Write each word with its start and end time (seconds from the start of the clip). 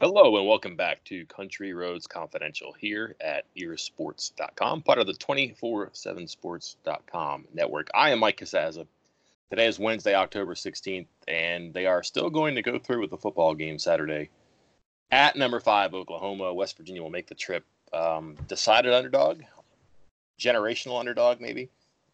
Hello 0.00 0.38
and 0.38 0.48
welcome 0.48 0.76
back 0.76 1.04
to 1.04 1.26
Country 1.26 1.74
Roads 1.74 2.06
Confidential 2.06 2.72
here 2.72 3.14
at 3.20 3.44
earsports.com, 3.54 4.80
part 4.80 4.98
of 4.98 5.06
the 5.06 5.12
247sports.com 5.12 7.44
network. 7.52 7.90
I 7.94 8.08
am 8.10 8.18
Mike 8.18 8.38
Casazza. 8.38 8.86
Today 9.50 9.66
is 9.66 9.78
Wednesday, 9.78 10.14
October 10.14 10.54
16th, 10.54 11.08
and 11.28 11.74
they 11.74 11.84
are 11.84 12.02
still 12.02 12.30
going 12.30 12.54
to 12.54 12.62
go 12.62 12.78
through 12.78 13.02
with 13.02 13.10
the 13.10 13.18
football 13.18 13.54
game 13.54 13.78
Saturday 13.78 14.30
at 15.10 15.36
number 15.36 15.60
five, 15.60 15.92
Oklahoma. 15.92 16.54
West 16.54 16.78
Virginia 16.78 17.02
will 17.02 17.10
make 17.10 17.28
the 17.28 17.34
trip. 17.34 17.66
Um, 17.92 18.36
decided 18.48 18.94
underdog, 18.94 19.42
generational 20.40 20.98
underdog, 20.98 21.42
maybe, 21.42 21.68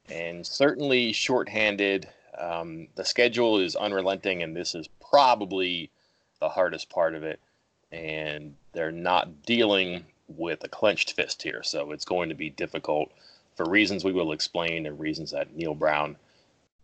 and 0.09 0.45
certainly 0.45 1.13
shorthanded. 1.13 2.09
Um, 2.37 2.89
the 2.97 3.05
schedule 3.05 3.61
is 3.61 3.77
unrelenting, 3.77 4.43
and 4.43 4.57
this 4.57 4.75
is 4.75 4.89
probably 5.01 5.93
the 6.41 6.49
hardest 6.49 6.91
part 6.91 7.15
of 7.15 7.23
it 7.23 7.39
and 7.93 8.55
they're 8.73 8.93
not 8.93 9.43
dealing 9.43 10.05
with 10.29 10.63
a 10.65 10.69
clenched 10.69 11.15
fist 11.15 11.43
here. 11.43 11.63
So 11.63 11.93
it's 11.93 12.05
going 12.05 12.29
to 12.29 12.35
be 12.35 12.51
difficult 12.51 13.11
for 13.57 13.69
reasons 13.69 14.05
we 14.05 14.13
will 14.13 14.33
explain 14.33 14.87
and 14.87 14.99
reasons 14.99 15.33
that 15.33 15.55
Neal 15.55 15.75
Brown 15.75 16.17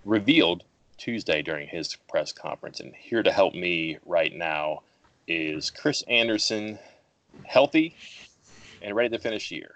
revealed 0.04 0.64
Tuesday 0.98 1.42
during 1.42 1.68
his 1.68 1.96
press 2.08 2.32
conference. 2.32 2.80
And 2.80 2.94
here 2.94 3.22
to 3.22 3.32
help 3.32 3.54
me 3.54 3.98
right 4.04 4.34
now 4.34 4.82
is 5.28 5.70
Chris 5.70 6.02
Anderson, 6.02 6.78
healthy 7.44 7.94
and 8.82 8.94
ready 8.94 9.10
to 9.10 9.18
finish 9.18 9.48
the 9.48 9.56
year. 9.56 9.74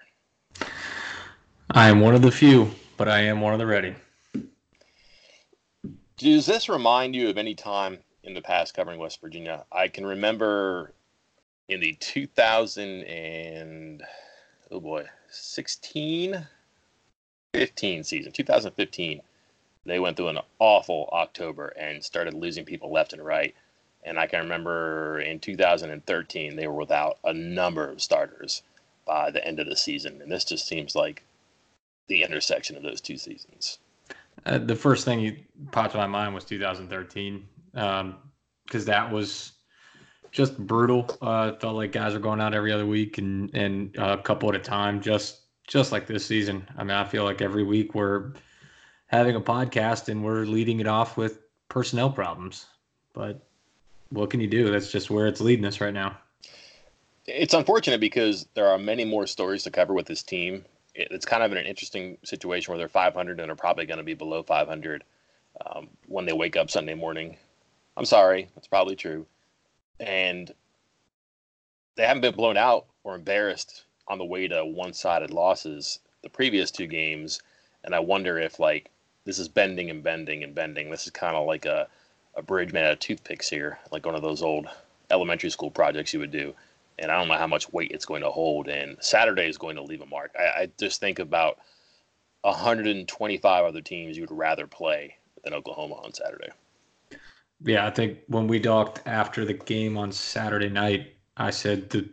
I 1.70 1.88
am 1.88 2.00
one 2.00 2.14
of 2.14 2.22
the 2.22 2.32
few, 2.32 2.70
but 2.96 3.08
I 3.08 3.20
am 3.20 3.40
one 3.40 3.52
of 3.52 3.58
the 3.58 3.66
ready. 3.66 3.94
Does 6.16 6.44
this 6.46 6.68
remind 6.68 7.14
you 7.14 7.28
of 7.28 7.38
any 7.38 7.54
time 7.54 7.98
in 8.24 8.34
the 8.34 8.42
past 8.42 8.74
covering 8.74 8.98
West 8.98 9.20
Virginia? 9.20 9.64
I 9.72 9.88
can 9.88 10.04
remember 10.04 10.92
in 11.70 11.78
the 11.78 11.92
2000 12.00 13.04
and 13.04 14.02
oh 14.72 14.80
boy 14.80 15.04
16 15.30 16.44
15 17.54 18.04
season 18.04 18.32
2015 18.32 19.22
they 19.86 20.00
went 20.00 20.16
through 20.16 20.28
an 20.28 20.38
awful 20.58 21.08
october 21.12 21.68
and 21.78 22.04
started 22.04 22.34
losing 22.34 22.64
people 22.64 22.92
left 22.92 23.12
and 23.12 23.24
right. 23.24 23.54
And 24.02 24.18
i 24.18 24.26
can 24.26 24.40
remember 24.40 25.20
in 25.20 25.38
2013 25.38 26.56
they 26.56 26.66
were 26.66 26.74
without 26.74 27.18
a 27.24 27.32
number 27.32 27.88
of 27.88 28.02
starters 28.02 28.62
by 29.06 29.30
the 29.30 29.44
end 29.46 29.60
of 29.60 29.66
the 29.66 29.76
season. 29.76 30.20
And 30.20 30.30
this 30.30 30.44
just 30.44 30.66
seems 30.66 30.94
like 30.94 31.22
the 32.08 32.22
intersection 32.22 32.76
of 32.76 32.82
those 32.82 33.00
two 33.00 33.16
seasons. 33.16 33.78
Uh, 34.44 34.58
the 34.58 34.76
first 34.76 35.04
thing 35.04 35.20
you 35.20 35.36
popped 35.70 35.92
to 35.92 35.98
my 35.98 36.06
mind 36.06 36.34
was 36.34 36.44
2013 36.44 37.46
because 37.72 38.00
um, 38.00 38.16
that 38.86 39.10
was 39.10 39.52
just 40.30 40.56
brutal. 40.58 41.18
Uh, 41.20 41.52
felt 41.56 41.76
like 41.76 41.92
guys 41.92 42.14
were 42.14 42.20
going 42.20 42.40
out 42.40 42.54
every 42.54 42.72
other 42.72 42.86
week 42.86 43.18
and 43.18 43.54
and 43.54 43.98
uh, 43.98 44.16
a 44.18 44.22
couple 44.22 44.48
at 44.48 44.54
a 44.54 44.58
time, 44.58 45.00
just 45.00 45.40
just 45.66 45.92
like 45.92 46.06
this 46.06 46.24
season. 46.24 46.66
I 46.76 46.84
mean, 46.84 46.96
I 46.96 47.04
feel 47.04 47.24
like 47.24 47.42
every 47.42 47.62
week 47.62 47.94
we're 47.94 48.32
having 49.06 49.36
a 49.36 49.40
podcast 49.40 50.08
and 50.08 50.24
we're 50.24 50.44
leading 50.44 50.80
it 50.80 50.86
off 50.86 51.16
with 51.16 51.40
personnel 51.68 52.10
problems. 52.10 52.66
But 53.12 53.40
what 54.10 54.30
can 54.30 54.40
you 54.40 54.46
do? 54.46 54.70
That's 54.70 54.90
just 54.90 55.10
where 55.10 55.26
it's 55.26 55.40
leading 55.40 55.64
us 55.64 55.80
right 55.80 55.94
now. 55.94 56.16
It's 57.26 57.54
unfortunate 57.54 58.00
because 58.00 58.46
there 58.54 58.66
are 58.66 58.78
many 58.78 59.04
more 59.04 59.26
stories 59.26 59.62
to 59.64 59.70
cover 59.70 59.94
with 59.94 60.06
this 60.06 60.22
team. 60.22 60.64
It's 60.94 61.24
kind 61.24 61.44
of 61.44 61.52
in 61.52 61.58
an 61.58 61.66
interesting 61.66 62.18
situation 62.24 62.72
where 62.72 62.78
they're 62.78 62.88
500 62.88 63.38
and 63.38 63.50
are 63.50 63.56
probably 63.56 63.86
going 63.86 63.98
to 63.98 64.04
be 64.04 64.14
below 64.14 64.42
500 64.42 65.04
um, 65.66 65.88
when 66.06 66.24
they 66.24 66.32
wake 66.32 66.56
up 66.56 66.70
Sunday 66.70 66.94
morning. 66.94 67.36
I'm 67.96 68.04
sorry, 68.04 68.48
that's 68.54 68.66
probably 68.66 68.96
true 68.96 69.26
and 70.00 70.52
they 71.96 72.06
haven't 72.06 72.22
been 72.22 72.34
blown 72.34 72.56
out 72.56 72.86
or 73.04 73.14
embarrassed 73.14 73.84
on 74.08 74.18
the 74.18 74.24
way 74.24 74.48
to 74.48 74.64
one-sided 74.64 75.30
losses 75.30 76.00
the 76.22 76.30
previous 76.30 76.70
two 76.70 76.86
games. 76.86 77.40
And 77.84 77.94
i 77.94 78.00
wonder 78.00 78.38
if 78.38 78.58
like 78.58 78.90
this 79.24 79.38
is 79.38 79.48
bending 79.48 79.90
and 79.90 80.02
bending 80.02 80.42
and 80.42 80.54
bending. 80.54 80.90
This 80.90 81.04
is 81.04 81.10
kind 81.10 81.36
of 81.36 81.46
like 81.46 81.66
a, 81.66 81.88
a 82.34 82.42
bridge 82.42 82.72
made 82.72 82.84
out 82.84 82.92
of 82.92 82.98
toothpicks 83.00 83.48
here 83.48 83.78
like 83.92 84.06
one 84.06 84.14
of 84.14 84.22
those 84.22 84.42
old 84.42 84.66
elementary 85.10 85.50
school 85.50 85.70
projects 85.70 86.12
you 86.14 86.20
would 86.20 86.32
do. 86.32 86.54
And 86.98 87.10
i 87.10 87.18
don't 87.18 87.28
know 87.28 87.34
how 87.34 87.46
much 87.46 87.72
weight 87.72 87.92
it's 87.92 88.06
going 88.06 88.22
to 88.22 88.30
hold. 88.30 88.68
And 88.68 88.96
saturday 89.00 89.48
is 89.48 89.58
going 89.58 89.76
to 89.76 89.82
leave 89.82 90.02
a 90.02 90.06
mark. 90.06 90.34
I, 90.38 90.62
I 90.62 90.70
just 90.78 91.00
think 91.00 91.18
about 91.18 91.58
125 92.42 93.64
other 93.64 93.82
teams 93.82 94.16
you 94.16 94.22
would 94.22 94.30
rather 94.30 94.66
play 94.66 95.16
than 95.44 95.52
oklahoma 95.52 95.96
on 95.96 96.14
saturday 96.14 96.50
yeah, 97.64 97.86
I 97.86 97.90
think 97.90 98.18
when 98.28 98.46
we 98.46 98.58
talked 98.58 99.00
after 99.06 99.44
the 99.44 99.54
game 99.54 99.98
on 99.98 100.12
Saturday 100.12 100.68
night, 100.68 101.12
I 101.36 101.50
said 101.50 101.90
the 101.90 102.08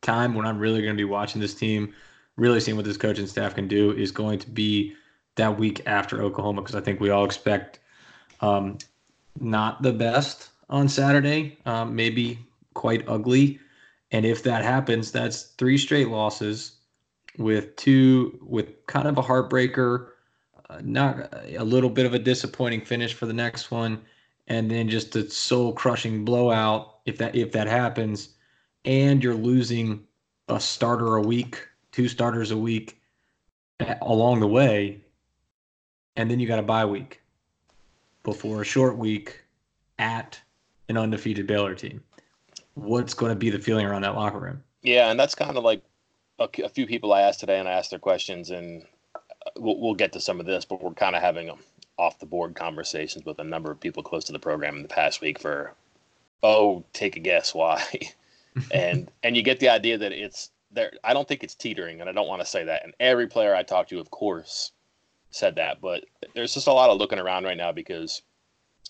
time 0.00 0.34
when 0.34 0.46
I'm 0.46 0.58
really 0.58 0.80
going 0.80 0.94
to 0.94 1.00
be 1.00 1.04
watching 1.04 1.40
this 1.40 1.54
team, 1.54 1.94
really 2.36 2.60
seeing 2.60 2.76
what 2.76 2.84
this 2.84 2.96
coaching 2.96 3.26
staff 3.26 3.54
can 3.54 3.68
do, 3.68 3.92
is 3.92 4.12
going 4.12 4.38
to 4.40 4.50
be 4.50 4.94
that 5.36 5.58
week 5.58 5.82
after 5.86 6.22
Oklahoma 6.22 6.62
because 6.62 6.74
I 6.74 6.80
think 6.80 7.00
we 7.00 7.10
all 7.10 7.24
expect 7.24 7.80
um, 8.40 8.78
not 9.40 9.82
the 9.82 9.92
best 9.92 10.50
on 10.68 10.88
Saturday, 10.88 11.58
um, 11.66 11.94
maybe 11.94 12.38
quite 12.74 13.06
ugly. 13.08 13.58
And 14.12 14.24
if 14.24 14.42
that 14.44 14.62
happens, 14.62 15.10
that's 15.10 15.42
three 15.42 15.78
straight 15.78 16.08
losses 16.08 16.72
with 17.38 17.74
two, 17.76 18.38
with 18.42 18.86
kind 18.86 19.08
of 19.08 19.18
a 19.18 19.22
heartbreaker, 19.22 20.08
uh, 20.68 20.80
not 20.82 21.32
a 21.56 21.64
little 21.64 21.90
bit 21.90 22.06
of 22.06 22.14
a 22.14 22.18
disappointing 22.18 22.82
finish 22.82 23.14
for 23.14 23.26
the 23.26 23.32
next 23.32 23.70
one 23.70 24.00
and 24.52 24.70
then 24.70 24.86
just 24.86 25.16
a 25.16 25.30
soul 25.30 25.72
crushing 25.72 26.26
blowout 26.26 26.98
if 27.06 27.16
that 27.16 27.34
if 27.34 27.52
that 27.52 27.66
happens, 27.66 28.34
and 28.84 29.24
you're 29.24 29.34
losing 29.34 30.04
a 30.48 30.60
starter 30.60 31.16
a 31.16 31.22
week, 31.22 31.66
two 31.90 32.06
starters 32.06 32.50
a 32.50 32.56
week 32.56 33.00
along 34.02 34.40
the 34.40 34.46
way, 34.46 35.00
and 36.16 36.30
then 36.30 36.38
you 36.38 36.46
got 36.46 36.58
a 36.58 36.62
bye 36.62 36.84
week 36.84 37.22
before 38.24 38.60
a 38.60 38.64
short 38.64 38.98
week 38.98 39.42
at 39.98 40.38
an 40.90 40.98
undefeated 40.98 41.46
Baylor 41.46 41.74
team. 41.74 42.02
What's 42.74 43.14
going 43.14 43.32
to 43.32 43.36
be 43.36 43.48
the 43.48 43.58
feeling 43.58 43.86
around 43.86 44.02
that 44.02 44.14
locker 44.14 44.38
room? 44.38 44.62
Yeah, 44.82 45.10
and 45.10 45.18
that's 45.18 45.34
kind 45.34 45.56
of 45.56 45.64
like 45.64 45.82
a, 46.38 46.48
a 46.62 46.68
few 46.68 46.86
people 46.86 47.14
I 47.14 47.22
asked 47.22 47.40
today, 47.40 47.58
and 47.58 47.66
I 47.66 47.72
asked 47.72 47.88
their 47.88 47.98
questions, 47.98 48.50
and 48.50 48.84
uh, 49.14 49.20
we'll, 49.56 49.80
we'll 49.80 49.94
get 49.94 50.12
to 50.12 50.20
some 50.20 50.40
of 50.40 50.46
this, 50.46 50.66
but 50.66 50.82
we're 50.82 50.92
kind 50.92 51.16
of 51.16 51.22
having 51.22 51.46
them 51.46 51.58
off 51.98 52.18
the 52.18 52.26
board 52.26 52.54
conversations 52.54 53.24
with 53.24 53.38
a 53.38 53.44
number 53.44 53.70
of 53.70 53.80
people 53.80 54.02
close 54.02 54.24
to 54.24 54.32
the 54.32 54.38
program 54.38 54.76
in 54.76 54.82
the 54.82 54.88
past 54.88 55.20
week 55.20 55.38
for 55.38 55.74
oh 56.42 56.84
take 56.92 57.16
a 57.16 57.20
guess 57.20 57.54
why? 57.54 57.84
And 58.70 59.10
and 59.22 59.34
you 59.34 59.42
get 59.42 59.60
the 59.60 59.70
idea 59.70 59.96
that 59.96 60.12
it's 60.12 60.50
there 60.70 60.92
i 61.02 61.14
don't 61.14 61.26
think 61.26 61.42
it's 61.42 61.54
teetering 61.54 62.02
and 62.02 62.10
i 62.10 62.12
don't 62.12 62.28
want 62.28 62.42
to 62.42 62.46
say 62.46 62.64
that 62.64 62.84
and 62.84 62.92
every 63.00 63.26
player 63.26 63.54
i 63.54 63.62
talked 63.62 63.88
to 63.88 63.98
of 63.98 64.10
course 64.10 64.72
said 65.30 65.54
that 65.54 65.80
but 65.80 66.04
there's 66.34 66.52
just 66.52 66.66
a 66.66 66.72
lot 66.72 66.90
of 66.90 66.98
looking 66.98 67.18
around 67.18 67.44
right 67.44 67.56
now 67.56 67.72
because 67.72 68.20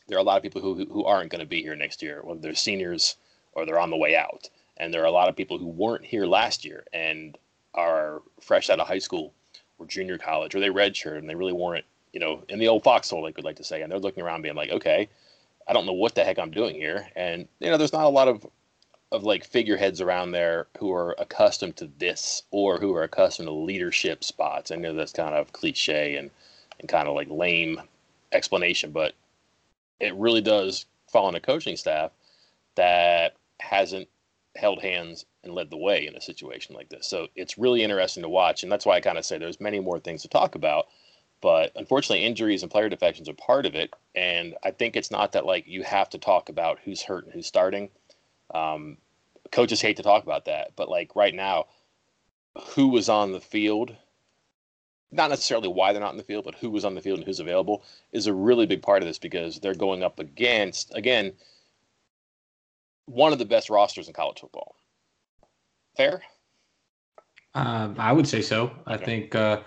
there 0.08 0.18
are 0.18 0.20
a 0.20 0.24
lot 0.24 0.36
of 0.36 0.42
people 0.42 0.60
who 0.60 0.84
who 0.86 1.04
aren't 1.04 1.30
going 1.30 1.38
to 1.38 1.46
be 1.46 1.62
here 1.62 1.76
next 1.76 2.02
year 2.02 2.22
whether 2.24 2.40
they're 2.40 2.56
seniors 2.56 3.16
or 3.52 3.66
they're 3.66 3.78
on 3.78 3.90
the 3.90 3.96
way 3.96 4.16
out. 4.16 4.48
And 4.76 4.92
there 4.92 5.02
are 5.02 5.06
a 5.06 5.12
lot 5.12 5.28
of 5.28 5.36
people 5.36 5.58
who 5.58 5.68
weren't 5.68 6.04
here 6.04 6.26
last 6.26 6.64
year 6.64 6.84
and 6.92 7.36
are 7.74 8.22
fresh 8.40 8.70
out 8.70 8.80
of 8.80 8.88
high 8.88 8.98
school 8.98 9.32
or 9.78 9.86
junior 9.86 10.18
college 10.18 10.54
or 10.54 10.60
they 10.60 10.68
redshirt 10.68 11.18
and 11.18 11.28
they 11.28 11.34
really 11.34 11.52
weren't 11.52 11.84
you 12.12 12.20
know, 12.20 12.42
in 12.48 12.58
the 12.58 12.68
old 12.68 12.84
foxhole, 12.84 13.22
they 13.22 13.32
could 13.32 13.44
like 13.44 13.56
to 13.56 13.64
say, 13.64 13.82
and 13.82 13.90
they're 13.90 13.98
looking 13.98 14.22
around 14.22 14.42
being 14.42 14.54
like, 14.54 14.70
okay, 14.70 15.08
I 15.66 15.72
don't 15.72 15.86
know 15.86 15.92
what 15.92 16.14
the 16.14 16.24
heck 16.24 16.38
I'm 16.38 16.50
doing 16.50 16.74
here. 16.74 17.08
And, 17.16 17.48
you 17.60 17.70
know, 17.70 17.76
there's 17.76 17.92
not 17.92 18.04
a 18.04 18.08
lot 18.08 18.28
of, 18.28 18.46
of 19.10 19.24
like 19.24 19.44
figureheads 19.44 20.00
around 20.00 20.32
there 20.32 20.66
who 20.78 20.92
are 20.92 21.14
accustomed 21.18 21.76
to 21.76 21.90
this 21.98 22.42
or 22.50 22.78
who 22.78 22.94
are 22.94 23.04
accustomed 23.04 23.46
to 23.46 23.52
leadership 23.52 24.24
spots. 24.24 24.70
I 24.70 24.76
know 24.76 24.94
that's 24.94 25.12
kind 25.12 25.34
of 25.34 25.52
cliche 25.52 26.16
and, 26.16 26.30
and 26.80 26.88
kind 26.88 27.08
of 27.08 27.14
like 27.14 27.28
lame 27.30 27.80
explanation, 28.32 28.90
but 28.90 29.14
it 30.00 30.14
really 30.16 30.40
does 30.40 30.86
fall 31.10 31.26
on 31.26 31.34
a 31.34 31.40
coaching 31.40 31.76
staff 31.76 32.10
that 32.74 33.36
hasn't 33.60 34.08
held 34.56 34.82
hands 34.82 35.24
and 35.44 35.54
led 35.54 35.70
the 35.70 35.76
way 35.76 36.06
in 36.06 36.16
a 36.16 36.20
situation 36.20 36.74
like 36.74 36.88
this. 36.88 37.06
So 37.06 37.28
it's 37.36 37.58
really 37.58 37.82
interesting 37.82 38.22
to 38.22 38.28
watch. 38.28 38.62
And 38.62 38.72
that's 38.72 38.84
why 38.84 38.96
I 38.96 39.00
kind 39.00 39.18
of 39.18 39.24
say 39.24 39.38
there's 39.38 39.60
many 39.60 39.80
more 39.80 39.98
things 39.98 40.22
to 40.22 40.28
talk 40.28 40.54
about 40.54 40.86
but 41.42 41.72
unfortunately, 41.74 42.24
injuries 42.24 42.62
and 42.62 42.70
player 42.70 42.88
defections 42.88 43.28
are 43.28 43.34
part 43.34 43.66
of 43.66 43.74
it. 43.74 43.92
And 44.14 44.54
I 44.62 44.70
think 44.70 44.96
it's 44.96 45.10
not 45.10 45.32
that 45.32 45.44
like 45.44 45.66
you 45.66 45.82
have 45.82 46.08
to 46.10 46.18
talk 46.18 46.48
about 46.48 46.78
who's 46.84 47.02
hurt 47.02 47.24
and 47.24 47.34
who's 47.34 47.48
starting. 47.48 47.90
Um, 48.54 48.96
coaches 49.50 49.80
hate 49.80 49.96
to 49.96 50.02
talk 50.02 50.22
about 50.22 50.46
that, 50.46 50.70
but 50.76 50.88
like 50.88 51.16
right 51.16 51.34
now, 51.34 51.66
who 52.68 52.88
was 52.88 53.08
on 53.08 53.32
the 53.32 53.40
field, 53.40 53.94
not 55.10 55.30
necessarily 55.30 55.68
why 55.68 55.92
they're 55.92 56.00
not 56.00 56.12
in 56.12 56.18
the 56.18 56.22
field, 56.22 56.44
but 56.44 56.54
who 56.54 56.70
was 56.70 56.84
on 56.84 56.94
the 56.94 57.00
field 57.00 57.18
and 57.18 57.26
who's 57.26 57.40
available 57.40 57.82
is 58.12 58.28
a 58.28 58.32
really 58.32 58.66
big 58.66 58.80
part 58.80 59.02
of 59.02 59.08
this 59.08 59.18
because 59.18 59.58
they're 59.58 59.74
going 59.74 60.02
up 60.02 60.20
against 60.20 60.94
again 60.94 61.32
one 63.06 63.32
of 63.32 63.40
the 63.40 63.44
best 63.44 63.68
rosters 63.68 64.06
in 64.06 64.14
college 64.14 64.40
football. 64.40 64.76
Fair. 65.96 66.22
Um, 67.54 67.96
I 67.98 68.12
would 68.12 68.28
say 68.28 68.42
so. 68.42 68.70
I 68.86 68.96
think. 68.96 69.34
Uh, 69.34 69.60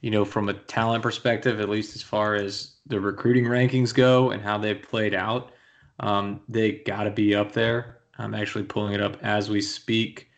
you 0.00 0.10
know, 0.10 0.24
from 0.24 0.48
a 0.48 0.54
talent 0.54 1.02
perspective, 1.02 1.60
at 1.60 1.68
least 1.68 1.96
as 1.96 2.02
far 2.02 2.34
as 2.34 2.74
the 2.86 3.00
recruiting 3.00 3.44
rankings 3.44 3.94
go 3.94 4.30
and 4.30 4.42
how 4.42 4.58
they've 4.58 4.80
played 4.80 5.14
out, 5.14 5.52
um, 6.00 6.40
they 6.48 6.72
got 6.72 7.04
to 7.04 7.10
be 7.10 7.34
up 7.34 7.52
there. 7.52 7.98
I'm 8.18 8.34
actually 8.34 8.64
pulling 8.64 8.94
it 8.94 9.00
up 9.00 9.16
as 9.22 9.50
we 9.50 9.60
speak 9.60 10.28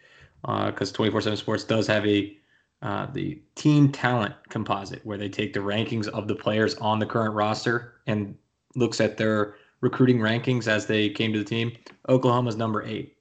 because 0.42 0.92
uh, 0.92 0.96
24/7 0.96 1.36
Sports 1.36 1.64
does 1.64 1.86
have 1.86 2.06
a 2.06 2.36
uh, 2.82 3.06
the 3.12 3.42
team 3.56 3.92
talent 3.92 4.34
composite 4.48 5.04
where 5.04 5.18
they 5.18 5.28
take 5.28 5.52
the 5.52 5.60
rankings 5.60 6.08
of 6.08 6.26
the 6.26 6.34
players 6.34 6.74
on 6.76 6.98
the 6.98 7.04
current 7.04 7.34
roster 7.34 8.00
and 8.06 8.34
looks 8.74 9.02
at 9.02 9.18
their 9.18 9.56
recruiting 9.82 10.18
rankings 10.18 10.66
as 10.66 10.86
they 10.86 11.10
came 11.10 11.30
to 11.30 11.38
the 11.38 11.44
team. 11.44 11.72
Oklahoma's 12.08 12.56
number 12.56 12.82
eight 12.82 13.18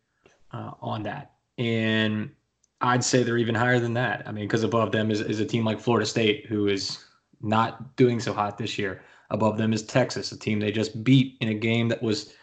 uh, 0.54 0.72
on 0.82 1.04
that, 1.04 1.34
and 1.58 2.32
I'd 2.82 3.04
say 3.04 3.24
they're 3.24 3.38
even 3.38 3.56
higher 3.56 3.80
than 3.80 3.94
that. 3.96 4.24
I 4.26 4.32
mean, 4.32 4.46
because 4.46 4.64
above 4.64 4.92
them 4.92 5.12
is, 5.12 5.22
is 5.22 5.40
a 5.40 5.46
team 5.46 5.66
like 5.66 5.80
Florida 5.80 6.06
State, 6.06 6.46
who 6.46 6.68
is 6.68 7.04
not 7.42 7.96
doing 7.96 8.20
so 8.20 8.34
hot 8.34 8.58
this 8.58 8.78
year. 8.78 9.02
Above 9.30 9.58
them 9.58 9.74
is 9.74 9.84
Texas, 9.84 10.32
a 10.32 10.40
team 10.40 10.60
they 10.60 10.72
just 10.72 11.04
beat 11.04 11.38
in 11.42 11.50
a 11.50 11.54
game 11.54 11.90
that 11.90 12.02
was 12.02 12.34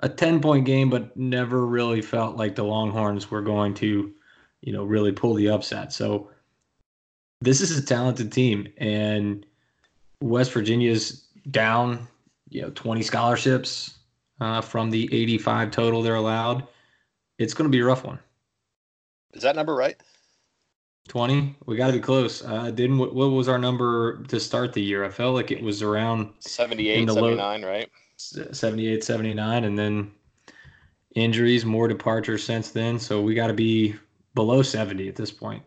a 0.00 0.08
10 0.08 0.40
point 0.40 0.66
game, 0.66 0.90
but 0.90 1.16
never 1.16 1.64
really 1.64 2.02
felt 2.02 2.36
like 2.36 2.54
the 2.54 2.64
Longhorns 2.64 3.30
were 3.30 3.40
going 3.40 3.72
to, 3.74 4.12
you 4.60 4.72
know, 4.72 4.84
really 4.84 5.12
pull 5.12 5.34
the 5.34 5.48
upset. 5.48 5.92
So 5.92 6.30
this 7.40 7.60
is 7.60 7.78
a 7.78 7.82
talented 7.82 8.32
team, 8.32 8.68
and 8.78 9.46
West 10.20 10.52
Virginia's 10.52 11.28
down, 11.50 12.08
you 12.48 12.62
know, 12.62 12.70
20 12.74 13.02
scholarships 13.02 13.98
uh, 14.40 14.60
from 14.60 14.90
the 14.90 15.04
85 15.14 15.70
total 15.70 16.02
they're 16.02 16.14
allowed. 16.14 16.66
It's 17.38 17.54
going 17.54 17.70
to 17.70 17.74
be 17.74 17.80
a 17.80 17.84
rough 17.84 18.04
one. 18.04 18.18
Is 19.34 19.42
that 19.42 19.56
number 19.56 19.74
right? 19.74 19.96
20 21.08 21.54
we 21.66 21.76
got 21.76 21.88
to 21.88 21.92
be 21.92 22.00
close. 22.00 22.42
Uh 22.42 22.70
didn't 22.70 22.98
what, 22.98 23.14
what, 23.14 23.26
was 23.26 23.48
our 23.48 23.58
number 23.58 24.22
to 24.24 24.40
start 24.40 24.72
the 24.72 24.82
year? 24.82 25.04
I 25.04 25.10
felt 25.10 25.34
like 25.34 25.50
it 25.50 25.62
was 25.62 25.82
around 25.82 26.32
78 26.40 27.08
79 27.08 27.60
low, 27.62 27.68
right? 27.68 27.90
78 28.16 29.04
79 29.04 29.64
and 29.64 29.78
then 29.78 30.10
injuries 31.14 31.64
more 31.64 31.88
departures 31.88 32.42
since 32.42 32.70
then 32.70 32.98
so 32.98 33.20
we 33.20 33.34
got 33.34 33.48
to 33.48 33.54
be 33.54 33.94
below 34.34 34.62
70 34.62 35.08
at 35.08 35.16
this 35.16 35.30
point. 35.30 35.62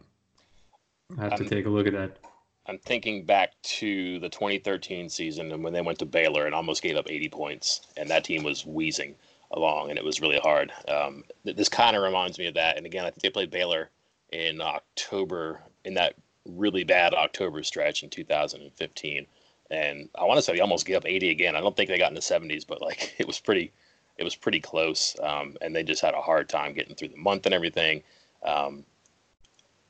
I 1.17 1.23
have 1.23 1.33
I'm, 1.33 1.37
to 1.37 1.49
take 1.49 1.65
a 1.65 1.69
look 1.69 1.87
at 1.87 1.93
that. 1.93 2.17
I'm 2.65 2.79
thinking 2.79 3.23
back 3.23 3.53
to 3.63 4.19
the 4.19 4.29
2013 4.29 5.07
season 5.07 5.51
and 5.51 5.63
when 5.63 5.71
they 5.71 5.81
went 5.81 5.99
to 5.99 6.05
baylor 6.05 6.47
and 6.47 6.55
almost 6.55 6.81
gave 6.81 6.97
up 6.97 7.09
80 7.09 7.29
points 7.29 7.81
and 7.95 8.09
that 8.09 8.23
team 8.23 8.43
was 8.43 8.65
wheezing 8.65 9.15
along 9.51 9.89
and 9.89 9.97
it 9.97 10.03
was 10.03 10.21
really 10.21 10.39
hard 10.39 10.71
um, 10.87 11.23
this 11.43 11.69
kind 11.69 11.95
of 11.95 12.03
reminds 12.03 12.37
me 12.37 12.47
of 12.47 12.53
that 12.53 12.77
and 12.77 12.85
again 12.85 13.05
i 13.05 13.09
think 13.09 13.21
they 13.21 13.29
played 13.29 13.51
baylor 13.51 13.89
in 14.31 14.61
October 14.61 15.61
in 15.85 15.93
that 15.95 16.15
really 16.45 16.83
bad 16.83 17.13
October 17.13 17.63
stretch 17.63 18.03
in 18.03 18.09
2015. 18.09 19.25
And 19.69 20.09
I 20.15 20.23
want 20.23 20.37
to 20.37 20.41
say 20.41 20.53
they 20.53 20.59
almost 20.59 20.85
gave 20.85 20.97
up 20.97 21.05
80 21.05 21.29
again. 21.29 21.55
I 21.55 21.59
don't 21.59 21.75
think 21.75 21.89
they 21.89 21.97
got 21.97 22.09
in 22.09 22.15
the 22.15 22.21
70s, 22.21 22.65
but 22.65 22.81
like 22.81 23.15
it 23.19 23.27
was 23.27 23.39
pretty, 23.39 23.71
it 24.17 24.23
was 24.23 24.35
pretty 24.35 24.59
close. 24.59 25.15
Um, 25.21 25.57
and 25.61 25.75
they 25.75 25.83
just 25.83 26.01
had 26.01 26.13
a 26.13 26.21
hard 26.21 26.49
time 26.49 26.73
getting 26.73 26.95
through 26.95 27.09
the 27.09 27.17
month 27.17 27.45
and 27.45 27.53
everything. 27.53 28.03
Um, 28.43 28.85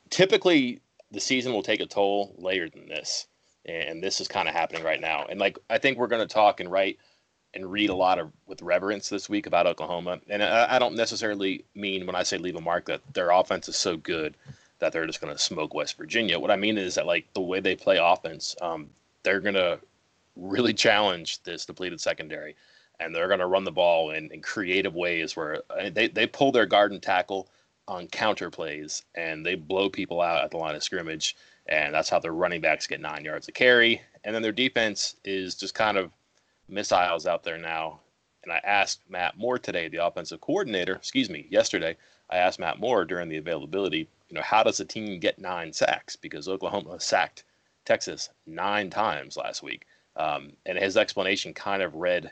typically, 0.10 0.82
the 1.12 1.20
season 1.20 1.54
will 1.54 1.64
take 1.64 1.80
a 1.80 1.86
toll 1.86 2.36
later 2.38 2.70
than 2.70 2.88
this, 2.88 3.28
and 3.66 4.04
this 4.04 4.20
is 4.20 4.28
kind 4.28 4.50
of 4.50 4.54
happening 4.54 4.84
right 4.84 5.00
now. 5.00 5.26
And 5.30 5.40
like 5.40 5.58
I 5.70 5.78
think 5.78 5.98
we're 5.98 6.08
going 6.08 6.26
to 6.26 6.34
talk 6.34 6.60
and 6.60 6.72
write 6.72 6.98
and 7.54 7.72
read 7.72 7.90
a 7.90 7.96
lot 7.96 8.20
of 8.20 8.32
with 8.46 8.62
reverence 8.62 9.10
this 9.10 9.30
week 9.30 9.48
about 9.48 9.68
Oklahoma. 9.68 10.20
And 10.30 10.44
I, 10.44 10.76
I 10.76 10.80
don't 10.80 10.96
necessarily 10.96 11.66
mean 11.76 12.06
when 12.06 12.16
I 12.16 12.24
say 12.24 12.38
leave 12.38 12.56
a 12.56 12.62
mark 12.62 12.86
that 12.86 13.02
their 13.14 13.32
offense 13.32 13.68
is 13.68 13.78
so 13.78 13.98
good 13.98 14.36
that 14.80 14.94
they're 14.94 15.08
just 15.08 15.22
going 15.22 15.34
to 15.34 15.42
smoke 15.42 15.74
West 15.74 15.98
Virginia. 15.98 16.40
What 16.40 16.52
I 16.52 16.56
mean 16.56 16.78
is 16.78 16.96
that 16.96 17.08
like 17.08 17.34
the 17.34 17.42
way 17.42 17.60
they 17.60 17.76
play 17.76 17.98
offense, 17.98 18.56
um, 18.62 18.90
they're 19.24 19.40
going 19.40 19.56
to 19.56 19.80
really 20.36 20.74
challenge 20.74 21.42
this 21.44 21.66
depleted 21.66 22.00
secondary, 22.00 22.56
and 23.00 23.14
they're 23.14 23.28
going 23.28 23.40
to 23.40 23.48
run 23.48 23.64
the 23.64 23.72
ball 23.72 24.12
in, 24.12 24.32
in 24.32 24.42
creative 24.42 24.94
ways 24.94 25.36
where 25.36 25.64
uh, 25.70 25.90
they 25.92 26.08
they 26.08 26.28
pull 26.28 26.52
their 26.52 26.66
guard 26.66 26.92
and 26.92 27.02
tackle 27.02 27.50
on 27.88 28.08
counter 28.08 28.50
plays 28.50 29.04
and 29.16 29.46
they 29.46 29.56
blow 29.56 29.90
people 29.90 30.22
out 30.22 30.44
at 30.44 30.52
the 30.52 30.58
line 30.58 30.76
of 30.76 30.84
scrimmage. 30.84 31.36
And 31.68 31.94
that's 31.94 32.10
how 32.10 32.20
their 32.20 32.34
running 32.34 32.62
backs 32.62 32.88
get 32.88 33.00
nine 33.00 33.24
yards 33.26 33.48
of 33.48 33.54
carry. 33.54 34.02
And 34.24 34.36
then 34.36 34.42
their 34.42 34.52
defense 34.52 35.16
is 35.24 35.56
just 35.56 35.74
kind 35.74 35.98
of 35.98 36.12
missiles 36.68 37.26
out 37.26 37.44
there 37.44 37.58
now. 37.58 38.00
And 38.44 38.52
I 38.54 38.62
asked 38.64 39.02
Matt 39.10 39.38
Moore 39.38 39.60
today, 39.60 39.88
the 39.88 40.06
offensive 40.06 40.42
coordinator, 40.42 40.96
excuse 40.96 41.30
me, 41.30 41.48
yesterday, 41.50 41.98
I 42.30 42.38
asked 42.38 42.60
Matt 42.60 42.80
Moore 42.80 43.06
during 43.06 43.30
the 43.30 43.38
availability, 43.38 44.10
you 44.30 44.36
know, 44.36 44.42
how 44.42 44.64
does 44.64 44.80
a 44.80 44.86
team 44.86 45.20
get 45.20 45.40
nine 45.40 45.74
sacks? 45.74 46.16
Because 46.16 46.48
Oklahoma 46.48 47.00
sacked 47.00 47.44
Texas 47.86 48.30
nine 48.46 48.90
times 48.90 49.38
last 49.38 49.64
week. 49.64 49.86
Um, 50.16 50.54
and 50.66 50.78
his 50.78 50.98
explanation 50.98 51.54
kind 51.54 51.82
of 51.82 51.96
read 51.96 52.32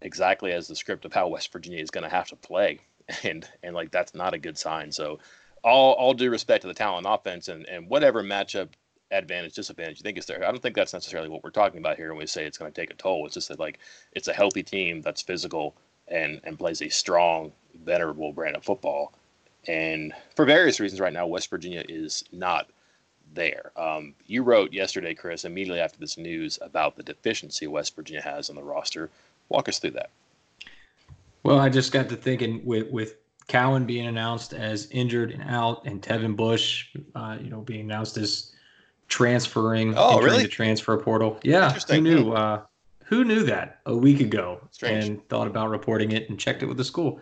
exactly 0.00 0.52
as 0.52 0.68
the 0.68 0.76
script 0.76 1.04
of 1.04 1.12
how 1.12 1.28
West 1.28 1.52
Virginia 1.52 1.80
is 1.80 1.90
going 1.90 2.04
to 2.04 2.10
have 2.10 2.28
to 2.28 2.36
play. 2.36 2.80
And, 3.22 3.46
and 3.62 3.74
like, 3.74 3.90
that's 3.90 4.14
not 4.14 4.32
a 4.32 4.38
good 4.38 4.56
sign. 4.56 4.90
So 4.90 5.18
all, 5.62 5.92
all 5.92 6.14
due 6.14 6.30
respect 6.30 6.62
to 6.62 6.68
the 6.68 6.72
talent 6.72 7.06
offense 7.06 7.48
and, 7.48 7.68
and 7.68 7.86
whatever 7.86 8.22
matchup 8.22 8.70
advantage, 9.10 9.54
disadvantage 9.54 9.98
you 9.98 10.02
think 10.02 10.18
is 10.18 10.26
there. 10.26 10.46
I 10.46 10.50
don't 10.50 10.60
think 10.60 10.74
that's 10.74 10.92
necessarily 10.92 11.28
what 11.28 11.44
we're 11.44 11.50
talking 11.50 11.78
about 11.78 11.96
here 11.96 12.08
when 12.08 12.18
we 12.18 12.26
say 12.26 12.44
it's 12.44 12.58
going 12.58 12.72
to 12.72 12.80
take 12.80 12.90
a 12.90 12.94
toll. 12.94 13.26
It's 13.26 13.34
just 13.34 13.48
that 13.48 13.60
like 13.60 13.78
it's 14.12 14.28
a 14.28 14.32
healthy 14.32 14.62
team 14.62 15.00
that's 15.00 15.22
physical 15.22 15.74
and 16.08 16.40
and 16.44 16.58
plays 16.58 16.82
a 16.82 16.88
strong, 16.88 17.52
venerable 17.84 18.32
brand 18.32 18.56
of 18.56 18.64
football. 18.64 19.12
And 19.66 20.12
for 20.36 20.44
various 20.44 20.80
reasons, 20.80 21.00
right 21.00 21.12
now 21.12 21.26
West 21.26 21.48
Virginia 21.50 21.84
is 21.88 22.24
not 22.32 22.68
there. 23.34 23.72
Um, 23.76 24.14
you 24.26 24.42
wrote 24.42 24.72
yesterday, 24.72 25.14
Chris, 25.14 25.44
immediately 25.44 25.80
after 25.80 25.98
this 25.98 26.18
news 26.18 26.58
about 26.60 26.96
the 26.96 27.02
deficiency 27.02 27.66
West 27.66 27.96
Virginia 27.96 28.22
has 28.22 28.50
on 28.50 28.56
the 28.56 28.62
roster. 28.62 29.10
Walk 29.48 29.68
us 29.68 29.78
through 29.78 29.92
that. 29.92 30.10
Well, 31.42 31.58
I 31.58 31.68
just 31.68 31.92
got 31.92 32.08
to 32.08 32.16
thinking 32.16 32.64
with 32.64 32.90
with 32.90 33.16
Cowan 33.46 33.84
being 33.84 34.06
announced 34.06 34.54
as 34.54 34.88
injured 34.90 35.30
and 35.32 35.42
out, 35.42 35.84
and 35.84 36.00
Tevin 36.00 36.34
Bush, 36.34 36.88
uh, 37.14 37.36
you 37.40 37.50
know, 37.50 37.60
being 37.60 37.80
announced 37.80 38.16
as 38.16 38.52
transferring 39.08 39.94
oh, 39.96 40.20
really? 40.20 40.42
the 40.42 40.48
transfer 40.48 40.96
portal. 40.96 41.38
Yeah, 41.42 41.72
who 41.72 42.00
knew? 42.00 42.32
Uh, 42.32 42.62
who 43.04 43.24
knew 43.24 43.44
that 43.44 43.80
a 43.86 43.94
week 43.94 44.20
ago 44.20 44.60
Strange. 44.70 45.04
and 45.04 45.28
thought 45.28 45.46
about 45.46 45.68
reporting 45.70 46.12
it 46.12 46.28
and 46.30 46.38
checked 46.38 46.62
it 46.62 46.66
with 46.66 46.78
the 46.78 46.84
school. 46.84 47.20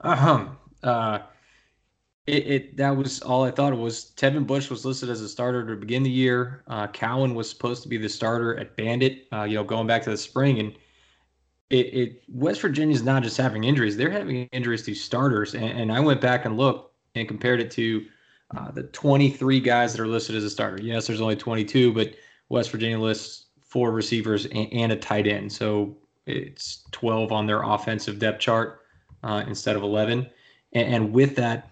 Um, 0.00 0.56
uh, 0.82 1.18
it, 2.26 2.46
it 2.46 2.76
that 2.76 2.96
was 2.96 3.20
all 3.20 3.44
I 3.44 3.50
thought 3.50 3.76
was. 3.76 4.12
Tevin 4.16 4.46
Bush 4.46 4.70
was 4.70 4.84
listed 4.84 5.10
as 5.10 5.20
a 5.20 5.28
starter 5.28 5.66
to 5.66 5.76
begin 5.76 6.02
the 6.02 6.10
year. 6.10 6.62
Uh, 6.68 6.86
Cowan 6.86 7.34
was 7.34 7.50
supposed 7.50 7.82
to 7.82 7.88
be 7.88 7.96
the 7.96 8.08
starter 8.08 8.56
at 8.58 8.76
Bandit. 8.76 9.26
Uh, 9.32 9.42
you 9.42 9.56
know, 9.56 9.64
going 9.64 9.86
back 9.86 10.02
to 10.02 10.10
the 10.10 10.18
spring 10.18 10.58
and. 10.58 10.72
It, 11.70 11.86
it 11.94 12.22
West 12.28 12.60
Virginia's 12.60 13.02
not 13.02 13.22
just 13.22 13.38
having 13.38 13.64
injuries; 13.64 13.96
they're 13.96 14.10
having 14.10 14.46
injuries 14.52 14.82
to 14.82 14.94
starters. 14.94 15.54
And, 15.54 15.64
and 15.64 15.90
I 15.90 15.98
went 15.98 16.20
back 16.20 16.44
and 16.44 16.58
looked 16.58 16.94
and 17.14 17.26
compared 17.26 17.58
it 17.58 17.70
to 17.72 18.04
uh, 18.56 18.70
the 18.70 18.84
23 18.84 19.60
guys 19.60 19.92
that 19.92 20.00
are 20.00 20.06
listed 20.06 20.36
as 20.36 20.44
a 20.44 20.50
starter. 20.50 20.82
Yes, 20.82 21.06
there's 21.06 21.20
only 21.20 21.36
22, 21.36 21.92
but 21.92 22.14
West 22.48 22.70
Virginia 22.70 22.98
lists 22.98 23.46
four 23.60 23.90
receivers 23.90 24.46
and, 24.46 24.72
and 24.72 24.92
a 24.92 24.96
tight 24.96 25.26
end. 25.26 25.52
So 25.52 25.96
it's 26.26 26.84
12 26.92 27.32
on 27.32 27.46
their 27.46 27.62
offensive 27.62 28.18
depth 28.18 28.40
chart 28.40 28.82
uh, 29.22 29.44
instead 29.46 29.76
of 29.76 29.82
11. 29.82 30.30
And, 30.72 30.94
and, 30.94 31.12
with 31.12 31.36
that, 31.36 31.70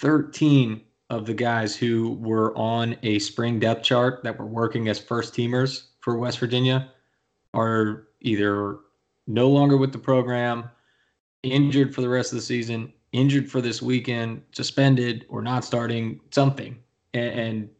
13 0.00 0.80
of 1.10 1.26
the 1.26 1.34
guys 1.34 1.76
who 1.76 2.14
were 2.14 2.56
on 2.56 2.96
a 3.02 3.18
spring 3.18 3.60
depth 3.60 3.82
chart 3.82 4.22
that 4.24 4.38
were 4.38 4.46
working 4.46 4.88
as 4.88 4.98
first 4.98 5.34
teamers 5.34 5.88
for 6.00 6.16
West 6.16 6.38
Virginia 6.38 6.90
are 7.52 8.08
either 8.20 8.78
no 9.26 9.48
longer 9.48 9.76
with 9.76 9.92
the 9.92 9.98
program, 9.98 10.70
injured 11.42 11.94
for 11.94 12.00
the 12.00 12.08
rest 12.08 12.32
of 12.32 12.36
the 12.36 12.42
season, 12.42 12.92
injured 13.12 13.50
for 13.50 13.60
this 13.60 13.80
weekend, 13.82 14.42
suspended 14.52 15.26
or 15.28 15.42
not 15.42 15.64
starting 15.64 16.20
something. 16.30 16.78
And, 17.14 17.40
and 17.40 17.70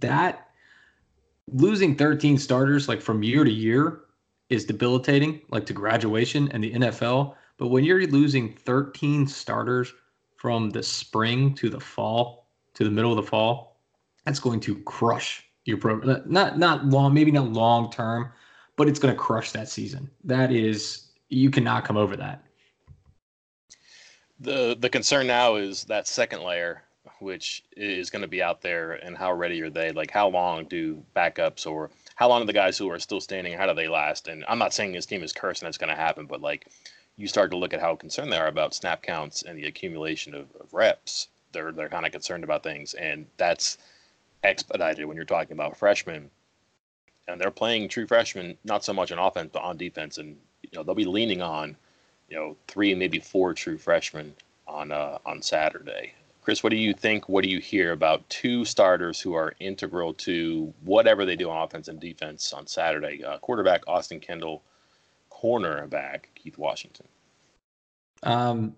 that 0.00 0.48
losing 1.52 1.94
13 1.96 2.38
starters 2.38 2.88
like 2.88 3.00
from 3.00 3.22
year 3.22 3.44
to 3.44 3.50
year 3.50 4.00
is 4.48 4.64
debilitating, 4.64 5.42
like 5.50 5.66
to 5.66 5.72
graduation 5.72 6.50
and 6.52 6.64
the 6.64 6.72
NFL. 6.72 7.34
But 7.58 7.68
when 7.68 7.84
you're 7.84 8.06
losing 8.06 8.54
13 8.54 9.26
starters 9.26 9.92
from 10.36 10.70
the 10.70 10.82
spring 10.82 11.54
to 11.54 11.68
the 11.68 11.80
fall, 11.80 12.46
to 12.74 12.84
the 12.84 12.90
middle 12.90 13.10
of 13.10 13.16
the 13.16 13.28
fall, 13.28 13.80
that's 14.24 14.38
going 14.38 14.60
to 14.60 14.76
crush 14.82 15.44
your 15.64 15.76
program. 15.78 16.22
Not 16.26 16.58
not 16.58 16.86
long, 16.86 17.12
maybe 17.12 17.30
not 17.30 17.52
long 17.52 17.90
term, 17.90 18.30
but 18.76 18.88
it's 18.88 18.98
going 18.98 19.12
to 19.12 19.18
crush 19.18 19.52
that 19.52 19.68
season. 19.68 20.10
That 20.24 20.52
is, 20.52 21.08
you 21.28 21.50
cannot 21.50 21.84
come 21.84 21.96
over 21.96 22.16
that 22.16 22.44
the 24.40 24.76
the 24.78 24.88
concern 24.88 25.26
now 25.26 25.56
is 25.56 25.84
that 25.84 26.06
second 26.06 26.42
layer 26.42 26.82
which 27.20 27.64
is 27.76 28.10
going 28.10 28.22
to 28.22 28.28
be 28.28 28.42
out 28.42 28.60
there 28.60 28.92
and 28.92 29.16
how 29.16 29.32
ready 29.32 29.60
are 29.62 29.70
they? 29.70 29.90
Like 29.92 30.10
how 30.10 30.28
long 30.28 30.66
do 30.66 31.02
backups 31.16 31.66
or 31.66 31.90
how 32.14 32.28
long 32.28 32.42
are 32.42 32.46
the 32.46 32.52
guys 32.52 32.78
who 32.78 32.90
are 32.90 32.98
still 32.98 33.20
standing 33.20 33.54
how 33.54 33.66
do 33.66 33.74
they 33.74 33.88
last? 33.88 34.28
And 34.28 34.44
i'm 34.48 34.58
not 34.58 34.72
saying 34.72 34.92
this 34.92 35.06
team 35.06 35.22
is 35.22 35.32
cursed 35.32 35.62
and 35.62 35.66
that's 35.66 35.78
going 35.78 35.90
to 35.90 35.96
happen 35.96 36.26
but 36.26 36.40
like 36.40 36.66
you 37.16 37.26
start 37.26 37.50
to 37.50 37.56
look 37.56 37.74
at 37.74 37.80
how 37.80 37.96
concerned 37.96 38.32
they 38.32 38.36
are 38.36 38.46
about 38.46 38.74
snap 38.74 39.02
counts 39.02 39.42
and 39.42 39.58
the 39.58 39.66
accumulation 39.66 40.34
of, 40.34 40.46
of 40.60 40.72
reps. 40.72 41.28
They're 41.52 41.72
they're 41.72 41.88
kind 41.88 42.06
of 42.06 42.12
concerned 42.12 42.44
about 42.44 42.62
things 42.62 42.94
and 42.94 43.26
that's 43.36 43.78
expedited 44.44 45.04
when 45.06 45.16
you're 45.16 45.24
talking 45.24 45.52
about 45.52 45.76
freshmen. 45.76 46.30
And 47.26 47.40
they're 47.40 47.50
playing 47.50 47.88
true 47.88 48.06
freshmen 48.06 48.56
not 48.64 48.84
so 48.84 48.92
much 48.92 49.10
on 49.10 49.18
offense 49.18 49.50
but 49.52 49.62
on 49.62 49.76
defense. 49.76 50.18
And 50.18 50.36
you 50.62 50.70
know 50.74 50.82
they'll 50.82 50.94
be 50.94 51.04
leaning 51.04 51.42
on 51.42 51.76
you 52.28 52.36
know, 52.36 52.56
three, 52.66 52.94
maybe 52.94 53.18
four 53.18 53.54
true 53.54 53.78
freshmen 53.78 54.34
on 54.66 54.92
uh, 54.92 55.18
on 55.24 55.42
Saturday. 55.42 56.12
Chris, 56.42 56.62
what 56.62 56.70
do 56.70 56.76
you 56.76 56.94
think? 56.94 57.28
What 57.28 57.44
do 57.44 57.50
you 57.50 57.60
hear 57.60 57.92
about 57.92 58.28
two 58.30 58.64
starters 58.64 59.20
who 59.20 59.34
are 59.34 59.54
integral 59.60 60.14
to 60.14 60.72
whatever 60.82 61.26
they 61.26 61.36
do 61.36 61.50
on 61.50 61.62
offense 61.62 61.88
and 61.88 62.00
defense 62.00 62.52
on 62.52 62.66
Saturday? 62.66 63.22
Uh, 63.22 63.38
quarterback 63.38 63.82
Austin 63.86 64.18
Kendall, 64.18 64.62
cornerback 65.30 66.20
Keith 66.34 66.56
Washington. 66.56 67.06
Um, 68.22 68.74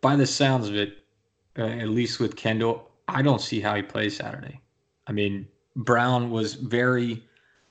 by 0.00 0.16
the 0.16 0.26
sounds 0.26 0.68
of 0.68 0.76
it, 0.76 0.98
uh, 1.58 1.64
at 1.64 1.88
least 1.88 2.20
with 2.20 2.36
Kendall, 2.36 2.90
I 3.06 3.22
don't 3.22 3.40
see 3.40 3.60
how 3.60 3.74
he 3.74 3.82
plays 3.82 4.16
Saturday. 4.16 4.60
I 5.06 5.12
mean, 5.12 5.46
Brown 5.76 6.30
was 6.30 6.54
very, 6.54 7.22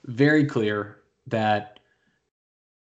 very 0.04 0.44
clear 0.44 0.98
that 1.26 1.77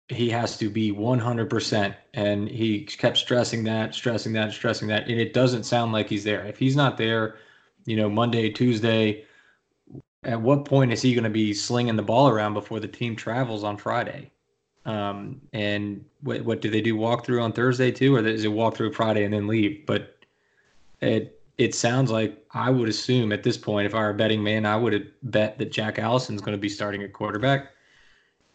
he 0.09 0.29
has 0.29 0.57
to 0.57 0.69
be 0.69 0.91
100%. 0.91 1.95
And 2.13 2.47
he 2.47 2.81
kept 2.85 3.17
stressing 3.17 3.63
that, 3.65 3.93
stressing 3.93 4.33
that, 4.33 4.53
stressing 4.53 4.87
that. 4.87 5.07
And 5.07 5.19
it 5.19 5.33
doesn't 5.33 5.63
sound 5.63 5.91
like 5.91 6.09
he's 6.09 6.23
there. 6.23 6.45
If 6.45 6.57
he's 6.57 6.75
not 6.75 6.97
there, 6.97 7.35
you 7.85 7.95
know, 7.95 8.09
Monday, 8.09 8.49
Tuesday, 8.49 9.25
at 10.23 10.41
what 10.41 10.65
point 10.65 10.91
is 10.91 11.01
he 11.01 11.13
going 11.13 11.23
to 11.23 11.29
be 11.29 11.53
slinging 11.53 11.95
the 11.95 12.03
ball 12.03 12.29
around 12.29 12.53
before 12.53 12.79
the 12.79 12.87
team 12.87 13.15
travels 13.15 13.63
on 13.63 13.77
Friday? 13.77 14.31
Um, 14.85 15.41
and 15.51 16.03
what, 16.21 16.41
what 16.43 16.61
do 16.61 16.69
they 16.69 16.81
do? 16.81 16.95
Walk 16.95 17.25
through 17.25 17.41
on 17.41 17.51
Thursday 17.51 17.91
too, 17.91 18.15
or 18.15 18.25
is 18.25 18.45
it 18.45 18.47
walk 18.47 18.75
through 18.75 18.93
Friday 18.93 19.25
and 19.25 19.33
then 19.33 19.47
leave? 19.47 19.85
But 19.85 20.15
it 21.01 21.37
it 21.57 21.73
sounds 21.73 22.11
like 22.11 22.45
I 22.51 22.69
would 22.69 22.87
assume 22.87 23.31
at 23.31 23.43
this 23.43 23.57
point, 23.57 23.87
if 23.87 23.95
I 23.95 23.99
were 23.99 24.11
a 24.11 24.13
betting 24.13 24.43
man, 24.43 24.65
I 24.65 24.75
would 24.75 25.11
bet 25.23 25.57
that 25.57 25.71
Jack 25.71 25.97
Allison's 25.97 26.41
going 26.41 26.55
to 26.55 26.61
be 26.61 26.69
starting 26.69 27.03
at 27.03 27.13
quarterback. 27.13 27.71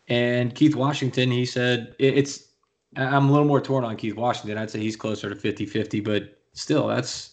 And 0.09 0.55
Keith 0.55 0.75
Washington, 0.75 1.31
he 1.31 1.47
said 1.47 1.95
it's. 1.99 2.49
I'm 2.97 3.29
a 3.29 3.33
little 3.33 3.47
more 3.47 3.61
torn 3.61 3.85
on 3.85 3.97
Keith 3.97 4.17
Washington. 4.17 4.59
I'd 4.59 4.71
say 4.71 4.81
he's 4.81 4.97
closer 4.97 5.31
to 5.31 5.37
50 5.37 5.65
50, 5.67 6.01
but 6.01 6.39
still, 6.53 6.89
that's. 6.89 7.31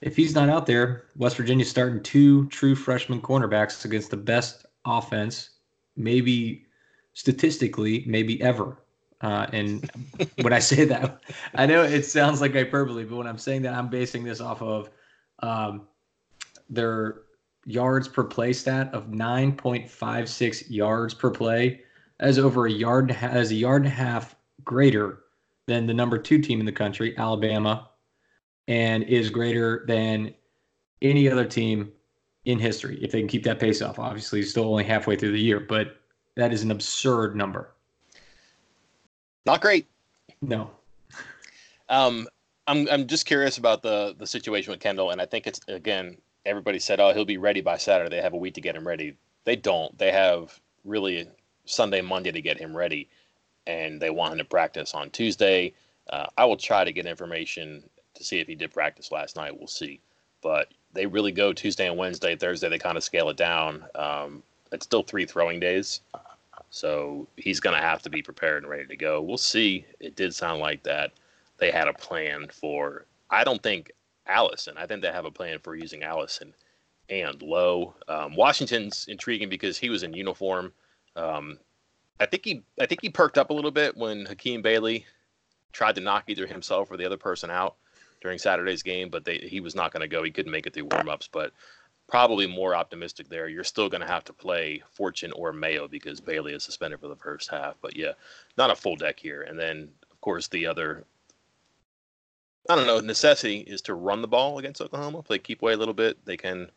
If 0.00 0.16
he's 0.16 0.34
not 0.34 0.48
out 0.48 0.64
there, 0.64 1.04
West 1.16 1.36
Virginia's 1.36 1.68
starting 1.68 2.02
two 2.02 2.46
true 2.46 2.74
freshman 2.74 3.20
cornerbacks 3.20 3.84
against 3.84 4.10
the 4.10 4.16
best 4.16 4.64
offense, 4.86 5.50
maybe 5.94 6.64
statistically, 7.12 8.04
maybe 8.06 8.40
ever. 8.40 8.78
Uh, 9.20 9.46
and 9.52 9.90
when 10.40 10.54
I 10.54 10.58
say 10.58 10.86
that, 10.86 11.22
I 11.54 11.66
know 11.66 11.82
it 11.82 12.04
sounds 12.04 12.40
like 12.40 12.54
hyperbole, 12.54 13.04
but 13.04 13.16
when 13.16 13.26
I'm 13.26 13.36
saying 13.36 13.62
that, 13.62 13.74
I'm 13.74 13.88
basing 13.88 14.24
this 14.24 14.40
off 14.40 14.62
of 14.62 14.88
um, 15.40 15.86
their 16.70 17.22
yards 17.66 18.08
per 18.08 18.24
play 18.24 18.52
stat 18.52 18.92
of 18.92 19.06
9.56 19.08 20.70
yards 20.70 21.14
per 21.14 21.30
play 21.30 21.82
as 22.20 22.38
over 22.38 22.66
a 22.66 22.70
yard 22.70 23.10
as 23.10 23.50
a 23.50 23.54
yard 23.54 23.82
and 23.82 23.92
a 23.92 23.94
half 23.94 24.36
greater 24.64 25.20
than 25.66 25.86
the 25.86 25.94
number 25.94 26.18
two 26.18 26.40
team 26.40 26.60
in 26.60 26.66
the 26.66 26.72
country, 26.72 27.16
Alabama, 27.16 27.88
and 28.68 29.04
is 29.04 29.30
greater 29.30 29.84
than 29.86 30.34
any 31.02 31.30
other 31.30 31.44
team 31.44 31.92
in 32.44 32.58
history 32.58 32.98
if 33.02 33.12
they 33.12 33.20
can 33.20 33.28
keep 33.28 33.44
that 33.44 33.58
pace 33.58 33.82
off. 33.82 33.98
Obviously, 33.98 34.42
still 34.42 34.64
only 34.64 34.84
halfway 34.84 35.16
through 35.16 35.32
the 35.32 35.40
year, 35.40 35.60
but 35.60 35.96
that 36.36 36.52
is 36.52 36.62
an 36.62 36.70
absurd 36.70 37.36
number. 37.36 37.72
Not 39.46 39.60
great. 39.60 39.86
No. 40.42 40.70
Um, 41.88 42.28
I'm 42.66 42.88
I'm 42.88 43.06
just 43.06 43.26
curious 43.26 43.58
about 43.58 43.82
the 43.82 44.14
the 44.18 44.26
situation 44.26 44.70
with 44.70 44.80
Kendall, 44.80 45.10
and 45.10 45.20
I 45.20 45.26
think 45.26 45.46
it's 45.46 45.60
again 45.68 46.16
everybody 46.46 46.78
said, 46.78 47.00
oh, 47.00 47.12
he'll 47.12 47.24
be 47.24 47.38
ready 47.38 47.60
by 47.60 47.76
Saturday. 47.76 48.16
They 48.16 48.22
have 48.22 48.32
a 48.32 48.38
week 48.38 48.54
to 48.54 48.60
get 48.60 48.76
him 48.76 48.86
ready. 48.86 49.16
They 49.44 49.56
don't. 49.56 49.96
They 49.98 50.10
have 50.12 50.58
really 50.84 51.28
Sunday, 51.64 52.00
Monday 52.00 52.32
to 52.32 52.40
get 52.40 52.58
him 52.58 52.76
ready, 52.76 53.08
and 53.66 54.00
they 54.00 54.10
want 54.10 54.32
him 54.32 54.38
to 54.38 54.44
practice 54.44 54.94
on 54.94 55.10
Tuesday. 55.10 55.72
Uh, 56.08 56.26
I 56.36 56.44
will 56.44 56.56
try 56.56 56.84
to 56.84 56.92
get 56.92 57.06
information 57.06 57.82
to 58.14 58.24
see 58.24 58.40
if 58.40 58.46
he 58.46 58.54
did 58.54 58.72
practice 58.72 59.12
last 59.12 59.36
night. 59.36 59.56
We'll 59.56 59.68
see, 59.68 60.00
but 60.42 60.68
they 60.92 61.06
really 61.06 61.32
go 61.32 61.52
Tuesday 61.52 61.86
and 61.86 61.96
Wednesday. 61.96 62.36
Thursday 62.36 62.68
they 62.68 62.78
kind 62.78 62.96
of 62.96 63.04
scale 63.04 63.28
it 63.28 63.36
down. 63.36 63.84
Um, 63.94 64.42
it's 64.72 64.84
still 64.84 65.02
three 65.02 65.26
throwing 65.26 65.60
days, 65.60 66.00
so 66.70 67.28
he's 67.36 67.60
going 67.60 67.76
to 67.76 67.82
have 67.82 68.02
to 68.02 68.10
be 68.10 68.22
prepared 68.22 68.62
and 68.62 68.70
ready 68.70 68.86
to 68.86 68.96
go. 68.96 69.20
We'll 69.20 69.38
see. 69.38 69.84
It 70.00 70.16
did 70.16 70.34
sound 70.34 70.60
like 70.60 70.82
that 70.84 71.12
they 71.58 71.70
had 71.70 71.88
a 71.88 71.92
plan 71.92 72.48
for. 72.52 73.06
I 73.30 73.44
don't 73.44 73.62
think 73.62 73.92
Allison. 74.30 74.76
I 74.76 74.86
think 74.86 75.02
they 75.02 75.12
have 75.12 75.24
a 75.24 75.30
plan 75.30 75.58
for 75.58 75.74
using 75.74 76.02
Allison 76.02 76.54
and 77.08 77.42
Lowe. 77.42 77.94
Um, 78.08 78.36
Washington's 78.36 79.06
intriguing 79.08 79.48
because 79.48 79.78
he 79.78 79.90
was 79.90 80.02
in 80.02 80.14
uniform. 80.14 80.72
Um, 81.16 81.58
I 82.18 82.26
think 82.26 82.44
he 82.44 82.62
I 82.80 82.86
think 82.86 83.00
he 83.02 83.10
perked 83.10 83.38
up 83.38 83.50
a 83.50 83.54
little 83.54 83.70
bit 83.70 83.96
when 83.96 84.26
Hakeem 84.26 84.62
Bailey 84.62 85.06
tried 85.72 85.96
to 85.96 86.00
knock 86.00 86.24
either 86.28 86.46
himself 86.46 86.90
or 86.90 86.96
the 86.96 87.06
other 87.06 87.16
person 87.16 87.50
out 87.50 87.76
during 88.20 88.38
Saturday's 88.38 88.82
game, 88.82 89.08
but 89.08 89.24
they, 89.24 89.38
he 89.38 89.60
was 89.60 89.74
not 89.74 89.92
going 89.92 90.02
to 90.02 90.08
go. 90.08 90.22
He 90.22 90.30
couldn't 90.30 90.52
make 90.52 90.66
it 90.66 90.74
through 90.74 90.88
warmups, 90.88 91.28
but 91.30 91.52
probably 92.08 92.46
more 92.46 92.74
optimistic 92.74 93.28
there. 93.28 93.48
You're 93.48 93.64
still 93.64 93.88
going 93.88 94.02
to 94.02 94.06
have 94.06 94.24
to 94.24 94.32
play 94.32 94.82
Fortune 94.92 95.32
or 95.32 95.52
Mayo 95.52 95.88
because 95.88 96.20
Bailey 96.20 96.52
is 96.52 96.64
suspended 96.64 97.00
for 97.00 97.08
the 97.08 97.16
first 97.16 97.50
half. 97.50 97.76
But 97.80 97.96
yeah, 97.96 98.12
not 98.58 98.70
a 98.70 98.76
full 98.76 98.96
deck 98.96 99.18
here. 99.18 99.42
And 99.42 99.58
then 99.58 99.88
of 100.10 100.20
course 100.20 100.48
the 100.48 100.66
other 100.66 101.04
I 102.70 102.76
don't 102.76 102.86
know. 102.86 103.00
Necessity 103.00 103.58
is 103.58 103.80
to 103.82 103.94
run 103.94 104.22
the 104.22 104.28
ball 104.28 104.58
against 104.58 104.80
Oklahoma. 104.80 105.18
If 105.18 105.26
they 105.26 105.38
keep 105.38 105.60
away 105.60 105.72
a 105.72 105.76
little 105.76 105.92
bit, 105.92 106.24
they 106.24 106.36
can, 106.36 106.70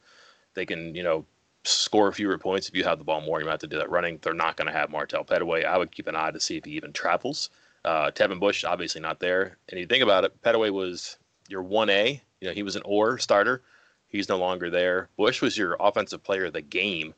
they 0.55 0.65
can, 0.65 0.95
you 0.95 1.03
know, 1.03 1.23
score 1.65 2.11
fewer 2.11 2.39
points. 2.39 2.67
If 2.67 2.75
you 2.75 2.83
have 2.83 2.97
the 2.97 3.03
ball 3.03 3.21
more, 3.21 3.39
you 3.39 3.45
might 3.45 3.51
have 3.51 3.59
to 3.59 3.67
do 3.67 3.77
that 3.77 3.91
running. 3.91 4.17
They're 4.21 4.33
not 4.33 4.57
going 4.57 4.65
to 4.65 4.73
have 4.73 4.89
Martell 4.89 5.23
Pettaway. 5.23 5.65
I 5.65 5.77
would 5.77 5.91
keep 5.91 6.07
an 6.07 6.15
eye 6.15 6.31
to 6.31 6.39
see 6.39 6.57
if 6.57 6.65
he 6.65 6.71
even 6.71 6.93
travels. 6.93 7.51
Uh, 7.85 8.09
Tevin 8.09 8.39
Bush, 8.39 8.63
obviously 8.63 9.01
not 9.01 9.19
there. 9.19 9.57
And 9.69 9.79
you 9.79 9.85
think 9.85 10.01
about 10.01 10.23
it, 10.23 10.41
Pettaway 10.41 10.71
was 10.71 11.17
your 11.47 11.63
1A. 11.63 12.19
You 12.41 12.47
know, 12.47 12.55
he 12.55 12.63
was 12.63 12.75
an 12.75 12.81
OR 12.85 13.19
starter. 13.19 13.61
He's 14.09 14.29
no 14.29 14.37
longer 14.37 14.71
there. 14.71 15.09
Bush 15.15 15.41
was 15.43 15.55
your 15.55 15.77
offensive 15.79 16.23
player 16.23 16.45
of 16.45 16.53
the 16.53 16.61
game 16.61 17.13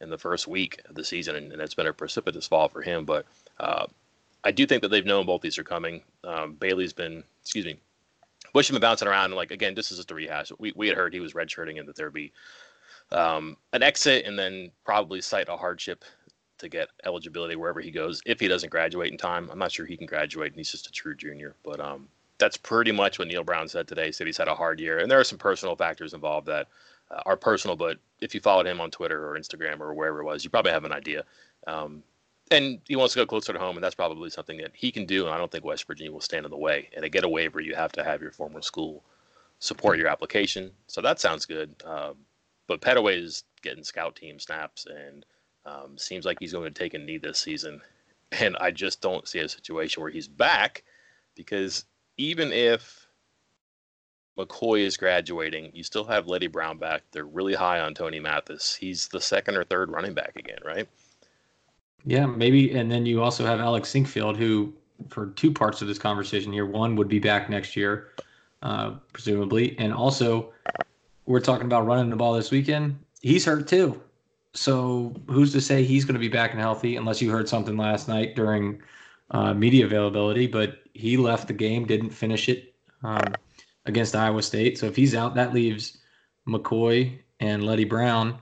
in 0.00 0.08
the 0.08 0.18
first 0.18 0.48
week 0.48 0.80
of 0.88 0.94
the 0.94 1.04
season, 1.04 1.36
and, 1.36 1.52
and 1.52 1.60
it's 1.60 1.74
been 1.74 1.86
a 1.86 1.92
precipitous 1.92 2.46
fall 2.46 2.68
for 2.68 2.80
him. 2.80 3.04
But 3.04 3.26
uh, 3.60 3.86
I 4.44 4.50
do 4.50 4.66
think 4.66 4.80
that 4.80 4.88
they've 4.88 5.04
known 5.04 5.26
both 5.26 5.42
these 5.42 5.58
are 5.58 5.64
coming. 5.64 6.02
Um, 6.22 6.54
Bailey's 6.54 6.92
been, 6.92 7.24
excuse 7.42 7.64
me, 7.64 7.78
Bush 8.54 8.70
bouncing 8.70 9.08
around. 9.08 9.26
And 9.26 9.34
like 9.34 9.50
again, 9.50 9.74
this 9.74 9.90
is 9.90 9.98
just 9.98 10.10
a 10.10 10.14
rehash. 10.14 10.50
We 10.58 10.72
we 10.74 10.88
had 10.88 10.96
heard 10.96 11.12
he 11.12 11.20
was 11.20 11.34
redshirting 11.34 11.78
and 11.78 11.86
that 11.86 11.96
there'd 11.96 12.14
be 12.14 12.32
um, 13.12 13.58
an 13.74 13.82
exit 13.82 14.24
and 14.24 14.38
then 14.38 14.70
probably 14.84 15.20
cite 15.20 15.50
a 15.50 15.56
hardship 15.56 16.04
to 16.58 16.68
get 16.68 16.88
eligibility 17.04 17.56
wherever 17.56 17.80
he 17.80 17.90
goes 17.90 18.22
if 18.24 18.40
he 18.40 18.48
doesn't 18.48 18.70
graduate 18.70 19.10
in 19.12 19.18
time. 19.18 19.50
I'm 19.50 19.58
not 19.58 19.72
sure 19.72 19.84
he 19.84 19.96
can 19.96 20.06
graduate, 20.06 20.52
and 20.52 20.58
he's 20.58 20.70
just 20.70 20.86
a 20.86 20.92
true 20.92 21.16
junior. 21.16 21.56
But 21.64 21.80
um, 21.80 22.08
that's 22.38 22.56
pretty 22.56 22.92
much 22.92 23.18
what 23.18 23.28
Neal 23.28 23.42
Brown 23.42 23.68
said 23.68 23.88
today. 23.88 24.06
He 24.06 24.12
said 24.12 24.28
he's 24.28 24.38
had 24.38 24.48
a 24.48 24.54
hard 24.54 24.80
year, 24.80 25.00
and 25.00 25.10
there 25.10 25.20
are 25.20 25.24
some 25.24 25.38
personal 25.38 25.74
factors 25.74 26.14
involved 26.14 26.46
that 26.46 26.68
uh, 27.10 27.22
are 27.26 27.36
personal. 27.36 27.76
But 27.76 27.98
if 28.20 28.34
you 28.34 28.40
followed 28.40 28.66
him 28.66 28.80
on 28.80 28.90
Twitter 28.92 29.28
or 29.28 29.36
Instagram 29.36 29.80
or 29.80 29.92
wherever 29.94 30.20
it 30.20 30.24
was, 30.24 30.44
you 30.44 30.50
probably 30.50 30.72
have 30.72 30.84
an 30.84 30.92
idea. 30.92 31.24
Um, 31.66 32.04
and 32.50 32.80
he 32.86 32.96
wants 32.96 33.14
to 33.14 33.20
go 33.20 33.26
closer 33.26 33.52
to 33.52 33.58
home, 33.58 33.76
and 33.76 33.84
that's 33.84 33.94
probably 33.94 34.30
something 34.30 34.58
that 34.58 34.72
he 34.74 34.92
can 34.92 35.06
do. 35.06 35.24
And 35.24 35.34
I 35.34 35.38
don't 35.38 35.50
think 35.50 35.64
West 35.64 35.86
Virginia 35.86 36.12
will 36.12 36.20
stand 36.20 36.44
in 36.44 36.50
the 36.50 36.56
way. 36.56 36.90
And 36.94 37.02
to 37.02 37.08
get 37.08 37.24
a 37.24 37.28
waiver, 37.28 37.60
you 37.60 37.74
have 37.74 37.92
to 37.92 38.04
have 38.04 38.20
your 38.20 38.32
former 38.32 38.62
school 38.62 39.02
support 39.60 39.98
your 39.98 40.08
application. 40.08 40.70
So 40.86 41.00
that 41.00 41.20
sounds 41.20 41.46
good. 41.46 41.74
Um, 41.84 42.16
but 42.66 42.80
Pettaway 42.80 43.22
is 43.22 43.44
getting 43.62 43.84
scout 43.84 44.16
team 44.16 44.38
snaps, 44.38 44.86
and 44.86 45.24
um, 45.64 45.96
seems 45.96 46.24
like 46.24 46.38
he's 46.40 46.52
going 46.52 46.72
to 46.72 46.78
take 46.78 46.94
a 46.94 46.98
knee 46.98 47.18
this 47.18 47.38
season. 47.38 47.80
And 48.40 48.56
I 48.56 48.72
just 48.72 49.00
don't 49.00 49.28
see 49.28 49.38
a 49.40 49.48
situation 49.48 50.02
where 50.02 50.10
he's 50.10 50.26
back, 50.26 50.82
because 51.36 51.84
even 52.16 52.50
if 52.50 53.06
McCoy 54.36 54.80
is 54.80 54.96
graduating, 54.96 55.70
you 55.72 55.84
still 55.84 56.02
have 56.04 56.26
Leddie 56.26 56.48
Brown 56.48 56.78
back. 56.78 57.02
They're 57.12 57.26
really 57.26 57.54
high 57.54 57.78
on 57.78 57.94
Tony 57.94 58.18
Mathis. 58.18 58.74
He's 58.74 59.06
the 59.06 59.20
second 59.20 59.56
or 59.56 59.62
third 59.62 59.88
running 59.88 60.14
back 60.14 60.32
again, 60.34 60.58
right? 60.64 60.88
Yeah, 62.06 62.26
maybe. 62.26 62.72
And 62.72 62.90
then 62.90 63.06
you 63.06 63.22
also 63.22 63.44
have 63.46 63.60
Alex 63.60 63.90
Sinkfield, 63.90 64.36
who, 64.36 64.72
for 65.08 65.28
two 65.30 65.52
parts 65.52 65.82
of 65.82 65.88
this 65.88 65.98
conversation 65.98 66.52
here, 66.52 66.66
one 66.66 66.96
would 66.96 67.08
be 67.08 67.18
back 67.18 67.48
next 67.48 67.76
year, 67.76 68.10
uh, 68.62 68.92
presumably. 69.12 69.78
And 69.78 69.92
also, 69.92 70.52
we're 71.26 71.40
talking 71.40 71.66
about 71.66 71.86
running 71.86 72.10
the 72.10 72.16
ball 72.16 72.34
this 72.34 72.50
weekend. 72.50 72.98
He's 73.22 73.44
hurt 73.44 73.66
too. 73.66 74.00
So 74.52 75.14
who's 75.28 75.52
to 75.52 75.60
say 75.60 75.82
he's 75.82 76.04
going 76.04 76.14
to 76.14 76.20
be 76.20 76.28
back 76.28 76.52
and 76.52 76.60
healthy 76.60 76.96
unless 76.96 77.20
you 77.20 77.30
heard 77.30 77.48
something 77.48 77.76
last 77.76 78.06
night 78.06 78.36
during 78.36 78.80
uh, 79.30 79.54
media 79.54 79.86
availability? 79.86 80.46
But 80.46 80.80
he 80.92 81.16
left 81.16 81.48
the 81.48 81.54
game, 81.54 81.86
didn't 81.86 82.10
finish 82.10 82.48
it 82.48 82.74
um, 83.02 83.34
against 83.86 84.14
Iowa 84.14 84.42
State. 84.42 84.78
So 84.78 84.86
if 84.86 84.94
he's 84.94 85.14
out, 85.14 85.34
that 85.34 85.54
leaves 85.54 85.98
McCoy 86.46 87.18
and 87.40 87.64
Leddie 87.64 87.84
Brown 87.84 88.38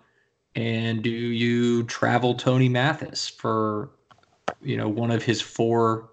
and 0.55 1.03
do 1.03 1.11
you 1.11 1.85
travel 1.85 2.35
Tony 2.35 2.69
Mathis 2.69 3.29
for 3.29 3.91
you 4.61 4.77
know 4.77 4.89
one 4.89 5.11
of 5.11 5.23
his 5.23 5.41
four 5.41 6.11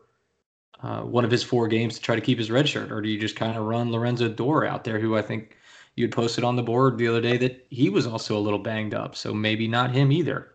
uh, 0.81 1.01
one 1.01 1.25
of 1.25 1.31
his 1.31 1.43
four 1.43 1.67
games 1.67 1.95
to 1.95 2.01
try 2.01 2.15
to 2.15 2.21
keep 2.21 2.37
his 2.37 2.49
red 2.49 2.67
shirt, 2.67 2.91
or 2.91 3.01
do 3.01 3.09
you 3.09 3.19
just 3.19 3.35
kind 3.35 3.57
of 3.57 3.65
run 3.65 3.91
Lorenzo 3.91 4.29
Dorr 4.29 4.65
out 4.65 4.83
there, 4.85 4.99
who 4.99 5.17
I 5.17 5.21
think 5.21 5.57
you 5.95 6.05
had 6.05 6.11
posted 6.13 6.43
on 6.43 6.55
the 6.55 6.63
board 6.63 6.97
the 6.97 7.07
other 7.07 7.19
day 7.19 7.35
that 7.37 7.67
he 7.69 7.89
was 7.89 8.07
also 8.07 8.37
a 8.37 8.39
little 8.39 8.59
banged 8.59 8.93
up, 8.93 9.15
so 9.15 9.33
maybe 9.33 9.67
not 9.67 9.91
him 9.93 10.11
either. 10.11 10.53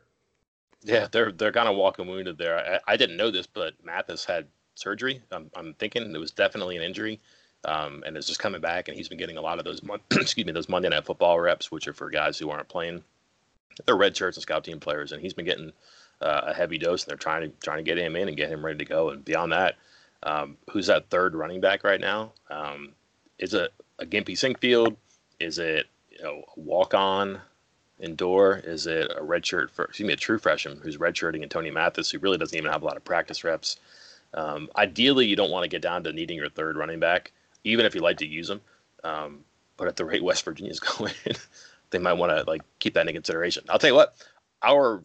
Yeah, 0.82 1.08
they're 1.10 1.32
they're 1.32 1.52
kind 1.52 1.68
of 1.68 1.76
walking 1.76 2.06
wounded 2.06 2.38
there. 2.38 2.80
I, 2.86 2.92
I, 2.92 2.96
didn't 2.96 3.16
know 3.16 3.30
this, 3.30 3.46
but 3.46 3.74
Mathis 3.82 4.24
had 4.24 4.46
surgery. 4.74 5.22
I'm, 5.30 5.50
I'm 5.56 5.74
thinking 5.74 6.14
it 6.14 6.18
was 6.18 6.30
definitely 6.30 6.76
an 6.76 6.82
injury. 6.82 7.20
um, 7.64 8.02
and 8.06 8.16
is 8.16 8.26
just 8.26 8.40
coming 8.40 8.60
back. 8.60 8.88
And 8.88 8.96
he's 8.96 9.08
been 9.08 9.18
getting 9.18 9.36
a 9.36 9.40
lot 9.40 9.58
of 9.58 9.64
those, 9.64 9.80
excuse 10.10 10.46
me, 10.46 10.52
those 10.52 10.68
Monday 10.68 10.88
Night 10.88 11.06
Football 11.06 11.40
reps, 11.40 11.70
which 11.70 11.88
are 11.88 11.92
for 11.92 12.10
guys 12.10 12.38
who 12.38 12.50
aren't 12.50 12.68
playing. 12.68 13.02
They're 13.86 13.96
red 13.96 14.16
shirts 14.16 14.36
and 14.36 14.42
scout 14.42 14.64
team 14.64 14.80
players, 14.80 15.12
and 15.12 15.20
he's 15.20 15.34
been 15.34 15.44
getting 15.44 15.72
uh, 16.20 16.42
a 16.46 16.54
heavy 16.54 16.78
dose, 16.78 17.04
and 17.04 17.10
they're 17.10 17.16
trying 17.16 17.42
to 17.42 17.56
trying 17.62 17.78
to 17.78 17.82
get 17.82 17.98
him 17.98 18.16
in 18.16 18.28
and 18.28 18.36
get 18.36 18.50
him 18.50 18.64
ready 18.64 18.78
to 18.78 18.84
go. 18.84 19.10
And 19.10 19.24
beyond 19.24 19.52
that, 19.52 19.76
um, 20.22 20.56
who's 20.70 20.86
that 20.86 21.10
third 21.10 21.34
running 21.34 21.60
back 21.60 21.84
right 21.84 22.00
now? 22.00 22.32
Um, 22.50 22.92
is 23.38 23.54
it 23.54 23.72
a 23.98 24.06
Gimpy 24.06 24.36
Sinkfield? 24.36 24.96
Is 25.40 25.58
it 25.58 25.86
you 26.10 26.22
know, 26.22 26.44
a 26.56 26.60
walk 26.60 26.94
on 26.94 27.40
indoor? 27.98 28.56
Is 28.56 28.86
it 28.86 29.10
a 29.10 29.22
redshirt 29.22 29.70
for 29.70 29.84
excuse 29.86 30.06
me, 30.06 30.12
a 30.12 30.16
true 30.16 30.38
freshman 30.38 30.78
who's 30.82 30.98
redshirting 30.98 31.42
and 31.42 31.50
Tony 31.50 31.70
Mathis, 31.70 32.10
who 32.10 32.18
really 32.18 32.38
doesn't 32.38 32.56
even 32.56 32.70
have 32.70 32.82
a 32.82 32.86
lot 32.86 32.96
of 32.96 33.04
practice 33.04 33.44
reps? 33.44 33.78
Um, 34.34 34.68
ideally, 34.76 35.26
you 35.26 35.36
don't 35.36 35.50
want 35.50 35.64
to 35.64 35.68
get 35.68 35.82
down 35.82 36.04
to 36.04 36.12
needing 36.12 36.36
your 36.36 36.48
third 36.48 36.76
running 36.76 37.00
back, 37.00 37.32
even 37.62 37.86
if 37.86 37.94
you 37.94 38.00
like 38.00 38.18
to 38.18 38.26
use 38.26 38.48
them. 38.48 38.60
Um, 39.04 39.44
but 39.76 39.88
at 39.88 39.96
the 39.96 40.04
rate 40.04 40.24
West 40.24 40.44
Virginia's 40.44 40.80
going, 40.98 41.12
they 41.94 42.00
might 42.00 42.14
want 42.14 42.36
to 42.36 42.42
like 42.50 42.62
keep 42.80 42.94
that 42.94 43.02
into 43.02 43.12
consideration. 43.12 43.64
I'll 43.68 43.78
tell 43.78 43.90
you 43.90 43.96
what, 43.96 44.14
our 44.62 45.04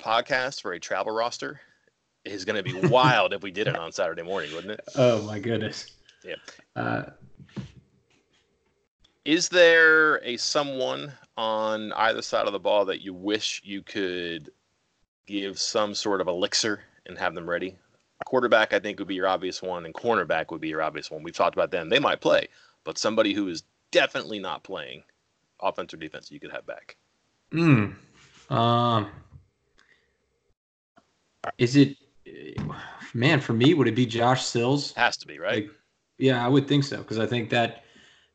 podcast 0.00 0.60
for 0.60 0.72
a 0.72 0.80
travel 0.80 1.14
roster 1.14 1.60
is 2.24 2.44
going 2.44 2.62
to 2.62 2.62
be 2.62 2.88
wild 2.88 3.32
if 3.32 3.42
we 3.42 3.52
did 3.52 3.68
it 3.68 3.76
on 3.76 3.92
Saturday 3.92 4.22
morning, 4.22 4.52
wouldn't 4.52 4.72
it? 4.72 4.80
Oh 4.96 5.22
my 5.22 5.38
goodness. 5.38 5.92
Yeah. 6.24 6.34
Uh, 6.74 7.10
is 9.24 9.48
there 9.48 10.16
a 10.24 10.36
someone 10.36 11.12
on 11.36 11.92
either 11.92 12.22
side 12.22 12.46
of 12.46 12.52
the 12.52 12.58
ball 12.58 12.84
that 12.86 13.02
you 13.02 13.14
wish 13.14 13.62
you 13.64 13.82
could 13.82 14.50
give 15.26 15.58
some 15.58 15.94
sort 15.94 16.20
of 16.20 16.26
elixir 16.28 16.80
and 17.06 17.16
have 17.16 17.34
them 17.34 17.48
ready? 17.48 17.76
Quarterback, 18.24 18.72
I 18.72 18.80
think, 18.80 18.98
would 18.98 19.08
be 19.08 19.14
your 19.14 19.28
obvious 19.28 19.62
one, 19.62 19.84
and 19.84 19.94
cornerback 19.94 20.50
would 20.50 20.60
be 20.60 20.68
your 20.68 20.82
obvious 20.82 21.10
one. 21.10 21.22
We've 21.22 21.36
talked 21.36 21.54
about 21.54 21.70
them; 21.70 21.88
they 21.88 21.98
might 21.98 22.20
play, 22.20 22.48
but 22.82 22.98
somebody 22.98 23.34
who 23.34 23.48
is 23.48 23.62
definitely 23.92 24.38
not 24.38 24.64
playing, 24.64 25.02
offense 25.60 25.94
or 25.94 25.96
defense, 25.96 26.30
you 26.30 26.40
could 26.40 26.52
have 26.52 26.66
back. 26.66 26.96
Hmm. 27.52 27.86
Um. 28.50 29.08
Is 31.58 31.76
it, 31.76 31.96
man? 33.14 33.40
For 33.40 33.52
me, 33.52 33.74
would 33.74 33.88
it 33.88 33.94
be 33.94 34.06
Josh 34.06 34.44
Sills? 34.44 34.92
Has 34.94 35.16
to 35.18 35.26
be 35.26 35.38
right. 35.38 35.64
Like, 35.64 35.70
yeah, 36.18 36.44
I 36.44 36.48
would 36.48 36.66
think 36.66 36.84
so 36.84 36.98
because 36.98 37.18
I 37.18 37.26
think 37.26 37.50
that 37.50 37.84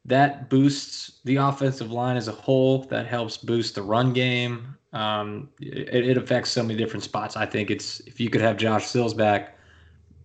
that 0.06 0.50
boosts 0.50 1.20
the 1.26 1.36
offensive 1.36 1.92
line 1.92 2.18
as 2.18 2.28
a 2.28 2.32
whole. 2.32 2.84
That 2.86 3.06
helps 3.06 3.38
boost 3.38 3.76
the 3.76 3.82
run 3.82 4.14
game. 4.14 4.76
Um, 4.94 5.50
it, 5.60 6.06
it 6.06 6.18
affects 6.18 6.50
so 6.52 6.64
many 6.64 6.78
different 6.78 7.04
spots. 7.04 7.38
I 7.38 7.46
think 7.46 7.70
it's 7.72 8.00
if 8.02 8.20
you 8.20 8.30
could 8.30 8.42
have 8.42 8.58
Josh 8.58 8.88
Sills 8.88 9.14
back, 9.14 9.58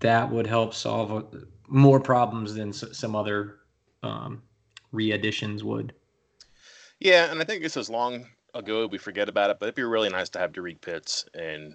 that 0.00 0.30
would 0.30 0.46
help 0.46 0.74
solve 0.74 1.10
a, 1.12 1.24
more 1.68 2.00
problems 2.00 2.54
than 2.54 2.70
s- 2.70 2.84
some 2.92 3.14
other 3.14 3.58
um, 4.02 4.42
re-additions 4.92 5.64
would. 5.64 5.92
Yeah, 7.00 7.30
and 7.30 7.40
I 7.40 7.44
think 7.44 7.62
this 7.62 7.76
is 7.76 7.90
long 7.90 8.26
ago 8.54 8.86
we 8.86 8.98
forget 8.98 9.28
about 9.28 9.50
it, 9.50 9.58
but 9.58 9.66
it'd 9.66 9.74
be 9.74 9.82
really 9.82 10.08
nice 10.08 10.28
to 10.30 10.38
have 10.38 10.52
Derrek 10.52 10.80
Pitts 10.80 11.26
and 11.34 11.74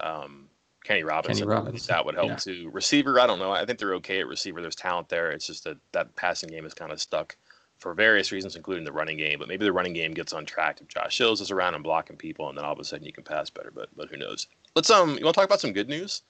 um, 0.00 0.48
Kenny 0.84 1.02
Robinson. 1.02 1.46
Kenny 1.46 1.56
Robinson, 1.56 1.94
That 1.94 2.04
would 2.04 2.14
help 2.14 2.28
yeah. 2.28 2.36
too. 2.36 2.70
Receiver, 2.72 3.20
I 3.20 3.26
don't 3.26 3.38
know. 3.38 3.52
I 3.52 3.64
think 3.64 3.78
they're 3.78 3.94
okay 3.94 4.20
at 4.20 4.26
receiver. 4.26 4.60
There's 4.60 4.76
talent 4.76 5.08
there. 5.08 5.30
It's 5.30 5.46
just 5.46 5.64
that 5.64 5.78
that 5.92 6.14
passing 6.16 6.48
game 6.48 6.64
is 6.64 6.74
kind 6.74 6.92
of 6.92 7.00
stuck 7.00 7.36
for 7.78 7.94
various 7.94 8.32
reasons, 8.32 8.56
including 8.56 8.84
the 8.84 8.92
running 8.92 9.16
game. 9.18 9.38
But 9.38 9.48
maybe 9.48 9.64
the 9.64 9.72
running 9.72 9.92
game 9.92 10.14
gets 10.14 10.32
on 10.32 10.46
track 10.46 10.80
if 10.80 10.88
Josh 10.88 11.16
Sills 11.16 11.40
is 11.40 11.50
around 11.50 11.74
and 11.74 11.84
blocking 11.84 12.16
people, 12.16 12.48
and 12.48 12.56
then 12.56 12.64
all 12.64 12.72
of 12.72 12.78
a 12.78 12.84
sudden 12.84 13.06
you 13.06 13.12
can 13.12 13.24
pass 13.24 13.50
better. 13.50 13.70
But 13.74 13.88
but 13.96 14.08
who 14.08 14.16
knows? 14.16 14.46
Let's 14.74 14.90
um. 14.90 15.16
You 15.18 15.24
want 15.24 15.34
to 15.34 15.40
talk 15.40 15.48
about 15.48 15.60
some 15.60 15.72
good 15.72 15.88
news? 15.88 16.22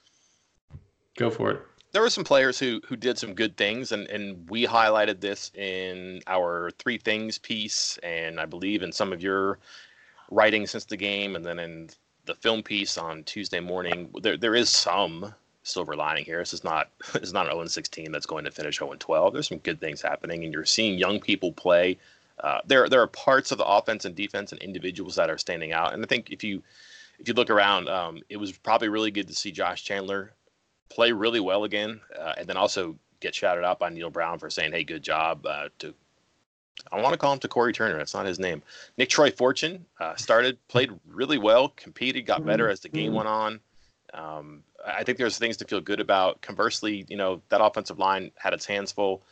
Go 1.17 1.29
for 1.29 1.51
it. 1.51 1.61
There 1.91 2.01
were 2.01 2.09
some 2.09 2.23
players 2.23 2.59
who 2.59 2.81
who 2.87 2.95
did 2.95 3.17
some 3.17 3.33
good 3.33 3.57
things 3.57 3.91
and 3.91 4.07
and 4.07 4.49
we 4.49 4.65
highlighted 4.65 5.19
this 5.19 5.51
in 5.55 6.21
our 6.27 6.71
three 6.79 6.97
things 6.97 7.37
piece 7.37 7.97
and 8.03 8.39
i 8.39 8.45
believe 8.45 8.83
in 8.83 8.91
some 8.91 9.13
of 9.13 9.21
your 9.21 9.57
writing 10.29 10.67
since 10.67 10.85
the 10.85 10.97
game 10.97 11.35
and 11.35 11.45
then 11.45 11.59
in 11.59 11.89
the 12.25 12.35
film 12.35 12.61
piece 12.61 12.97
on 12.97 13.23
tuesday 13.23 13.59
morning. 13.59 14.09
There 14.21 14.37
there 14.37 14.55
is 14.55 14.69
some 14.69 15.33
silver 15.63 15.95
lining 15.95 16.25
here. 16.25 16.39
This 16.39 16.53
is 16.53 16.63
not 16.63 16.89
is 17.15 17.33
not 17.33 17.47
an 17.47 17.53
0 17.53 17.65
16 17.65 18.11
that's 18.11 18.25
going 18.25 18.45
to 18.45 18.51
finish 18.51 18.79
0 18.79 18.93
12 18.99 19.33
there's 19.33 19.47
some 19.47 19.57
good 19.59 19.79
things 19.79 20.01
happening 20.01 20.43
and 20.43 20.53
you're 20.53 20.65
seeing 20.65 20.97
young 20.97 21.19
people 21.19 21.51
play. 21.51 21.97
Uh, 22.39 22.59
there 22.67 22.87
there 22.87 23.01
are 23.01 23.07
parts 23.07 23.51
of 23.51 23.57
the 23.57 23.65
offense 23.65 24.05
and 24.05 24.15
defense 24.15 24.51
and 24.51 24.61
individuals 24.61 25.15
that 25.15 25.29
are 25.29 25.39
standing 25.39 25.73
out 25.73 25.91
and 25.95 26.03
i 26.03 26.07
think 26.07 26.29
if 26.29 26.43
you 26.43 26.61
if 27.17 27.27
you 27.27 27.33
look 27.33 27.49
around 27.49 27.89
um, 27.89 28.21
it 28.29 28.37
was 28.37 28.51
probably 28.51 28.89
really 28.89 29.09
good 29.09 29.27
to 29.27 29.33
see 29.33 29.51
josh 29.51 29.83
chandler 29.83 30.33
play 30.89 31.11
really 31.11 31.39
well 31.39 31.63
again, 31.63 31.99
uh, 32.17 32.33
and 32.37 32.47
then 32.47 32.57
also 32.57 32.95
get 33.19 33.33
shouted 33.33 33.63
out 33.63 33.79
by 33.79 33.89
Neal 33.89 34.09
Brown 34.09 34.39
for 34.39 34.49
saying, 34.49 34.71
"Hey, 34.71 34.83
good 34.83 35.03
job." 35.03 35.45
Uh, 35.45 35.69
to 35.79 35.93
I 36.91 37.01
want 37.01 37.13
to 37.13 37.17
call 37.17 37.33
him 37.33 37.39
to 37.39 37.47
Corey 37.47 37.73
Turner. 37.73 37.97
That's 37.97 38.13
not 38.13 38.25
his 38.25 38.39
name. 38.39 38.61
Nicktroy 38.97 39.31
Fortune 39.31 39.85
uh, 39.99 40.15
started, 40.15 40.57
played 40.67 40.91
really 41.07 41.37
well, 41.37 41.69
competed, 41.69 42.25
got 42.25 42.45
better 42.45 42.69
as 42.69 42.79
the 42.79 42.89
game 42.89 43.13
went 43.13 43.27
on. 43.27 43.59
Um, 44.13 44.63
I 44.85 45.03
think 45.03 45.17
there's 45.17 45.37
things 45.37 45.57
to 45.57 45.65
feel 45.65 45.81
good 45.81 45.99
about. 45.99 46.41
Conversely, 46.41 47.05
you 47.09 47.17
know 47.17 47.41
that 47.49 47.63
offensive 47.63 47.99
line 47.99 48.31
had 48.37 48.53
its 48.53 48.65
hands 48.65 48.91
full, 48.91 49.23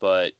but 0.00 0.32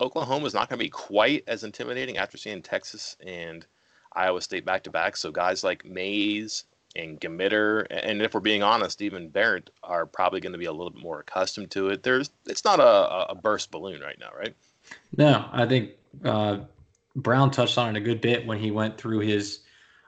Oklahoma 0.00 0.46
is 0.46 0.54
not 0.54 0.68
going 0.68 0.78
to 0.78 0.84
be 0.84 0.90
quite 0.90 1.44
as 1.46 1.64
intimidating 1.64 2.16
after 2.16 2.38
seeing 2.38 2.62
Texas 2.62 3.16
and 3.24 3.66
Iowa 4.12 4.40
State 4.40 4.64
back 4.64 4.82
to 4.84 4.90
back. 4.90 5.16
So 5.16 5.30
guys 5.30 5.64
like 5.64 5.84
Mays 5.84 6.64
and 6.96 7.20
Gmiter, 7.20 7.86
and 7.90 8.20
if 8.20 8.34
we're 8.34 8.40
being 8.40 8.62
honest, 8.62 9.00
even 9.00 9.28
Barrett 9.28 9.70
are 9.82 10.06
probably 10.06 10.40
going 10.40 10.52
to 10.52 10.58
be 10.58 10.64
a 10.64 10.72
little 10.72 10.90
bit 10.90 11.02
more 11.02 11.20
accustomed 11.20 11.70
to 11.72 11.88
it. 11.88 12.02
There's, 12.02 12.30
it's 12.46 12.64
not 12.64 12.80
a, 12.80 13.30
a 13.30 13.34
burst 13.34 13.70
balloon 13.70 14.00
right 14.00 14.18
now, 14.18 14.30
right? 14.36 14.54
No, 15.16 15.48
I 15.52 15.66
think 15.66 15.90
uh, 16.24 16.58
Brown 17.14 17.50
touched 17.50 17.78
on 17.78 17.94
it 17.94 17.98
a 17.98 18.02
good 18.02 18.20
bit 18.20 18.46
when 18.46 18.58
he 18.58 18.70
went 18.70 18.98
through 18.98 19.20
his 19.20 19.60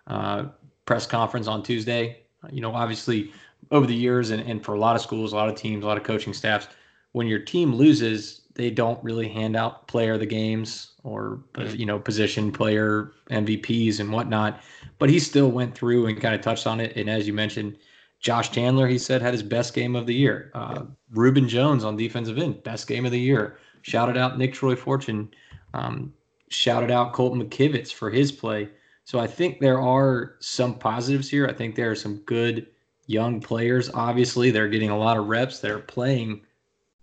uh, 0.07 0.47
press 0.87 1.07
conference 1.07 1.47
on 1.47 1.63
Tuesday. 1.63 2.23
You 2.51 2.61
know, 2.61 2.75
obviously, 2.75 3.33
over 3.71 3.87
the 3.87 3.95
years, 3.95 4.31
and, 4.31 4.43
and 4.43 4.65
for 4.65 4.75
a 4.75 4.79
lot 4.79 4.97
of 4.97 5.03
schools, 5.03 5.33
a 5.33 5.37
lot 5.37 5.49
of 5.49 5.55
teams, 5.55 5.85
a 5.85 5.87
lot 5.87 5.97
of 5.97 6.03
coaching 6.03 6.33
staffs, 6.33 6.67
when 7.13 7.27
your 7.27 7.39
team 7.39 7.75
loses, 7.75 8.43
they 8.55 8.71
don't 8.71 9.03
really 9.03 9.29
hand 9.29 9.57
out 9.57 9.87
player 9.89 10.15
of 10.15 10.21
the 10.21 10.27
games 10.27 10.93
or 11.05 11.43
you 11.71 11.87
know 11.87 11.99
position 11.99 12.53
player 12.53 13.13
MVPs 13.31 14.01
and 14.01 14.13
whatnot. 14.13 14.61
But 14.99 15.11
he 15.11 15.19
still 15.19 15.51
went 15.51 15.75
through 15.75 16.07
and 16.07 16.21
kind 16.21 16.35
of 16.35 16.41
touched 16.41 16.67
on 16.67 16.81
it. 16.81 16.97
And 16.97 17.09
as 17.09 17.27
you 17.27 17.33
mentioned, 17.33 17.77
Josh 18.21 18.51
Chandler, 18.51 18.87
he 18.87 18.99
said, 18.99 19.21
had 19.21 19.35
his 19.35 19.43
best 19.43 19.75
game 19.75 19.97
of 19.97 20.07
the 20.07 20.15
year. 20.15 20.51
Uh, 20.55 20.85
Reuben 21.11 21.49
Jones 21.49 21.85
on 21.85 21.97
defensive 21.97 22.39
end, 22.39 22.63
best 22.63 22.87
game 22.87 23.05
of 23.05 23.11
the 23.13 23.21
year. 23.21 23.59
Shouted 23.83 24.17
out 24.17 24.39
Nicktroy 24.39 24.77
Fortune. 24.77 25.31
Um, 25.75 26.13
shouted 26.49 26.91
out 26.91 27.15
Colton 27.15 27.43
McKivitz 27.43 27.93
for 27.93 28.11
his 28.11 28.31
play. 28.31 28.69
So 29.05 29.19
I 29.19 29.27
think 29.27 29.59
there 29.59 29.81
are 29.81 30.37
some 30.39 30.79
positives 30.79 31.29
here. 31.29 31.47
I 31.49 31.53
think 31.53 31.75
there 31.75 31.91
are 31.91 31.97
some 31.97 32.19
good 32.19 32.69
young 33.07 33.41
players. 33.41 33.91
Obviously, 33.93 34.51
they're 34.51 34.69
getting 34.69 34.91
a 34.91 34.99
lot 34.99 35.17
of 35.17 35.27
reps. 35.27 35.59
They're 35.59 35.81
playing 35.81 36.43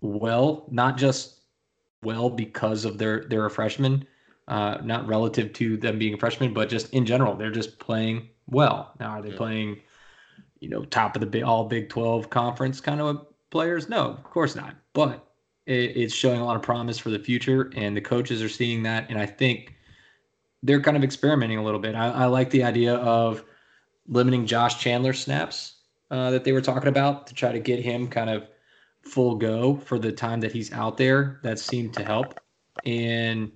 well, 0.00 0.66
not 0.70 0.96
just 0.96 1.40
well 2.02 2.30
because 2.30 2.84
of 2.84 2.98
their 2.98 3.24
they're 3.28 3.46
a 3.46 3.50
freshman, 3.50 4.06
uh, 4.48 4.78
not 4.82 5.06
relative 5.06 5.52
to 5.54 5.76
them 5.76 5.98
being 5.98 6.14
a 6.14 6.18
freshman, 6.18 6.52
but 6.54 6.68
just 6.68 6.92
in 6.92 7.04
general, 7.06 7.34
they're 7.36 7.50
just 7.50 7.78
playing 7.78 8.28
well. 8.46 8.94
Now, 8.98 9.10
are 9.10 9.22
they 9.22 9.30
Yeah. 9.30 9.36
playing, 9.36 9.80
you 10.60 10.68
know, 10.68 10.84
top 10.84 11.14
of 11.16 11.20
the 11.20 11.26
big, 11.26 11.42
all 11.42 11.64
Big 11.64 11.88
Twelve 11.88 12.30
conference 12.30 12.80
kind 12.80 13.00
of 13.00 13.26
players? 13.50 13.88
No, 13.88 14.06
of 14.10 14.24
course 14.24 14.56
not. 14.56 14.74
But 14.92 15.26
it, 15.66 15.96
it's 15.96 16.14
showing 16.14 16.40
a 16.40 16.44
lot 16.44 16.56
of 16.56 16.62
promise 16.62 16.98
for 16.98 17.10
the 17.10 17.18
future, 17.18 17.70
and 17.76 17.96
the 17.96 18.00
coaches 18.00 18.42
are 18.42 18.48
seeing 18.48 18.82
that. 18.84 19.08
And 19.10 19.18
I 19.18 19.26
think 19.26 19.76
they're 20.62 20.80
kind 20.80 20.96
of 20.96 21.04
experimenting 21.04 21.58
a 21.58 21.64
little 21.64 21.80
bit. 21.80 21.94
I, 21.94 22.10
I 22.10 22.24
like 22.26 22.50
the 22.50 22.64
idea 22.64 22.94
of 22.96 23.44
limiting 24.08 24.46
Josh 24.46 24.80
Chandler 24.80 25.12
snaps 25.12 25.76
uh, 26.10 26.30
that 26.30 26.44
they 26.44 26.52
were 26.52 26.60
talking 26.60 26.88
about 26.88 27.26
to 27.28 27.34
try 27.34 27.52
to 27.52 27.60
get 27.60 27.80
him 27.80 28.08
kind 28.08 28.28
of 28.28 28.48
full 29.02 29.34
go 29.36 29.76
for 29.76 29.98
the 29.98 30.12
time 30.12 30.40
that 30.40 30.52
he's 30.52 30.72
out 30.72 30.96
there. 30.96 31.40
That 31.42 31.58
seemed 31.58 31.94
to 31.94 32.04
help, 32.04 32.40
and 32.84 33.50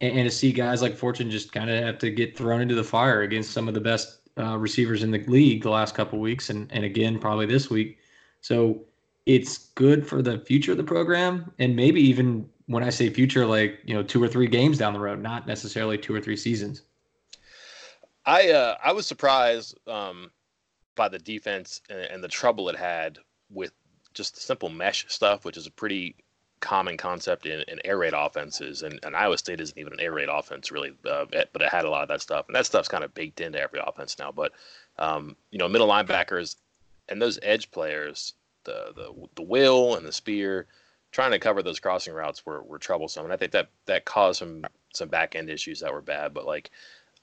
and, 0.00 0.28
to 0.28 0.30
see 0.30 0.52
guys 0.52 0.82
like 0.82 0.96
Fortune 0.96 1.30
just 1.30 1.52
kind 1.52 1.70
of 1.70 1.82
have 1.82 1.98
to 1.98 2.10
get 2.10 2.36
thrown 2.36 2.60
into 2.60 2.74
the 2.74 2.84
fire 2.84 3.22
against 3.22 3.52
some 3.52 3.68
of 3.68 3.74
the 3.74 3.80
best 3.80 4.20
uh, 4.38 4.56
receivers 4.56 5.02
in 5.02 5.10
the 5.10 5.18
league 5.24 5.62
the 5.62 5.70
last 5.70 5.94
couple 5.94 6.18
weeks, 6.18 6.50
and 6.50 6.70
and 6.72 6.84
again 6.84 7.18
probably 7.18 7.46
this 7.46 7.70
week. 7.70 7.98
So 8.40 8.84
it's 9.26 9.58
good 9.74 10.06
for 10.06 10.22
the 10.22 10.38
future 10.38 10.72
of 10.72 10.78
the 10.78 10.84
program, 10.84 11.52
and 11.58 11.76
maybe 11.76 12.00
even 12.00 12.48
when 12.66 12.82
I 12.82 12.90
say 12.90 13.10
future, 13.10 13.46
like 13.46 13.80
you 13.84 13.94
know, 13.94 14.02
two 14.02 14.22
or 14.22 14.28
three 14.28 14.46
games 14.46 14.78
down 14.78 14.92
the 14.92 15.00
road, 15.00 15.20
not 15.20 15.46
necessarily 15.46 15.98
two 15.98 16.14
or 16.14 16.20
three 16.20 16.36
seasons. 16.36 16.82
I 18.26 18.50
uh, 18.50 18.76
I 18.82 18.92
was 18.92 19.06
surprised 19.06 19.76
um, 19.88 20.30
by 20.94 21.08
the 21.08 21.18
defense 21.18 21.80
and, 21.90 22.00
and 22.00 22.24
the 22.24 22.28
trouble 22.28 22.68
it 22.68 22.76
had 22.76 23.18
with 23.50 23.72
just 24.14 24.34
the 24.34 24.40
simple 24.40 24.68
mesh 24.68 25.06
stuff, 25.08 25.44
which 25.44 25.56
is 25.56 25.66
a 25.66 25.70
pretty 25.70 26.16
common 26.60 26.96
concept 26.96 27.46
in, 27.46 27.64
in 27.68 27.80
air 27.84 27.98
raid 27.98 28.12
offenses. 28.14 28.82
And, 28.82 29.00
and 29.02 29.16
Iowa 29.16 29.38
State 29.38 29.60
isn't 29.60 29.78
even 29.78 29.94
an 29.94 30.00
air 30.00 30.12
raid 30.12 30.28
offense 30.28 30.70
really, 30.70 30.92
uh, 31.08 31.26
but 31.30 31.62
it 31.62 31.68
had 31.68 31.84
a 31.84 31.90
lot 31.90 32.02
of 32.02 32.08
that 32.08 32.20
stuff, 32.20 32.46
and 32.46 32.54
that 32.54 32.66
stuff's 32.66 32.88
kind 32.88 33.04
of 33.04 33.14
baked 33.14 33.40
into 33.40 33.60
every 33.60 33.80
offense 33.84 34.18
now. 34.18 34.30
But 34.30 34.52
um, 34.98 35.36
you 35.50 35.58
know, 35.58 35.68
middle 35.68 35.88
linebackers 35.88 36.56
and 37.08 37.20
those 37.20 37.38
edge 37.42 37.70
players, 37.70 38.34
the 38.64 38.92
the 38.94 39.28
the 39.36 39.42
will 39.42 39.96
and 39.96 40.06
the 40.06 40.12
spear, 40.12 40.66
trying 41.12 41.32
to 41.32 41.38
cover 41.38 41.62
those 41.62 41.80
crossing 41.80 42.14
routes 42.14 42.44
were, 42.44 42.62
were 42.62 42.78
troublesome, 42.78 43.24
and 43.24 43.32
I 43.32 43.36
think 43.36 43.52
that 43.52 43.70
that 43.86 44.04
caused 44.04 44.38
some 44.38 44.64
some 44.94 45.08
back 45.08 45.34
end 45.34 45.50
issues 45.50 45.80
that 45.80 45.92
were 45.92 46.02
bad. 46.02 46.34
But 46.34 46.46
like, 46.46 46.70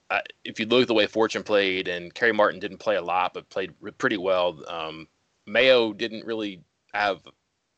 I, 0.10 0.22
if 0.44 0.60
you 0.60 0.66
look 0.66 0.84
at 0.84 0.88
the 0.88 0.94
way 0.94 1.08
Fortune 1.08 1.44
played, 1.44 1.88
and 1.88 2.14
Kerry 2.14 2.34
Martin 2.34 2.60
didn't 2.60 2.78
play 2.80 2.96
a 2.96 3.02
lot, 3.02 3.34
but 3.34 3.50
played 3.50 3.74
pretty 3.98 4.18
well. 4.18 4.64
Um, 4.68 5.08
Mayo 5.46 5.94
didn't 5.94 6.26
really 6.26 6.62
have 6.98 7.22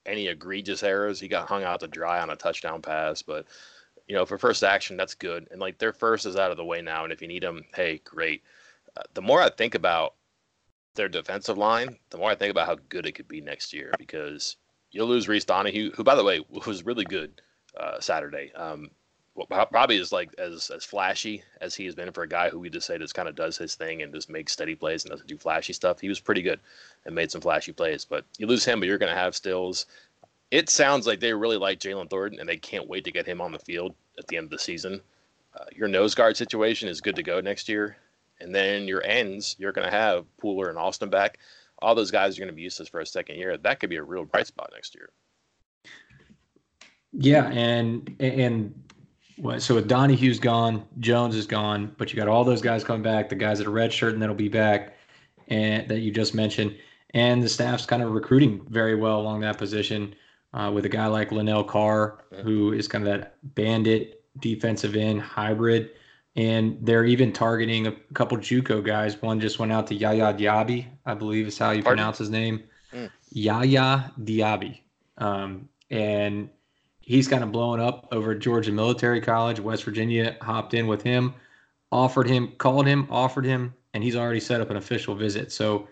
any 0.06 0.28
egregious 0.28 0.84
errors. 0.84 1.20
He 1.20 1.28
got 1.28 1.48
hung 1.48 1.64
out 1.64 1.80
to 1.82 1.88
dry 1.88 2.20
on 2.20 2.30
a 2.30 2.36
touchdown 2.36 2.82
pass, 2.82 3.22
but 3.22 3.46
you 4.08 4.16
know, 4.16 4.26
for 4.26 4.38
first 4.38 4.64
action, 4.64 4.98
that's 4.98 5.14
good. 5.14 5.48
And 5.52 5.62
like 5.62 5.78
their 5.78 5.94
first 5.94 6.26
is 6.26 6.36
out 6.36 6.52
of 6.52 6.58
the 6.58 6.66
way 6.66 6.82
now, 6.82 7.04
and 7.04 7.14
if 7.14 7.22
you 7.22 7.28
need 7.28 7.44
them, 7.44 7.64
hey, 7.76 8.02
great. 8.04 8.44
Uh, 8.98 9.04
the 9.14 9.22
more 9.22 9.42
I 9.42 9.50
think 9.50 9.76
about 9.76 10.16
their 10.96 11.08
defensive 11.08 11.58
line, 11.58 11.98
the 12.10 12.18
more 12.18 12.32
I 12.32 12.36
think 12.36 12.52
about 12.52 12.68
how 12.68 12.78
good 12.90 13.06
it 13.06 13.14
could 13.14 13.28
be 13.28 13.40
next 13.40 13.72
year 13.72 13.94
because 14.00 14.58
you'll 14.92 15.08
lose 15.08 15.28
Reese 15.28 15.46
Donahue, 15.46 15.92
who, 15.92 16.04
by 16.04 16.16
the 16.16 16.24
way, 16.24 16.42
was 16.66 16.86
really 16.86 17.06
good 17.06 17.42
uh, 17.80 18.00
Saturday. 18.00 18.52
Um, 18.54 18.90
probably 19.48 19.98
is 19.98 20.12
like 20.12 20.34
as 20.38 20.70
as 20.70 20.84
flashy 20.84 21.44
as 21.62 21.76
he 21.76 21.86
has 21.86 21.96
been 21.96 22.12
for 22.12 22.24
a 22.24 22.28
guy 22.28 22.50
who 22.50 22.60
we 22.60 22.70
just 22.70 22.88
say 22.88 22.98
just 22.98 23.14
kind 23.14 23.30
of 23.30 23.36
does 23.36 23.58
his 23.58 23.76
thing 23.76 24.02
and 24.02 24.14
just 24.14 24.30
makes 24.30 24.54
steady 24.54 24.76
plays 24.76 25.04
and 25.04 25.12
doesn't 25.12 25.28
do 25.28 25.38
flashy 25.38 25.74
stuff. 25.74 26.00
He 26.00 26.10
was 26.10 26.20
pretty 26.20 26.42
good 26.42 26.60
and 27.06 27.16
made 27.16 27.32
some 27.32 27.42
flashy 27.42 27.72
plays. 27.72 28.06
But 28.06 28.26
you 28.38 28.48
lose 28.48 28.66
him, 28.66 28.80
but 28.80 28.88
you're 28.88 28.98
going 28.98 29.14
to 29.14 29.20
have 29.20 29.36
Stills. 29.36 29.86
It 30.52 30.70
sounds 30.70 31.06
like 31.06 31.20
they 31.20 31.34
really 31.34 31.58
like 31.58 31.80
Jalen 31.80 32.10
Thornton 32.10 32.40
and 32.40 32.50
they 32.50 32.58
can't 32.58 32.88
wait 32.88 33.04
to 33.06 33.12
get 33.12 33.28
him 33.28 33.40
on 33.40 33.52
the 33.52 33.60
field 33.60 33.94
at 34.18 34.28
the 34.28 34.38
end 34.38 34.46
of 34.46 34.50
the 34.50 34.60
season. 34.60 35.02
Uh, 35.56 35.66
your 35.76 35.88
nose 35.88 36.16
guard 36.16 36.38
situation 36.38 36.90
is 36.90 37.02
good 37.02 37.16
to 37.16 37.24
go 37.24 37.40
next 37.40 37.70
year, 37.70 37.98
and 38.40 38.54
then 38.54 38.88
your 38.88 39.04
ends 39.04 39.56
you're 39.60 39.72
going 39.72 39.90
to 39.90 39.96
have 39.96 40.26
Pooler 40.42 40.70
and 40.70 40.78
Austin 40.78 41.10
back. 41.10 41.40
All 41.82 41.96
those 41.96 42.12
guys 42.12 42.38
are 42.38 42.42
going 42.42 42.50
to 42.50 42.56
be 42.56 42.62
useless 42.62 42.90
for 42.90 43.00
a 43.00 43.06
second 43.06 43.38
year. 43.38 43.58
That 43.58 43.80
could 43.80 43.90
be 43.90 43.96
a 43.96 44.04
real 44.04 44.26
bright 44.26 44.48
spot 44.48 44.72
next 44.74 44.96
year. 44.96 45.10
Yeah, 47.14 47.48
and 47.48 48.16
and 48.20 48.89
so 49.60 49.76
with 49.76 49.88
Donahue's 49.88 50.40
gone, 50.40 50.86
Jones 51.00 51.36
is 51.36 51.48
gone, 51.48 51.94
but 51.98 52.12
you 52.12 52.18
got 52.18 52.28
all 52.28 52.44
those 52.44 52.62
guys 52.62 52.84
coming 52.84 53.02
back, 53.02 53.30
the 53.30 53.36
guys 53.36 53.60
that 53.60 53.68
are 53.68 53.72
redshirt 53.72 54.14
and 54.14 54.22
that'll 54.22 54.36
be 54.36 54.50
back, 54.50 54.98
and 55.48 55.88
that 55.88 56.00
you 56.00 56.12
just 56.12 56.34
mentioned, 56.36 56.76
and 57.14 57.42
the 57.42 57.50
staff's 57.50 57.86
kind 57.86 58.04
of 58.04 58.12
recruiting 58.12 58.66
very 58.70 58.96
well 58.96 59.20
along 59.20 59.40
that 59.42 59.58
position 59.58 60.14
uh, 60.54 60.72
with 60.74 60.86
a 60.86 60.90
guy 60.90 61.08
like 61.08 61.32
Linnell 61.32 61.64
Carr, 61.64 62.24
who 62.44 62.74
is 62.74 62.88
kind 62.88 63.08
of 63.08 63.12
that 63.12 63.36
bandit 63.56 64.24
defensive 64.40 64.96
end 64.96 65.22
hybrid, 65.22 65.92
and 66.36 66.78
they're 66.82 67.06
even 67.06 67.34
targeting 67.34 67.88
a 67.88 67.92
couple 68.14 68.38
JUCO 68.38 68.84
guys. 68.84 69.22
One 69.22 69.40
just 69.40 69.60
went 69.60 69.72
out 69.72 69.88
to 69.88 69.96
Yaya 69.96 70.34
Diaby, 70.34 70.86
I 71.06 71.14
believe 71.14 71.48
is 71.48 71.58
how 71.58 71.72
you 71.72 71.84
Pardon? 71.84 71.98
pronounce 71.98 72.18
his 72.18 72.30
name, 72.30 72.64
mm. 72.94 73.10
Yaya 73.32 74.12
Diaby, 74.20 74.80
um, 75.18 75.70
and 75.90 76.50
he's 77.10 77.28
kind 77.28 77.44
of 77.44 77.52
blowing 77.52 77.82
up 77.82 78.08
over 78.12 78.34
at 78.34 78.40
Georgia 78.40 78.72
Military 78.72 79.20
College. 79.20 79.60
West 79.60 79.84
Virginia 79.84 80.38
hopped 80.44 80.76
in 80.76 80.86
with 80.86 81.02
him, 81.02 81.34
offered 81.92 82.30
him, 82.30 82.54
called 82.60 82.86
him, 82.86 83.08
offered 83.10 83.46
him, 83.46 83.74
and 83.96 84.04
he's 84.04 84.16
already 84.16 84.40
set 84.40 84.62
up 84.62 84.70
an 84.70 84.78
official 84.78 85.16
visit. 85.16 85.52
So 85.52 85.88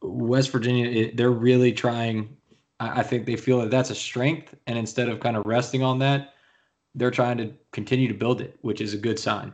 West 0.00 0.50
Virginia, 0.50 1.14
they're 1.14 1.30
really 1.30 1.70
trying. 1.70 2.34
I 2.80 3.02
think 3.02 3.26
they 3.26 3.36
feel 3.36 3.60
that 3.60 3.70
that's 3.70 3.90
a 3.90 3.94
strength, 3.94 4.54
and 4.66 4.78
instead 4.78 5.10
of 5.10 5.20
kind 5.20 5.36
of 5.36 5.44
resting 5.44 5.82
on 5.82 5.98
that, 5.98 6.32
they're 6.94 7.10
trying 7.10 7.36
to 7.38 7.52
continue 7.72 8.08
to 8.08 8.14
build 8.14 8.40
it, 8.40 8.56
which 8.62 8.80
is 8.80 8.94
a 8.94 8.98
good 8.98 9.18
sign. 9.18 9.52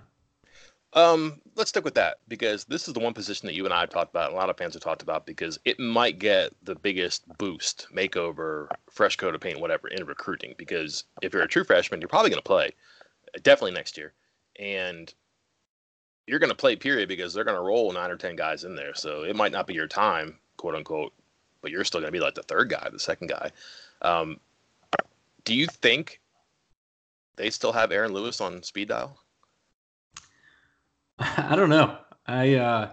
Um, 0.93 1.41
let's 1.61 1.69
stick 1.69 1.85
with 1.85 1.95
that 1.95 2.19
because 2.27 2.65
this 2.65 2.89
is 2.89 2.95
the 2.95 3.01
one 3.01 3.13
position 3.13 3.47
that 3.47 3.55
you 3.55 3.67
and 3.67 3.75
I 3.75 3.81
have 3.81 3.91
talked 3.91 4.11
about, 4.11 4.31
and 4.31 4.35
a 4.35 4.37
lot 4.37 4.49
of 4.49 4.57
fans 4.57 4.75
have 4.75 4.83
talked 4.83 5.03
about 5.03 5.27
because 5.27 5.61
it 5.67 5.79
might 5.79 6.19
get 6.19 6.53
the 6.65 6.75
biggest 6.75 7.29
boost, 7.39 7.87
makeover, 7.95 8.67
fresh 8.91 9.17
coat 9.17 9.35
of 9.35 9.43
paint, 9.43 9.61
whatever, 9.61 9.87
in 9.89 10.05
recruiting. 10.07 10.55
Because 10.57 11.05
if 11.21 11.33
you're 11.33 11.43
a 11.43 11.49
true 11.49 11.63
freshman, 11.63 12.01
you're 12.01 12.09
probably 12.09 12.31
going 12.31 12.43
to 12.43 12.47
play, 12.47 12.73
definitely 13.43 13.73
next 13.73 13.99
year, 13.99 14.15
and 14.59 15.13
you're 16.27 16.39
going 16.39 16.51
to 16.51 16.57
play 16.57 16.77
period 16.77 17.09
because 17.09 17.35
they're 17.35 17.45
going 17.45 17.57
to 17.57 17.63
roll 17.63 17.93
nine 17.93 18.11
or 18.11 18.17
ten 18.17 18.37
guys 18.37 18.65
in 18.65 18.75
there. 18.75 18.95
So 18.95 19.23
it 19.25 19.37
might 19.37 19.53
not 19.53 19.67
be 19.67 19.75
your 19.75 19.87
time, 19.87 20.39
quote 20.57 20.75
unquote, 20.75 21.13
but 21.61 21.71
you're 21.71 21.85
still 21.85 22.01
going 22.01 22.13
to 22.13 22.19
be 22.19 22.25
like 22.25 22.35
the 22.35 22.43
third 22.43 22.71
guy, 22.71 22.89
the 22.91 22.99
second 22.99 23.29
guy. 23.29 23.51
Um, 24.01 24.41
do 25.45 25.55
you 25.55 25.67
think 25.67 26.21
they 27.37 27.51
still 27.51 27.73
have 27.73 27.93
Aaron 27.93 28.15
Lewis 28.15 28.41
on 28.41 28.63
speed 28.63 28.89
dial? 28.89 29.19
I 31.37 31.55
don't 31.55 31.69
know. 31.69 31.99
I 32.27 32.55
uh, 32.55 32.91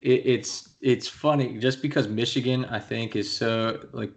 it, 0.00 0.22
it's 0.24 0.70
it's 0.80 1.08
funny 1.08 1.58
just 1.58 1.82
because 1.82 2.08
Michigan 2.08 2.64
I 2.66 2.78
think 2.78 3.16
is 3.16 3.34
so 3.34 3.80
like 3.92 4.12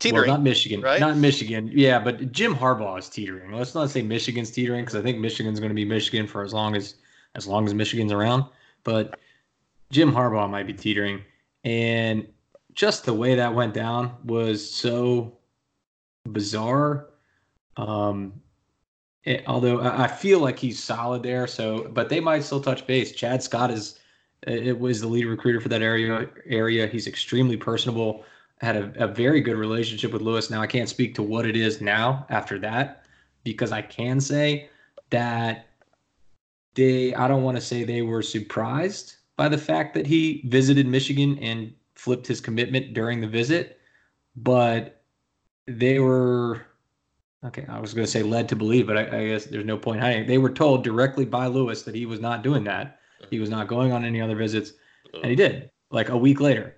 teetering, 0.00 0.28
well, 0.28 0.36
not 0.36 0.42
Michigan, 0.42 0.80
right? 0.80 1.00
Not 1.00 1.16
Michigan. 1.16 1.70
Yeah, 1.72 2.00
but 2.00 2.32
Jim 2.32 2.54
Harbaugh 2.54 2.98
is 2.98 3.08
teetering. 3.08 3.52
Let's 3.52 3.74
not 3.74 3.90
say 3.90 4.02
Michigan's 4.02 4.50
teetering 4.50 4.84
because 4.84 4.96
I 4.96 5.02
think 5.02 5.18
Michigan's 5.18 5.60
going 5.60 5.70
to 5.70 5.74
be 5.74 5.84
Michigan 5.84 6.26
for 6.26 6.42
as 6.42 6.52
long 6.52 6.74
as 6.74 6.96
as 7.36 7.46
long 7.46 7.66
as 7.66 7.74
Michigan's 7.74 8.12
around. 8.12 8.44
But 8.82 9.18
Jim 9.90 10.12
Harbaugh 10.12 10.50
might 10.50 10.66
be 10.66 10.72
teetering, 10.72 11.22
and 11.64 12.26
just 12.74 13.04
the 13.04 13.14
way 13.14 13.34
that 13.36 13.54
went 13.54 13.74
down 13.74 14.16
was 14.24 14.68
so 14.68 15.38
bizarre. 16.32 17.10
Um, 17.76 18.40
it, 19.24 19.44
although 19.46 19.80
I 19.80 20.06
feel 20.06 20.40
like 20.40 20.58
he's 20.58 20.82
solid 20.82 21.22
there. 21.22 21.46
So, 21.46 21.88
but 21.92 22.08
they 22.08 22.20
might 22.20 22.44
still 22.44 22.60
touch 22.60 22.86
base. 22.86 23.12
Chad 23.12 23.42
Scott 23.42 23.70
is 23.70 23.98
eh, 24.46 24.52
it 24.52 24.78
was 24.78 25.00
the 25.00 25.08
lead 25.08 25.26
recruiter 25.26 25.60
for 25.60 25.68
that 25.68 25.82
area. 25.82 26.28
Area. 26.46 26.86
He's 26.86 27.06
extremely 27.06 27.56
personable. 27.56 28.24
Had 28.60 28.76
a, 28.76 29.04
a 29.04 29.06
very 29.06 29.40
good 29.40 29.56
relationship 29.56 30.12
with 30.12 30.22
Lewis. 30.22 30.50
Now 30.50 30.60
I 30.60 30.66
can't 30.66 30.88
speak 30.88 31.14
to 31.16 31.22
what 31.22 31.46
it 31.46 31.56
is 31.56 31.80
now 31.80 32.26
after 32.30 32.58
that 32.60 33.04
because 33.44 33.72
I 33.72 33.82
can 33.82 34.20
say 34.20 34.68
that 35.10 35.66
they. 36.74 37.14
I 37.14 37.28
don't 37.28 37.42
want 37.42 37.56
to 37.56 37.60
say 37.60 37.84
they 37.84 38.02
were 38.02 38.22
surprised 38.22 39.16
by 39.36 39.48
the 39.48 39.58
fact 39.58 39.94
that 39.94 40.06
he 40.06 40.42
visited 40.46 40.86
Michigan 40.86 41.38
and 41.40 41.72
flipped 41.94 42.26
his 42.26 42.40
commitment 42.40 42.94
during 42.94 43.20
the 43.20 43.26
visit, 43.26 43.80
but 44.36 45.02
they 45.66 45.98
were 45.98 46.62
Okay, 47.44 47.64
I 47.68 47.78
was 47.78 47.94
going 47.94 48.04
to 48.04 48.10
say 48.10 48.22
led 48.22 48.48
to 48.48 48.56
believe, 48.56 48.86
but 48.86 48.96
I, 48.96 49.02
I, 49.02 49.28
guess 49.28 49.44
there's 49.44 49.64
no 49.64 49.78
point 49.78 50.00
hiding. 50.00 50.26
They 50.26 50.38
were 50.38 50.50
told 50.50 50.82
directly 50.82 51.24
by 51.24 51.46
Lewis 51.46 51.82
that 51.82 51.94
he 51.94 52.04
was 52.04 52.18
not 52.18 52.42
doing 52.42 52.64
that. 52.64 52.98
He 53.30 53.38
was 53.38 53.48
not 53.48 53.68
going 53.68 53.92
on 53.92 54.04
any 54.04 54.20
other 54.20 54.34
visits, 54.34 54.72
and 55.14 55.26
he 55.26 55.36
did. 55.36 55.70
Like 55.90 56.08
a 56.08 56.16
week 56.16 56.40
later. 56.40 56.76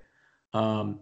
Um, 0.52 1.00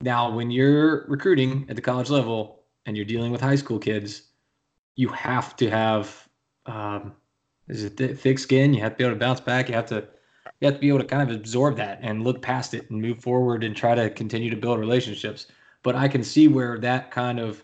now, 0.00 0.30
when 0.30 0.50
you're 0.50 1.06
recruiting 1.08 1.66
at 1.68 1.76
the 1.76 1.82
college 1.82 2.10
level 2.10 2.64
and 2.84 2.96
you're 2.96 3.06
dealing 3.06 3.32
with 3.32 3.40
high 3.40 3.56
school 3.56 3.78
kids, 3.78 4.22
you 4.94 5.08
have 5.08 5.56
to 5.56 5.68
have 5.68 6.28
um, 6.66 7.12
is 7.68 7.84
it 7.84 7.96
th- 7.96 8.18
thick 8.18 8.38
skin. 8.38 8.74
You 8.74 8.80
have 8.82 8.92
to 8.92 8.98
be 8.98 9.04
able 9.04 9.14
to 9.14 9.20
bounce 9.20 9.40
back. 9.40 9.68
You 9.68 9.74
have 9.74 9.86
to 9.86 10.06
you 10.60 10.66
have 10.66 10.74
to 10.74 10.80
be 10.80 10.88
able 10.88 11.00
to 11.00 11.04
kind 11.04 11.28
of 11.28 11.34
absorb 11.34 11.76
that 11.76 11.98
and 12.02 12.24
look 12.24 12.40
past 12.40 12.72
it 12.72 12.90
and 12.90 13.00
move 13.00 13.20
forward 13.20 13.64
and 13.64 13.76
try 13.76 13.94
to 13.94 14.08
continue 14.10 14.50
to 14.50 14.56
build 14.56 14.78
relationships. 14.78 15.46
But 15.82 15.96
I 15.96 16.08
can 16.08 16.22
see 16.22 16.48
where 16.48 16.78
that 16.78 17.10
kind 17.10 17.38
of 17.38 17.62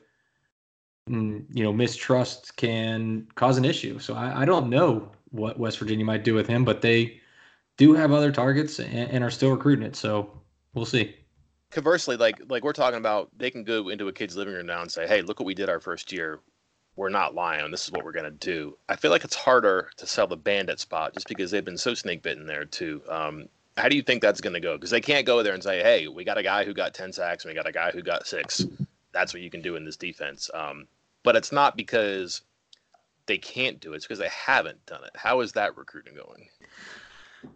Mm, 1.10 1.46
you 1.52 1.64
know, 1.64 1.72
mistrust 1.72 2.56
can 2.56 3.26
cause 3.34 3.58
an 3.58 3.64
issue. 3.64 3.98
So 3.98 4.14
I, 4.14 4.42
I, 4.42 4.44
don't 4.44 4.70
know 4.70 5.10
what 5.30 5.58
West 5.58 5.78
Virginia 5.80 6.04
might 6.04 6.22
do 6.22 6.32
with 6.32 6.46
him, 6.46 6.64
but 6.64 6.80
they 6.80 7.20
do 7.76 7.92
have 7.92 8.12
other 8.12 8.30
targets 8.30 8.78
and, 8.78 9.10
and, 9.10 9.24
are 9.24 9.30
still 9.30 9.50
recruiting 9.50 9.84
it. 9.84 9.96
So 9.96 10.30
we'll 10.74 10.84
see. 10.84 11.16
Conversely, 11.72 12.16
like 12.16 12.40
like 12.48 12.62
we're 12.62 12.72
talking 12.72 12.98
about, 12.98 13.30
they 13.36 13.50
can 13.50 13.64
go 13.64 13.88
into 13.88 14.06
a 14.06 14.12
kid's 14.12 14.36
living 14.36 14.54
room 14.54 14.66
now 14.66 14.80
and 14.80 14.92
say, 14.92 15.08
"Hey, 15.08 15.22
look 15.22 15.40
what 15.40 15.46
we 15.46 15.54
did 15.54 15.68
our 15.68 15.80
first 15.80 16.12
year. 16.12 16.38
We're 16.94 17.08
not 17.08 17.34
lying. 17.34 17.68
This 17.72 17.84
is 17.84 17.90
what 17.90 18.04
we're 18.04 18.12
gonna 18.12 18.30
do." 18.30 18.76
I 18.88 18.94
feel 18.94 19.10
like 19.10 19.24
it's 19.24 19.34
harder 19.34 19.90
to 19.96 20.06
sell 20.06 20.28
the 20.28 20.36
bandit 20.36 20.78
spot 20.78 21.14
just 21.14 21.28
because 21.28 21.50
they've 21.50 21.64
been 21.64 21.78
so 21.78 21.94
snake 21.94 22.22
bitten 22.22 22.46
there 22.46 22.66
too. 22.66 23.02
Um, 23.08 23.48
how 23.76 23.88
do 23.88 23.96
you 23.96 24.02
think 24.02 24.22
that's 24.22 24.42
going 24.42 24.52
to 24.52 24.60
go? 24.60 24.76
Because 24.76 24.90
they 24.90 25.00
can't 25.00 25.26
go 25.26 25.42
there 25.42 25.54
and 25.54 25.62
say, 25.62 25.82
"Hey, 25.82 26.06
we 26.06 26.22
got 26.24 26.38
a 26.38 26.42
guy 26.42 26.62
who 26.64 26.74
got 26.74 26.94
ten 26.94 27.12
sacks, 27.12 27.44
and 27.44 27.50
we 27.50 27.56
got 27.56 27.66
a 27.66 27.72
guy 27.72 27.90
who 27.90 28.02
got 28.02 28.26
six 28.26 28.66
that's 29.12 29.32
what 29.32 29.42
you 29.42 29.50
can 29.50 29.62
do 29.62 29.76
in 29.76 29.84
this 29.84 29.96
defense. 29.96 30.50
Um, 30.54 30.86
but 31.22 31.36
it's 31.36 31.52
not 31.52 31.76
because 31.76 32.42
they 33.26 33.38
can't 33.38 33.80
do 33.80 33.92
it; 33.92 33.96
it's 33.96 34.04
because 34.06 34.18
they 34.18 34.28
haven't 34.28 34.84
done 34.86 35.04
it. 35.04 35.12
How 35.14 35.40
is 35.40 35.52
that 35.52 35.76
recruiting 35.76 36.14
going? 36.14 36.48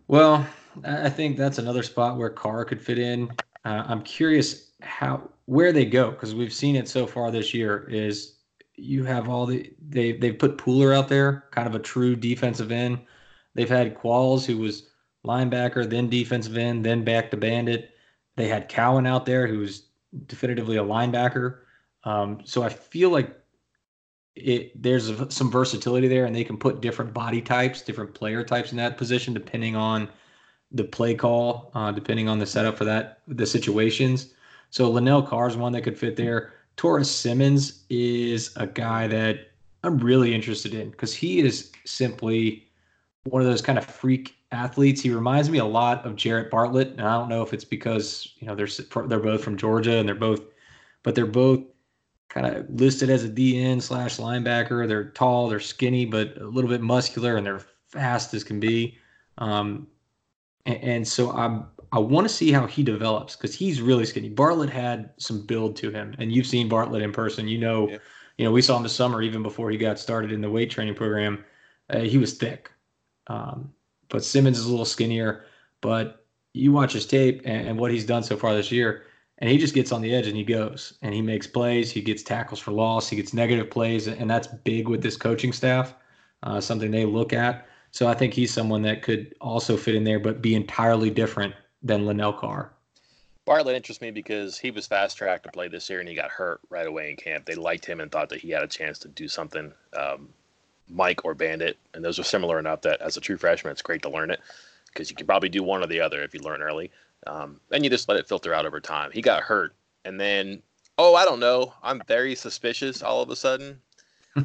Well, 0.09 0.47
I 0.85 1.11
think 1.11 1.37
that's 1.37 1.59
another 1.59 1.83
spot 1.83 2.17
where 2.17 2.31
Carr 2.31 2.65
could 2.65 2.83
fit 2.83 2.99
in. 2.99 3.31
Uh, 3.65 3.85
I'm 3.87 4.03
curious 4.03 4.71
how 4.83 5.31
where 5.47 5.73
they 5.73 5.85
go 5.85 6.11
because 6.11 6.35
we've 6.35 6.53
seen 6.53 6.77
it 6.77 6.89
so 6.89 7.07
far 7.07 7.31
this 7.31 7.55
year. 7.55 7.89
Is 7.91 8.37
you 8.77 9.05
have 9.05 9.29
all 9.29 9.47
the 9.47 9.73
they 9.89 10.13
they've 10.13 10.39
put 10.39 10.59
Pooler 10.59 10.95
out 10.95 11.09
there, 11.09 11.45
kind 11.51 11.67
of 11.67 11.75
a 11.75 11.81
true 11.81 12.15
defensive 12.15 12.71
end. 12.71 13.01
They've 13.55 13.69
had 13.69 13.97
Qualls, 13.97 14.45
who 14.45 14.59
was 14.59 14.91
linebacker, 15.25 15.89
then 15.89 16.09
defensive 16.09 16.57
end, 16.57 16.85
then 16.85 17.05
back 17.05 17.31
to 17.31 17.37
Bandit. 17.37 17.91
They 18.37 18.49
had 18.49 18.69
Cowan 18.69 19.07
out 19.07 19.25
there, 19.25 19.47
who's 19.47 19.86
definitively 20.27 20.77
a 20.77 20.85
linebacker. 20.85 21.59
Um, 22.05 22.41
so 22.45 22.63
I 22.63 22.69
feel 22.69 23.11
like 23.11 23.37
it 24.35 24.81
there's 24.81 25.11
some 25.35 25.51
versatility 25.51 26.09
there, 26.09 26.27
and 26.27 26.35
they 26.35 26.45
can 26.45 26.57
put 26.57 26.81
different 26.81 27.13
body 27.13 27.41
types, 27.41 27.83
different 27.83 28.15
player 28.15 28.45
types 28.45 28.71
in 28.71 28.77
that 28.79 28.99
position 28.99 29.35
depending 29.35 29.77
on 29.77 30.09
the 30.73 30.85
play 30.85 31.15
call, 31.15 31.71
uh, 31.75 31.93
depending 31.93 32.29
on 32.29 32.39
the 32.39 32.47
setup 32.47 32.77
for 32.77 32.85
that 32.85 33.21
the 33.27 33.47
situations. 33.47 34.35
So 34.71 34.91
Linnell 34.91 35.23
Carr 35.23 35.49
is 35.49 35.57
one 35.57 35.73
that 35.73 35.83
could 35.83 35.99
fit 35.99 36.17
there. 36.17 36.53
Torres 36.77 37.11
Simmons 37.11 37.85
is 37.89 38.53
a 38.57 38.67
guy 38.67 39.07
that 39.07 39.53
I'm 39.83 39.99
really 39.99 40.35
interested 40.35 40.75
in 40.75 40.91
because 40.91 41.15
he 41.15 41.39
is 41.41 41.73
simply 41.85 42.69
one 43.25 43.41
of 43.41 43.49
those 43.49 43.63
kind 43.63 43.79
of 43.79 43.85
freak 43.85 44.36
athletes. 44.57 45.01
He 45.01 45.11
reminds 45.11 45.51
me 45.51 45.59
a 45.59 45.65
lot 45.65 46.05
of 46.05 46.17
Jared 46.17 46.51
Bartlett, 46.51 46.89
and 46.89 47.03
I 47.03 47.19
don't 47.19 47.29
know 47.29 47.43
if 47.43 47.53
it's 47.53 47.65
because 47.65 48.35
you 48.39 48.47
know 48.47 48.55
they're 48.55 48.69
they're 49.07 49.21
both 49.21 49.45
from 49.45 49.57
Georgia 49.57 49.97
and 49.97 50.09
they're 50.09 50.15
both, 50.15 50.43
but 51.03 51.15
they're 51.15 51.27
both 51.27 51.61
kind 52.29 52.47
of 52.47 52.69
listed 52.69 53.11
as 53.11 53.25
a 53.25 53.29
DN 53.29 53.81
slash 53.81 54.17
linebacker. 54.17 54.87
They're 54.89 55.11
tall, 55.11 55.49
they're 55.49 55.61
skinny, 55.61 56.07
but 56.07 56.37
a 56.39 56.47
little 56.47 56.71
bit 56.71 56.81
muscular, 56.81 57.37
and 57.37 57.47
they're 57.47 57.63
fast 57.87 58.35
as 58.35 58.45
can 58.45 58.61
be. 58.61 58.99
Um, 59.39 59.87
and, 60.65 60.83
and 60.83 61.09
so 61.09 61.31
I'm 61.33 61.67
I 61.93 61.99
want 61.99 62.29
to 62.29 62.33
see 62.33 62.53
how 62.53 62.67
he 62.67 62.83
develops 62.83 63.37
because 63.37 63.55
he's 63.55 63.81
really 63.81 64.05
skinny. 64.05 64.29
Bartlett 64.29 64.71
had 64.71 65.11
some 65.19 65.47
build 65.47 65.77
to 65.77 65.91
him, 65.91 66.15
and 66.19 66.33
you've 66.33 66.47
seen 66.47 66.69
Bartlett 66.69 67.03
in 67.03 67.13
person. 67.13 67.49
You 67.49 67.59
know, 67.59 67.89
yeah. 67.89 67.99
you 68.39 68.45
know 68.45 68.53
we 68.53 68.63
saw 68.63 68.77
him 68.77 68.83
this 68.83 68.95
summer 68.95 69.23
even 69.23 69.43
before 69.43 69.71
he 69.71 69.79
got 69.79 69.99
started 69.99 70.33
in 70.33 70.41
the 70.41 70.51
weight 70.51 70.71
training 70.71 70.95
program. 70.95 71.45
Uh, 71.89 72.01
he 72.01 72.19
was 72.19 72.35
thick, 72.35 72.71
um, 73.29 73.73
but 74.09 74.25
Simmons 74.25 74.59
is 74.59 74.67
a 74.67 74.71
little 74.71 74.85
skinnier. 74.85 75.45
But 75.81 76.25
you 76.53 76.73
watch 76.73 76.93
his 76.93 77.07
tape 77.07 77.43
and, 77.45 77.69
and, 77.69 77.79
what 77.79 77.91
he's 77.91 78.07
done 78.07 78.23
so 78.23 78.37
far 78.37 78.55
this 78.55 78.73
year, 78.73 79.05
and 79.39 79.51
he 79.51 79.59
just 79.59 79.75
gets 79.75 79.93
on 79.93 80.01
the 80.01 80.15
edge 80.15 80.27
and 80.27 80.37
he 80.37 80.45
goes 80.45 80.95
and 81.03 81.15
he 81.15 81.21
makes 81.21 81.47
plays. 81.47 81.91
He 81.91 82.01
gets 82.01 82.23
tackles 82.23 82.59
for 82.59 82.73
loss. 82.73 83.09
He 83.09 83.17
gets 83.17 83.35
negative 83.35 83.71
plays, 83.71 84.09
and 84.09 84.31
that's 84.31 84.47
big 84.47 84.89
with 84.89 85.03
this 85.03 85.17
coaching 85.17 85.53
staff. 85.53 85.95
Uh, 86.43 86.61
something 86.61 86.91
they 86.91 87.05
look 87.05 87.33
at. 87.33 87.67
So 87.91 88.09
I 88.09 88.15
think 88.15 88.35
he's 88.35 88.53
someone 88.53 88.83
that 88.83 89.03
could 89.03 89.35
also 89.41 89.77
fit 89.77 89.95
in 89.95 90.05
there, 90.05 90.19
but 90.19 90.43
be 90.43 90.55
entirely 90.55 91.11
different 91.11 91.55
than 91.83 92.07
Linnell 92.07 92.33
Carr. 92.33 92.73
Bartlett 93.47 93.77
interests 93.77 94.03
me 94.03 94.11
because 94.11 94.59
he 94.59 94.73
was 94.73 94.89
fast 94.89 95.17
tracked 95.17 95.45
to 95.45 95.51
play 95.53 95.69
this 95.69 95.89
year 95.89 96.01
and 96.01 96.09
he 96.09 96.17
got 96.17 96.31
hurt 96.31 96.61
right 96.69 96.87
away 96.87 97.11
in 97.11 97.17
camp. 97.17 97.47
They 97.47 97.55
liked 97.55 97.87
him 97.87 98.01
and 98.01 98.11
thought 98.11 98.29
that 98.31 98.41
he 98.41 98.51
had 98.51 98.65
a 98.65 98.67
chance 98.67 98.99
to 99.01 99.09
do 99.09 99.29
something. 99.29 99.73
Um, 99.97 100.29
Mike 100.89 101.25
or 101.25 101.35
Bandit, 101.35 101.79
and 101.95 102.05
those 102.05 102.19
are 102.19 102.25
similar 102.25 102.59
enough 102.59 102.83
that 102.83 103.01
as 103.01 103.17
a 103.17 103.21
true 103.21 103.37
freshman, 103.37 103.73
it's 103.73 103.83
great 103.83 104.03
to 104.03 104.11
learn 104.11 104.31
it 104.31 104.41
because 104.87 105.11
you 105.11 105.17
can 105.17 105.27
probably 105.27 105.49
do 105.49 105.63
one 105.63 105.83
or 105.83 105.87
the 105.87 106.01
other 106.01 106.23
if 106.23 106.33
you 106.33 106.41
learn 106.41 106.63
early. 106.63 106.91
Um, 107.27 107.61
and 107.73 107.83
you 107.83 107.91
just 107.91 108.09
let 108.09 108.19
it 108.19 108.29
filter 108.29 108.55
out 108.55 108.67
over 108.67 108.81
time. 108.81 109.11
He 109.13 109.21
got 109.21 109.43
hurt, 109.43 109.75
and 110.05 110.21
then 110.21 110.63
oh, 110.99 111.15
I 111.15 111.25
don't 111.25 111.41
know, 111.41 111.75
I'm 111.83 112.03
very 112.07 112.35
suspicious 112.35 113.03
all 113.03 113.23
of 113.23 113.31
a 113.31 113.37
sudden. 113.37 113.81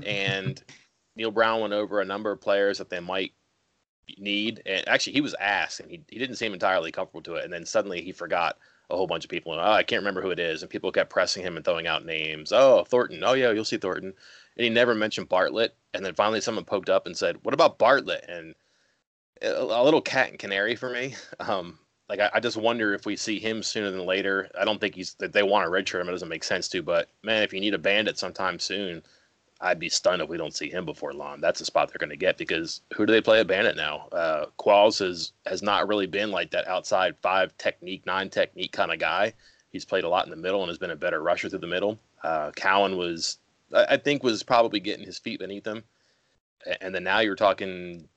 and 0.06 0.62
Neal 1.16 1.32
Brown 1.32 1.62
went 1.62 1.74
over 1.74 2.02
a 2.02 2.06
number 2.06 2.32
of 2.32 2.42
players 2.42 2.78
that 2.78 2.90
they 2.90 3.00
might 3.00 3.34
need. 4.18 4.62
And 4.66 4.88
actually, 4.88 5.14
he 5.14 5.22
was 5.22 5.36
asked, 5.40 5.80
and 5.80 5.90
he, 5.90 6.02
he 6.10 6.20
didn't 6.20 6.38
seem 6.38 6.54
entirely 6.54 6.92
comfortable 6.92 7.22
to 7.24 7.36
it. 7.36 7.44
And 7.44 7.54
then 7.54 7.66
suddenly 7.66 8.02
he 8.02 8.12
forgot 8.12 8.58
a 8.90 8.96
whole 8.96 9.08
bunch 9.08 9.24
of 9.24 9.30
people. 9.30 9.54
And, 9.54 9.62
oh, 9.62 9.72
I 9.72 9.84
can't 9.84 10.02
remember 10.02 10.22
who 10.22 10.32
it 10.32 10.40
is. 10.40 10.62
And 10.62 10.70
people 10.70 10.92
kept 10.92 11.10
pressing 11.10 11.44
him 11.44 11.56
and 11.56 11.66
throwing 11.66 11.88
out 11.88 12.06
names. 12.06 12.52
Oh, 12.52 12.84
Thornton. 12.84 13.24
Oh, 13.24 13.34
yeah, 13.34 13.52
you'll 13.52 13.66
see 13.66 13.78
Thornton. 13.78 14.14
And 14.58 14.64
he 14.64 14.70
never 14.70 14.94
mentioned 14.94 15.30
Bartlett. 15.30 15.76
And 15.94 16.06
then 16.06 16.14
finally, 16.14 16.42
someone 16.42 16.66
poked 16.66 16.90
up 16.90 17.06
and 17.06 17.18
said, 17.18 17.38
"What 17.44 17.54
about 17.54 17.78
Bartlett?" 17.78 18.26
And 18.28 18.56
a, 19.42 19.84
little 19.84 20.02
cat 20.02 20.30
and 20.30 20.40
canary 20.40 20.76
for 20.76 20.90
me. 20.90 21.16
Um, 21.40 21.80
like 22.08 22.20
I, 22.20 22.30
I, 22.36 22.40
just 22.40 22.58
wonder 22.58 22.94
if 22.94 23.06
we 23.06 23.16
see 23.16 23.40
him 23.40 23.64
sooner 23.64 23.90
than 23.90 24.06
later. 24.06 24.50
I 24.60 24.66
don't 24.66 24.80
think 24.80 24.96
he's 24.96 25.16
that 25.16 25.32
they 25.34 25.44
want 25.44 25.66
to 25.66 25.72
redshirt 25.72 26.02
him. 26.02 26.10
It 26.10 26.12
doesn't 26.12 26.28
make 26.28 26.44
sense 26.44 26.68
to. 26.70 26.84
But 26.84 27.10
man, 27.24 27.42
if 27.42 27.54
you 27.54 27.60
need 27.62 27.74
a 27.74 27.80
bandit 27.80 28.20
sometime 28.20 28.60
soon, 28.60 29.02
I'd 29.62 29.80
be 29.80 29.90
stunned 29.90 30.22
if 30.22 30.30
we 30.30 30.38
don't 30.38 30.56
see 30.56 30.70
him 30.70 30.86
before 30.86 31.14
long. 31.14 31.40
That's 31.40 31.60
the 31.60 31.66
spot 31.66 31.88
they're 31.88 32.06
going 32.06 32.10
to 32.10 32.18
get 32.18 32.38
because 32.38 32.82
who 32.94 33.06
do 33.06 33.14
they 33.14 33.22
play 33.22 33.40
at 33.40 33.48
Bandit 33.48 33.78
now? 33.78 34.08
Uh, 34.12 34.46
Qualls 34.60 35.00
has 35.00 35.32
has 35.46 35.62
not 35.62 35.88
really 35.88 36.08
been 36.08 36.32
like 36.32 36.52
that 36.52 36.68
outside 36.68 37.16
five 37.22 37.56
technique, 37.58 38.06
nine 38.06 38.30
technique 38.30 38.72
kind 38.72 38.92
of 38.92 39.00
guy. 39.00 39.34
He's 39.70 39.86
played 39.86 40.04
a 40.04 40.10
lot 40.10 40.26
in 40.26 40.32
the 40.32 40.38
middle 40.38 40.62
and 40.62 40.70
has 40.70 40.80
been 40.80 40.92
a 40.92 40.96
better 40.96 41.22
rusher 41.22 41.48
through 41.48 41.60
the 41.60 41.68
middle. 41.68 41.98
Uh, 42.24 42.52
Cowan 42.52 42.98
was, 42.98 43.38
I 43.74 43.98
think, 43.98 44.24
was 44.24 44.44
probably 44.44 44.80
getting 44.80 45.06
his 45.06 45.20
feet 45.20 45.40
beneath 45.40 45.66
him. 45.66 45.84
And 46.80 46.94
then 46.94 47.04
now 47.04 47.20
you're 47.20 47.36
talking, 47.36 48.08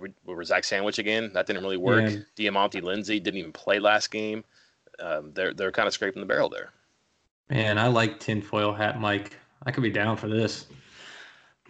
we, 0.00 0.12
were 0.24 0.44
Zach 0.44 0.64
Sandwich 0.64 0.98
again? 0.98 1.32
That 1.32 1.46
didn't 1.46 1.62
really 1.62 1.76
work. 1.76 2.10
Yeah. 2.10 2.18
Diamante 2.36 2.80
Lindsay 2.80 3.18
didn't 3.18 3.38
even 3.38 3.52
play 3.52 3.78
last 3.78 4.10
game. 4.10 4.44
Um, 4.98 5.32
they're 5.34 5.52
they're 5.52 5.72
kind 5.72 5.86
of 5.86 5.92
scraping 5.92 6.20
the 6.20 6.26
barrel 6.26 6.48
there. 6.48 6.70
Man, 7.50 7.78
I 7.78 7.88
like 7.88 8.18
tinfoil 8.18 8.72
hat 8.72 9.00
Mike. 9.00 9.36
I 9.64 9.70
could 9.70 9.82
be 9.82 9.90
down 9.90 10.16
for 10.16 10.28
this. 10.28 10.66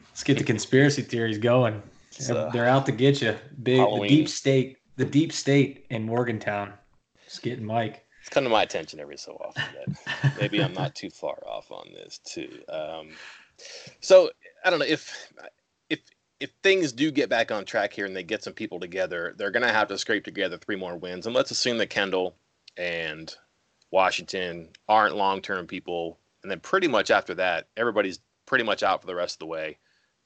Let's 0.09 0.23
get 0.23 0.39
the 0.39 0.45
conspiracy 0.45 1.03
theories 1.03 1.39
going. 1.39 1.83
They're, 2.19 2.51
they're 2.53 2.67
out 2.67 2.87
to 2.87 2.93
get 2.93 3.21
you. 3.21 3.37
Big 3.63 3.79
the 3.79 4.07
deep 4.09 4.29
state, 4.29 4.79
the 4.97 5.05
deep 5.05 5.33
state 5.33 5.87
in 5.91 6.05
Morgantown. 6.05 6.73
Just 7.25 7.43
getting 7.43 7.65
Mike. 7.65 8.06
It's 8.27 8.35
come 8.35 8.43
to 8.43 8.51
my 8.51 8.65
attention 8.65 8.99
every 8.99 9.17
so 9.17 9.41
often 9.41 9.63
that 9.77 10.37
maybe 10.41 10.61
I'm 10.61 10.73
not 10.73 10.97
too 10.97 11.11
far 11.11 11.39
off 11.47 11.71
on 11.71 11.87
this 11.95 12.19
too. 12.19 12.61
Um, 12.69 13.11
so 14.01 14.31
I 14.65 14.71
don't 14.71 14.81
know 14.81 14.87
if 14.87 15.33
if 15.89 16.01
if 16.41 16.51
things 16.63 16.93
do 16.93 17.13
get 17.13 17.31
back 17.31 17.53
on 17.53 17.65
track 17.65 17.93
here 17.93 18.05
and 18.05 18.17
they 18.17 18.25
get 18.25 18.43
some 18.43 18.53
people 18.53 18.81
together, 18.81 19.35
they're 19.39 19.53
going 19.53 19.67
to 19.67 19.73
have 19.73 19.89
to 19.89 19.99
scrape 19.99 20.25
together 20.25 20.59
three 20.59 20.77
more 20.77 20.97
wins. 20.97 21.27
And 21.27 21.35
let's 21.37 21.53
assume 21.53 21.79
that 21.79 21.89
Kendall 21.89 22.35
and 22.77 23.33
Washington 23.93 24.71
aren't 24.89 25.17
long 25.17 25.41
term 25.41 25.69
people 25.69 26.19
and 26.47 26.51
then 26.53 26.61
pretty 26.61 26.87
much 26.87 27.11
after 27.11 27.35
that, 27.35 27.67
everybody's 27.77 28.21
pretty 28.47 28.63
much 28.63 28.85
out 28.85 29.01
for 29.01 29.09
the 29.09 29.17
rest 29.17 29.35
of 29.35 29.39
the 29.41 29.47
way. 29.47 29.79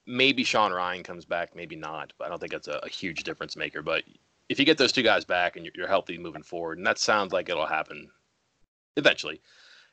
Maybe 0.05 0.43
Sean 0.43 0.71
Ryan 0.71 1.01
comes 1.01 1.25
back, 1.25 1.55
maybe 1.55 1.75
not, 1.75 2.13
but 2.19 2.25
I 2.25 2.29
don't 2.29 2.37
think 2.37 2.51
that's 2.51 2.67
a, 2.67 2.79
a 2.83 2.89
huge 2.89 3.23
difference 3.23 3.55
maker. 3.55 3.81
But 3.81 4.03
if 4.51 4.59
you 4.59 4.65
get 4.65 4.77
those 4.77 4.91
two 4.91 5.01
guys 5.01 5.23
back 5.23 5.55
and 5.55 5.65
you're, 5.73 5.87
healthy 5.87 6.17
moving 6.17 6.43
forward, 6.43 6.77
and 6.77 6.85
that 6.85 6.99
sounds 6.99 7.31
like 7.31 7.47
it'll 7.47 7.65
happen 7.65 8.09
eventually, 8.97 9.39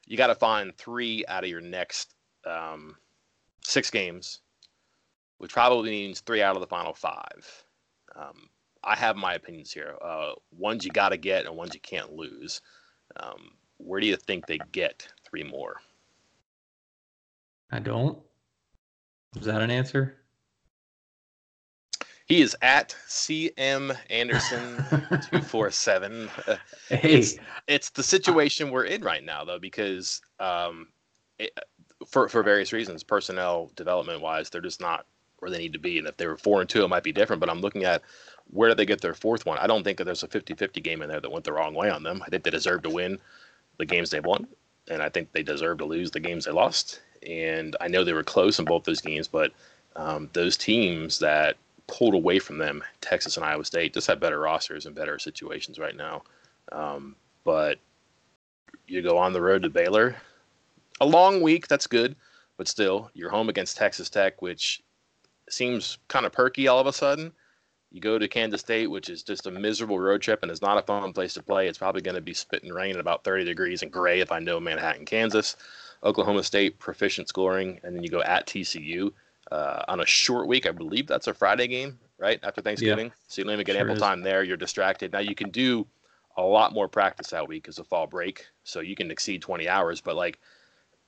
you 0.05 0.16
got 0.16 0.27
to 0.27 0.35
find 0.35 0.77
three 0.77 1.25
out 1.29 1.44
of 1.44 1.51
your 1.51 1.61
next 1.61 2.16
um, 2.44 2.97
six 3.64 3.88
games, 3.88 4.40
which 5.37 5.53
probably 5.53 5.90
means 5.90 6.18
three 6.18 6.42
out 6.42 6.57
of 6.57 6.61
the 6.61 6.66
final 6.66 6.92
five. 6.92 7.64
Um, 8.16 8.49
I 8.83 8.97
have 8.97 9.14
my 9.14 9.35
opinions 9.35 9.71
here. 9.71 9.94
Uh, 10.05 10.33
ones 10.51 10.85
you 10.85 10.90
got 10.90 11.11
to 11.11 11.16
get 11.16 11.47
and 11.47 11.57
ones 11.57 11.73
you 11.73 11.81
can't 11.81 12.14
lose. 12.14 12.61
Um, 13.21 13.53
where 13.77 14.01
do 14.01 14.09
you 14.09 14.16
think 14.16 14.47
they 14.47 14.59
get 14.73 15.07
three 15.31 15.44
more? 15.44 15.77
I 17.71 17.79
don't. 17.79 18.18
Is 19.37 19.47
that 19.47 19.62
an 19.62 19.71
answer? 19.71 20.16
He 22.29 22.43
is 22.43 22.55
at 22.61 22.95
CM 23.09 23.97
Anderson 24.11 24.85
two 25.31 25.41
four 25.41 25.71
seven. 25.71 26.29
Hey, 26.88 27.19
it's, 27.19 27.37
it's, 27.67 27.91
the 27.91 28.03
situation 28.03 28.71
we're 28.71 28.85
in 28.85 29.03
right 29.03 29.23
now, 29.23 29.45
though, 29.45 29.59
because 29.59 30.23
um, 30.41 30.88
it, 31.38 31.51
for 32.07 32.29
for 32.31 32.43
various 32.43 32.73
reasons, 32.73 33.03
personnel 33.03 33.71
development 33.77 34.23
wise, 34.23 34.49
they're 34.49 34.62
just 34.62 34.81
not 34.81 35.05
where 35.41 35.51
they 35.51 35.59
need 35.59 35.75
to 35.75 35.79
be. 35.79 35.99
And 35.99 36.07
if 36.07 36.17
they 36.17 36.27
were 36.27 36.38
four 36.38 36.62
and 36.62 36.69
two, 36.69 36.83
it 36.83 36.88
might 36.88 37.03
be 37.03 37.12
different. 37.12 37.41
But 37.41 37.51
I'm 37.51 37.61
looking 37.61 37.85
at 37.85 38.03
where 38.51 38.71
do 38.71 38.75
they 38.75 38.87
get 38.87 39.03
their 39.03 39.12
fourth 39.12 39.45
one? 39.45 39.59
I 39.59 39.67
don't 39.67 39.85
think 39.85 39.99
that 39.99 40.05
there's 40.05 40.23
a 40.23 40.29
50-50 40.29 40.83
game 40.83 41.03
in 41.03 41.11
there 41.11 41.21
that 41.21 41.31
went 41.31 41.45
the 41.45 41.53
wrong 41.53 41.75
way 41.75 41.91
on 41.91 42.03
them. 42.03 42.23
I 42.25 42.31
think 42.31 42.43
they 42.43 42.51
deserve 42.51 42.83
to 42.85 42.91
win 42.91 43.19
the 43.77 43.85
games 43.85 44.09
they 44.09 44.21
won, 44.21 44.47
and 44.88 45.03
I 45.03 45.11
think 45.11 45.33
they 45.33 45.43
deserve 45.43 45.79
to 45.79 45.85
lose 45.85 46.11
the 46.11 46.21
games 46.21 46.47
they 46.47 46.53
lost 46.53 47.03
and 47.27 47.77
I 47.81 47.88
know 47.88 48.05
they 48.05 48.12
were 48.12 48.23
close 48.23 48.59
in 48.59 48.64
both 48.64 48.85
those 48.85 49.01
games, 49.01 49.29
but 49.29 49.53
um, 49.97 50.31
those 50.33 50.57
teams 50.57 51.19
that 51.19 51.57
pulled 51.88 52.14
away 52.14 52.38
from 52.38 52.59
them, 52.59 52.85
Texas 53.01 53.37
and 53.37 53.44
Iowa 53.44 53.64
State, 53.64 53.94
just 53.94 54.07
have 54.07 54.20
better 54.20 54.38
rosters 54.38 54.87
and 54.87 54.94
better 54.94 55.18
situations 55.18 55.79
right 55.79 55.96
now. 55.96 56.22
Um, 56.70 57.16
but 57.44 57.79
you 58.87 59.03
go 59.03 59.18
on 59.18 59.33
the 59.33 59.42
road 59.42 59.62
to 59.62 59.70
Baylor, 59.70 60.16
a 61.01 61.07
long 61.07 61.40
week, 61.40 61.66
that's 61.66 61.87
good, 61.87 62.14
but 62.57 62.68
still, 62.68 63.11
you're 63.14 63.31
home 63.31 63.48
against 63.48 63.77
Texas 63.77 64.11
Tech, 64.11 64.40
which 64.42 64.83
seems 65.48 65.98
kind 66.09 66.27
of 66.27 66.33
perky 66.33 66.68
all 66.68 66.79
of 66.79 66.87
a 66.87 66.92
sudden. 66.92 67.33
You 67.90 68.01
go 68.01 68.18
to 68.18 68.29
Kansas 68.29 68.61
State, 68.61 68.88
which 68.88 69.09
is 69.09 69.22
just 69.22 69.46
a 69.46 69.51
miserable 69.51 69.98
road 69.98 70.20
trip 70.20 70.40
and 70.42 70.53
is 70.53 70.61
not 70.61 70.77
a 70.77 70.83
fun 70.83 71.12
place 71.12 71.35
to 71.35 71.42
play. 71.42 71.68
It's 71.68 71.79
probably 71.79 72.03
going 72.03 72.16
to 72.16 72.20
be 72.20 72.35
spitting 72.35 72.72
rain 72.72 72.94
at 72.94 73.01
about 73.01 73.24
30 73.24 73.44
degrees 73.44 73.83
and 73.83 73.90
gray 73.90 74.20
if 74.20 74.31
I 74.31 74.40
know 74.40 74.61
Manhattan, 74.61 75.07
Kansas. 75.07 75.57
Oklahoma 76.05 76.42
State 76.44 76.79
proficient 76.79 77.29
scoring, 77.29 77.81
and 77.83 77.96
then 77.96 78.03
you 78.03 78.11
go 78.11 78.22
at 78.22 78.46
TCU 78.46 79.12
uh, 79.51 79.85
on 79.89 80.01
a 80.01 80.07
short 80.07 80.47
week. 80.47 80.67
I 80.67 80.73
believe 80.73 81.07
that's 81.07 81.27
a 81.27 81.35
Friday 81.35 81.67
game, 81.67 81.99
right 82.19 82.41
after 82.43 82.61
Thanksgiving. 82.61 83.07
Yeah. 83.07 83.13
So 83.29 83.41
you 83.41 83.45
don't 83.45 83.55
even 83.55 83.65
get 83.65 83.73
sure 83.73 83.81
ample 83.81 83.97
is. 83.97 84.03
time 84.03 84.23
there. 84.23 84.43
You're 84.43 84.57
distracted. 84.57 85.13
Now 85.13 85.21
you 85.21 85.35
can 85.35 85.51
do 85.51 85.87
a 86.37 86.43
lot 86.43 86.73
more 86.73 86.89
practice 86.89 87.29
that 87.31 87.49
week 87.49 87.69
as 87.69 87.79
a 87.79 87.85
fall 87.85 88.07
break, 88.07 88.47
so 88.65 88.81
you 88.81 88.95
can 88.95 89.11
exceed 89.11 89.43
20 89.43 89.69
hours. 89.69 90.01
But 90.01 90.17
like, 90.17 90.39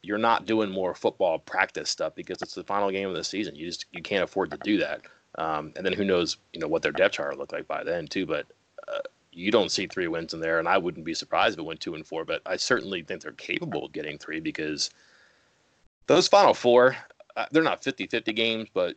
you're 0.03 0.18
not 0.18 0.46
doing 0.46 0.70
more 0.70 0.94
football 0.94 1.38
practice 1.38 1.90
stuff 1.90 2.14
because 2.14 2.40
it's 2.42 2.55
the 2.55 2.64
final 2.64 2.90
game 2.90 3.09
of 3.09 3.14
the 3.14 3.24
season. 3.24 3.55
You 3.55 3.66
just 3.66 3.87
you 3.92 4.03
can't 4.03 4.24
afford 4.24 4.50
to 4.50 4.59
do 4.62 4.79
that. 4.79 5.03
Um, 5.37 5.72
and 5.76 5.87
then 5.87 5.92
who 5.92 6.05
knows, 6.05 6.38
you 6.53 6.61
know, 6.61 6.66
what 6.66 6.83
their 6.83 6.92
depth 6.92 7.14
chart 7.14 7.33
will 7.33 7.38
look 7.38 7.53
like 7.53 7.68
by 7.68 7.85
then 7.85 8.07
too. 8.07 8.26
But 8.26 8.46
uh, 8.88 9.00
you 9.33 9.53
don't 9.53 9.70
see 9.70 9.87
three 9.87 10.09
wins 10.09 10.35
in 10.35 10.40
there, 10.40 10.59
and 10.59 10.68
I 10.68 10.79
wouldn't 10.79 11.05
be 11.05 11.14
surprised 11.14 11.55
if 11.55 11.61
it 11.61 11.66
went 11.66 11.81
two 11.81 11.94
and 11.94 12.07
four. 12.07 12.24
But 12.24 12.42
I 12.46 12.57
certainly 12.57 13.03
think 13.03 13.22
they're 13.22 13.33
capable 13.33 13.87
of 13.87 13.92
getting 13.92 14.18
three 14.18 14.40
because 14.40 14.90
those 16.07 16.26
final 16.26 16.55
four, 16.55 16.96
Uh, 17.36 17.46
they're 17.52 17.62
not 17.62 17.82
50-50 17.82 18.34
games, 18.34 18.68
but 18.72 18.96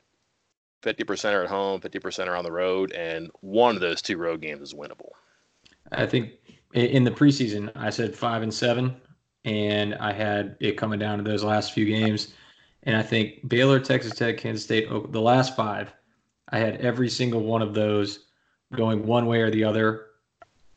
50% 0.82 1.34
are 1.34 1.43
at 1.43 1.50
home, 1.50 1.80
50% 1.80 2.28
are 2.28 2.36
on 2.36 2.43
the 2.43 2.52
road, 2.52 2.91
and 2.91 3.32
one 3.41 3.76
of 3.76 3.82
those 3.82 4.02
two 4.02 4.17
road 4.17 4.41
games 4.41 4.62
is 4.62 4.74
winnable. 4.74 5.12
I 5.91 6.06
think 6.06 6.32
in 6.74 7.04
the 7.04 7.12
preseason, 7.12 7.72
I 7.76 7.89
said 7.89 8.15
five 8.15 8.41
and 8.41 8.54
seven. 8.54 8.96
and 9.46 9.96
I 9.96 10.13
had 10.13 10.56
it 10.60 10.78
coming 10.78 11.00
down 11.00 11.17
to 11.17 11.24
those 11.24 11.43
last 11.43 11.74
few 11.74 11.86
games. 11.86 12.34
And 12.84 12.96
I 12.96 13.02
think 13.02 13.48
Baylor, 13.48 13.80
Texas 13.80 14.15
Tech, 14.15 14.38
Kansas 14.38 14.63
State, 14.63 14.88
oh, 14.89 15.06
the 15.08 15.22
last 15.22 15.56
five, 15.56 15.93
I 16.50 16.60
had 16.60 16.78
every 16.78 17.10
single 17.10 17.41
one 17.41 17.62
of 17.62 17.74
those 17.74 18.28
going 18.76 19.06
one 19.06 19.26
way 19.26 19.41
or 19.41 19.52
the 19.52 19.63
other 19.63 20.08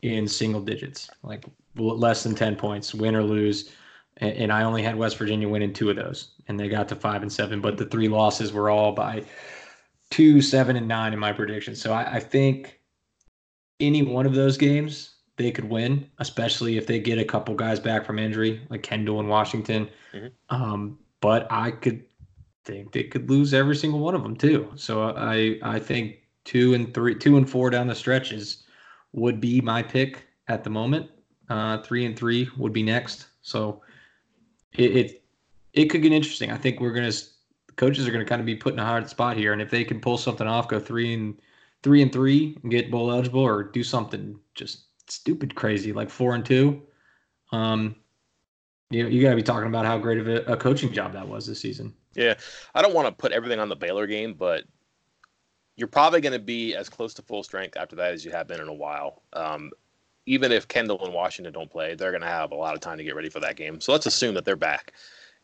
in 0.01 0.27
single 0.27 0.61
digits, 0.61 1.09
like 1.23 1.45
less 1.75 2.23
than 2.23 2.35
10 2.35 2.55
points, 2.55 2.93
win 2.93 3.15
or 3.15 3.23
lose. 3.23 3.71
And 4.19 4.51
I 4.51 4.63
only 4.63 4.81
had 4.81 4.95
West 4.95 5.17
Virginia 5.17 5.47
winning 5.47 5.73
two 5.73 5.89
of 5.89 5.95
those, 5.95 6.31
and 6.47 6.59
they 6.59 6.69
got 6.69 6.89
to 6.89 6.95
five 6.95 7.21
and 7.21 7.31
seven. 7.31 7.61
But 7.61 7.77
the 7.77 7.85
three 7.85 8.07
losses 8.07 8.51
were 8.51 8.69
all 8.69 8.91
by 8.91 9.23
two, 10.09 10.41
seven, 10.41 10.75
and 10.75 10.87
nine 10.87 11.13
in 11.13 11.19
my 11.19 11.31
prediction. 11.31 11.75
So 11.75 11.93
I, 11.93 12.15
I 12.15 12.19
think 12.19 12.79
any 13.79 14.01
one 14.01 14.25
of 14.25 14.33
those 14.33 14.57
games 14.57 15.15
they 15.35 15.51
could 15.51 15.65
win, 15.65 16.09
especially 16.17 16.77
if 16.77 16.87
they 16.87 16.99
get 16.99 17.19
a 17.19 17.25
couple 17.25 17.53
guys 17.53 17.79
back 17.79 18.05
from 18.05 18.17
injury, 18.17 18.61
like 18.69 18.81
Kendall 18.81 19.19
and 19.19 19.29
Washington. 19.29 19.89
Mm-hmm. 20.13 20.27
Um, 20.49 20.97
but 21.21 21.47
I 21.51 21.71
could 21.71 22.03
think 22.65 22.91
they 22.91 23.03
could 23.03 23.29
lose 23.29 23.53
every 23.53 23.75
single 23.75 23.99
one 23.99 24.15
of 24.15 24.23
them 24.23 24.35
too. 24.35 24.71
So 24.75 25.15
I 25.15 25.57
I 25.61 25.79
think 25.79 26.17
two 26.43 26.73
and 26.73 26.93
three, 26.93 27.15
two 27.15 27.37
and 27.37 27.49
four 27.49 27.69
down 27.69 27.87
the 27.87 27.95
stretches 27.95 28.63
would 29.13 29.39
be 29.39 29.61
my 29.61 29.83
pick 29.83 30.25
at 30.47 30.63
the 30.63 30.69
moment. 30.69 31.09
Uh, 31.49 31.77
three 31.81 32.05
and 32.05 32.17
three 32.17 32.49
would 32.57 32.73
be 32.73 32.83
next. 32.83 33.27
So 33.41 33.81
it, 34.77 34.95
it 34.95 35.23
it 35.73 35.85
could 35.85 36.01
get 36.01 36.11
interesting. 36.11 36.51
I 36.51 36.57
think 36.57 36.79
we're 36.79 36.93
gonna 36.93 37.11
coaches 37.75 38.07
are 38.07 38.11
gonna 38.11 38.25
kind 38.25 38.39
of 38.39 38.45
be 38.45 38.55
put 38.55 38.73
in 38.73 38.79
a 38.79 38.85
hard 38.85 39.09
spot 39.09 39.37
here, 39.37 39.53
and 39.53 39.61
if 39.61 39.69
they 39.69 39.83
can 39.83 39.99
pull 39.99 40.17
something 40.17 40.47
off, 40.47 40.67
go 40.67 40.79
three 40.79 41.13
and 41.13 41.39
three 41.83 42.01
and 42.01 42.11
three 42.11 42.57
and 42.63 42.71
get 42.71 42.91
bowl 42.91 43.11
eligible, 43.11 43.41
or 43.41 43.63
do 43.63 43.83
something 43.83 44.39
just 44.55 44.85
stupid 45.07 45.55
crazy 45.55 45.93
like 45.93 46.09
four 46.09 46.35
and 46.35 46.45
two, 46.45 46.81
um, 47.51 47.95
you 48.89 49.03
know, 49.03 49.09
you 49.09 49.21
got 49.21 49.31
to 49.31 49.35
be 49.35 49.43
talking 49.43 49.67
about 49.67 49.85
how 49.85 49.97
great 49.97 50.17
of 50.17 50.27
a, 50.27 50.41
a 50.45 50.57
coaching 50.57 50.91
job 50.91 51.13
that 51.13 51.27
was 51.27 51.45
this 51.45 51.59
season. 51.59 51.93
Yeah, 52.15 52.35
I 52.73 52.81
don't 52.81 52.93
want 52.93 53.07
to 53.07 53.11
put 53.13 53.31
everything 53.31 53.59
on 53.59 53.69
the 53.69 53.75
Baylor 53.75 54.07
game, 54.07 54.33
but 54.33 54.63
you're 55.75 55.87
probably 55.87 56.21
going 56.21 56.33
to 56.33 56.39
be 56.39 56.75
as 56.75 56.89
close 56.89 57.13
to 57.15 57.21
full 57.21 57.43
strength 57.43 57.77
after 57.77 57.95
that 57.97 58.13
as 58.13 58.25
you 58.25 58.31
have 58.31 58.47
been 58.47 58.61
in 58.61 58.67
a 58.67 58.73
while. 58.73 59.21
Um, 59.33 59.71
even 60.27 60.51
if 60.51 60.67
Kendall 60.67 61.03
and 61.03 61.13
Washington 61.13 61.53
don't 61.53 61.71
play, 61.71 61.95
they're 61.95 62.11
going 62.11 62.21
to 62.21 62.27
have 62.27 62.51
a 62.51 62.55
lot 62.55 62.75
of 62.75 62.81
time 62.81 62.97
to 62.97 63.03
get 63.03 63.15
ready 63.15 63.29
for 63.29 63.39
that 63.39 63.55
game. 63.55 63.79
So 63.79 63.93
let's 63.93 64.05
assume 64.05 64.35
that 64.35 64.43
they're 64.43 64.57
back. 64.57 64.91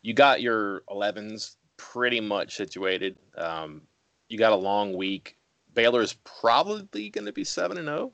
You 0.02 0.12
got 0.12 0.42
your 0.42 0.82
11s 0.90 1.56
pretty 1.78 2.20
much 2.20 2.54
situated. 2.54 3.16
Um, 3.36 3.80
you 4.28 4.38
got 4.38 4.52
a 4.52 4.56
long 4.56 4.94
week. 4.94 5.38
Baylor 5.72 6.02
is 6.02 6.12
probably 6.24 7.08
going 7.08 7.24
to 7.24 7.32
be 7.32 7.44
7 7.44 7.78
and 7.78 7.86
0. 7.86 8.12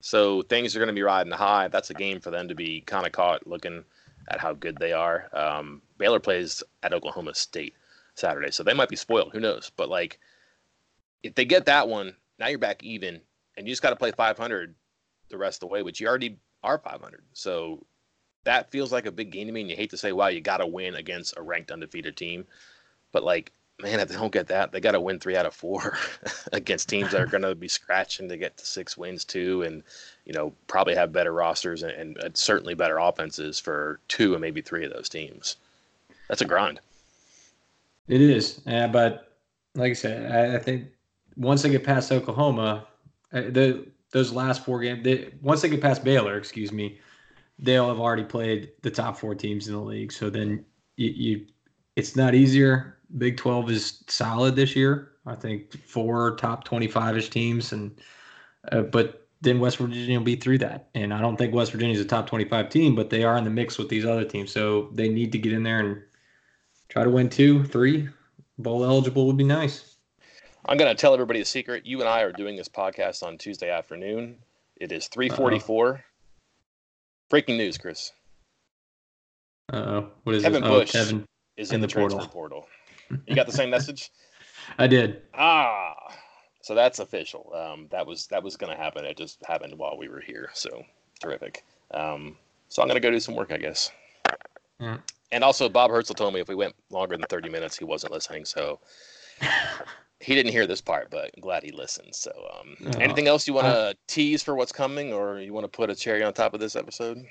So 0.00 0.42
things 0.42 0.74
are 0.74 0.78
going 0.78 0.88
to 0.88 0.94
be 0.94 1.02
riding 1.02 1.32
high. 1.32 1.68
That's 1.68 1.90
a 1.90 1.94
game 1.94 2.20
for 2.20 2.30
them 2.30 2.48
to 2.48 2.54
be 2.54 2.80
kind 2.80 3.06
of 3.06 3.12
caught 3.12 3.46
looking 3.46 3.84
at 4.30 4.40
how 4.40 4.54
good 4.54 4.78
they 4.78 4.94
are. 4.94 5.28
Um, 5.34 5.82
Baylor 5.98 6.20
plays 6.20 6.62
at 6.82 6.94
Oklahoma 6.94 7.34
State 7.34 7.74
Saturday, 8.14 8.50
so 8.50 8.62
they 8.62 8.74
might 8.74 8.88
be 8.88 8.96
spoiled. 8.96 9.32
Who 9.32 9.40
knows? 9.40 9.70
But 9.76 9.90
like, 9.90 10.18
if 11.22 11.34
they 11.34 11.44
get 11.44 11.66
that 11.66 11.86
one, 11.86 12.16
now 12.38 12.48
you're 12.48 12.58
back 12.58 12.82
even, 12.82 13.20
and 13.56 13.68
you 13.68 13.72
just 13.72 13.82
got 13.82 13.90
to 13.90 13.96
play 13.96 14.10
500 14.10 14.74
the 15.32 15.38
rest 15.38 15.56
of 15.56 15.68
the 15.68 15.72
way, 15.72 15.82
which 15.82 16.00
you 16.00 16.06
already 16.06 16.38
are 16.62 16.78
500. 16.78 17.22
So 17.32 17.84
that 18.44 18.70
feels 18.70 18.92
like 18.92 19.06
a 19.06 19.12
big 19.12 19.32
game 19.32 19.48
to 19.48 19.52
me. 19.52 19.62
And 19.62 19.70
you 19.70 19.76
hate 19.76 19.90
to 19.90 19.96
say, 19.96 20.12
wow, 20.12 20.28
you 20.28 20.40
got 20.40 20.58
to 20.58 20.66
win 20.66 20.94
against 20.94 21.36
a 21.36 21.42
ranked 21.42 21.72
undefeated 21.72 22.16
team. 22.16 22.44
But 23.10 23.24
like, 23.24 23.52
man, 23.80 24.00
if 24.00 24.08
they 24.08 24.14
don't 24.14 24.32
get 24.32 24.46
that, 24.48 24.72
they 24.72 24.80
got 24.80 24.92
to 24.92 25.00
win 25.00 25.18
three 25.18 25.36
out 25.36 25.46
of 25.46 25.54
four 25.54 25.96
against 26.52 26.88
teams 26.88 27.10
that 27.10 27.20
are 27.20 27.26
going 27.26 27.42
to 27.42 27.54
be 27.54 27.68
scratching 27.68 28.28
to 28.28 28.36
get 28.36 28.56
to 28.56 28.66
six 28.66 28.96
wins 28.96 29.24
too, 29.24 29.62
and 29.62 29.82
you 30.24 30.32
know 30.32 30.52
probably 30.66 30.94
have 30.94 31.12
better 31.12 31.32
rosters 31.32 31.82
and, 31.82 32.16
and, 32.16 32.36
certainly 32.36 32.74
better 32.74 32.98
offenses 32.98 33.58
for 33.58 34.00
two 34.08 34.32
and 34.32 34.40
maybe 34.40 34.60
three 34.60 34.84
of 34.84 34.92
those 34.92 35.08
teams. 35.08 35.56
That's 36.28 36.40
a 36.40 36.46
grind. 36.46 36.80
It 38.08 38.20
is, 38.20 38.60
yeah, 38.66 38.86
but 38.86 39.32
like 39.74 39.90
I 39.90 39.94
said, 39.94 40.32
I, 40.32 40.56
I 40.56 40.58
think 40.58 40.86
once 41.36 41.62
they 41.62 41.70
get 41.70 41.84
past 41.84 42.12
Oklahoma, 42.12 42.86
uh, 43.32 43.42
the 43.42 43.86
those 44.12 44.32
last 44.32 44.64
four 44.64 44.80
games, 44.80 45.02
they, 45.02 45.32
once 45.40 45.62
they 45.62 45.68
get 45.68 45.80
past 45.80 46.04
Baylor, 46.04 46.36
excuse 46.36 46.70
me, 46.70 47.00
they'll 47.58 47.88
have 47.88 47.98
already 48.00 48.24
played 48.24 48.72
the 48.82 48.90
top 48.90 49.18
four 49.18 49.34
teams 49.34 49.68
in 49.68 49.74
the 49.74 49.80
league. 49.80 50.12
So 50.12 50.30
then 50.30 50.64
you, 50.96 51.10
you 51.10 51.46
it's 51.96 52.16
not 52.16 52.34
easier. 52.34 52.98
Big 53.18 53.36
12 53.36 53.70
is 53.70 54.04
solid 54.08 54.56
this 54.56 54.74
year. 54.76 55.12
I 55.26 55.34
think 55.34 55.72
four 55.86 56.36
top 56.36 56.64
25 56.64 57.16
ish 57.16 57.30
teams, 57.30 57.72
and 57.72 58.00
uh, 58.70 58.82
but 58.82 59.28
then 59.40 59.60
West 59.60 59.76
Virginia 59.76 60.18
will 60.18 60.24
be 60.24 60.36
through 60.36 60.58
that. 60.58 60.88
And 60.94 61.12
I 61.12 61.20
don't 61.20 61.36
think 61.36 61.54
West 61.54 61.72
Virginia 61.72 61.94
is 61.94 62.00
a 62.00 62.04
top 62.04 62.26
25 62.26 62.68
team, 62.68 62.94
but 62.94 63.10
they 63.10 63.24
are 63.24 63.36
in 63.36 63.44
the 63.44 63.50
mix 63.50 63.78
with 63.78 63.88
these 63.88 64.04
other 64.04 64.24
teams. 64.24 64.50
So 64.50 64.88
they 64.92 65.08
need 65.08 65.32
to 65.32 65.38
get 65.38 65.52
in 65.52 65.62
there 65.62 65.80
and 65.80 66.02
try 66.88 67.04
to 67.04 67.10
win 67.10 67.28
two, 67.28 67.64
three. 67.64 68.08
Bowl 68.58 68.84
eligible 68.84 69.26
would 69.26 69.36
be 69.36 69.44
nice. 69.44 69.91
I'm 70.66 70.76
going 70.76 70.94
to 70.94 71.00
tell 71.00 71.12
everybody 71.12 71.40
a 71.40 71.44
secret. 71.44 71.84
You 71.84 72.00
and 72.00 72.08
I 72.08 72.22
are 72.22 72.32
doing 72.32 72.56
this 72.56 72.68
podcast 72.68 73.22
on 73.22 73.36
Tuesday 73.36 73.70
afternoon. 73.70 74.36
It 74.76 74.92
is 74.92 75.08
3:44. 75.08 75.94
Uh-oh. 75.94 75.98
Breaking 77.28 77.56
news, 77.56 77.78
Chris. 77.78 78.12
Uh 79.72 79.76
oh. 79.76 80.10
What 80.24 80.36
is 80.36 80.42
Kevin 80.42 80.62
this? 80.62 80.70
Bush 80.70 80.94
oh, 80.94 80.98
Kevin 80.98 81.26
is 81.56 81.70
in, 81.70 81.76
in 81.76 81.80
the, 81.80 81.86
the 81.86 81.94
portal. 81.94 82.26
portal. 82.26 82.68
You 83.26 83.34
got 83.34 83.44
the 83.44 83.52
same 83.52 83.68
message? 83.68 84.10
I 84.78 84.86
did. 84.86 85.20
Ah. 85.34 85.94
So 86.62 86.74
that's 86.74 86.98
official. 86.98 87.52
Um, 87.54 87.88
that 87.90 88.06
was 88.06 88.26
that 88.28 88.42
was 88.42 88.56
going 88.56 88.74
to 88.74 88.82
happen. 88.82 89.04
It 89.04 89.18
just 89.18 89.44
happened 89.44 89.76
while 89.76 89.98
we 89.98 90.08
were 90.08 90.20
here. 90.20 90.48
So 90.54 90.82
terrific. 91.20 91.64
Um, 91.92 92.36
so 92.68 92.80
I'm 92.80 92.88
going 92.88 93.00
to 93.00 93.06
go 93.06 93.10
do 93.10 93.20
some 93.20 93.34
work, 93.34 93.52
I 93.52 93.58
guess. 93.58 93.90
Yeah. 94.80 94.98
And 95.30 95.44
also, 95.44 95.68
Bob 95.68 95.90
Hertzel 95.90 96.16
told 96.16 96.32
me 96.32 96.40
if 96.40 96.48
we 96.48 96.54
went 96.54 96.74
longer 96.90 97.16
than 97.16 97.26
30 97.28 97.50
minutes, 97.50 97.76
he 97.76 97.84
wasn't 97.84 98.12
listening. 98.12 98.46
So 98.46 98.80
he 100.22 100.34
didn't 100.34 100.52
hear 100.52 100.66
this 100.66 100.80
part, 100.80 101.10
but 101.10 101.30
I'm 101.36 101.40
glad 101.40 101.64
he 101.64 101.72
listened. 101.72 102.14
So, 102.14 102.30
um, 102.58 102.76
uh, 102.86 102.98
anything 102.98 103.26
else 103.26 103.46
you 103.46 103.54
want 103.54 103.66
to 103.66 103.96
tease 104.06 104.42
for 104.42 104.54
what's 104.54 104.72
coming, 104.72 105.12
or 105.12 105.40
you 105.40 105.52
want 105.52 105.64
to 105.64 105.68
put 105.68 105.90
a 105.90 105.96
cherry 105.96 106.22
on 106.22 106.32
top 106.32 106.54
of 106.54 106.60
this 106.60 106.76
episode? 106.76 107.24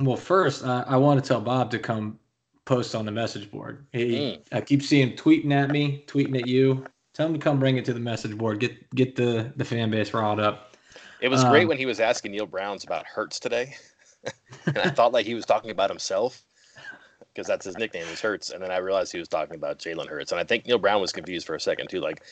Well, 0.00 0.16
first, 0.16 0.64
uh, 0.64 0.84
I 0.86 0.96
want 0.96 1.22
to 1.22 1.28
tell 1.28 1.40
Bob 1.40 1.70
to 1.72 1.78
come 1.78 2.18
post 2.64 2.94
on 2.94 3.04
the 3.04 3.12
message 3.12 3.50
board. 3.50 3.84
He, 3.92 4.04
mm. 4.16 4.40
I 4.52 4.62
keep 4.62 4.82
seeing 4.82 5.16
tweeting 5.16 5.52
at 5.52 5.70
me, 5.70 6.04
tweeting 6.06 6.40
at 6.40 6.46
you. 6.46 6.86
Tell 7.12 7.26
him 7.26 7.34
to 7.34 7.38
come 7.38 7.58
bring 7.58 7.76
it 7.76 7.84
to 7.84 7.92
the 7.92 8.00
message 8.00 8.36
board. 8.36 8.58
Get 8.60 8.94
get 8.94 9.16
the 9.16 9.52
the 9.56 9.64
fan 9.64 9.90
base 9.90 10.14
riled 10.14 10.40
up. 10.40 10.76
It 11.20 11.28
was 11.28 11.44
um, 11.44 11.50
great 11.50 11.68
when 11.68 11.76
he 11.76 11.84
was 11.84 12.00
asking 12.00 12.32
Neal 12.32 12.46
Brown's 12.46 12.84
about 12.84 13.04
Hurts 13.04 13.38
today, 13.38 13.74
and 14.66 14.78
I 14.78 14.88
thought 14.88 15.12
like 15.12 15.26
he 15.26 15.34
was 15.34 15.44
talking 15.44 15.70
about 15.70 15.90
himself 15.90 16.42
because 17.32 17.46
that's 17.46 17.64
his 17.64 17.76
nickname 17.76 18.06
is 18.08 18.20
Hurts. 18.20 18.50
And 18.50 18.62
then 18.62 18.70
I 18.70 18.78
realized 18.78 19.12
he 19.12 19.18
was 19.18 19.28
talking 19.28 19.54
about 19.54 19.78
Jalen 19.78 20.08
Hurts. 20.08 20.32
And 20.32 20.40
I 20.40 20.44
think 20.44 20.66
Neal 20.66 20.78
Brown 20.78 21.00
was 21.00 21.12
confused 21.12 21.46
for 21.46 21.54
a 21.54 21.60
second 21.60 21.88
too. 21.88 22.00
Like, 22.00 22.22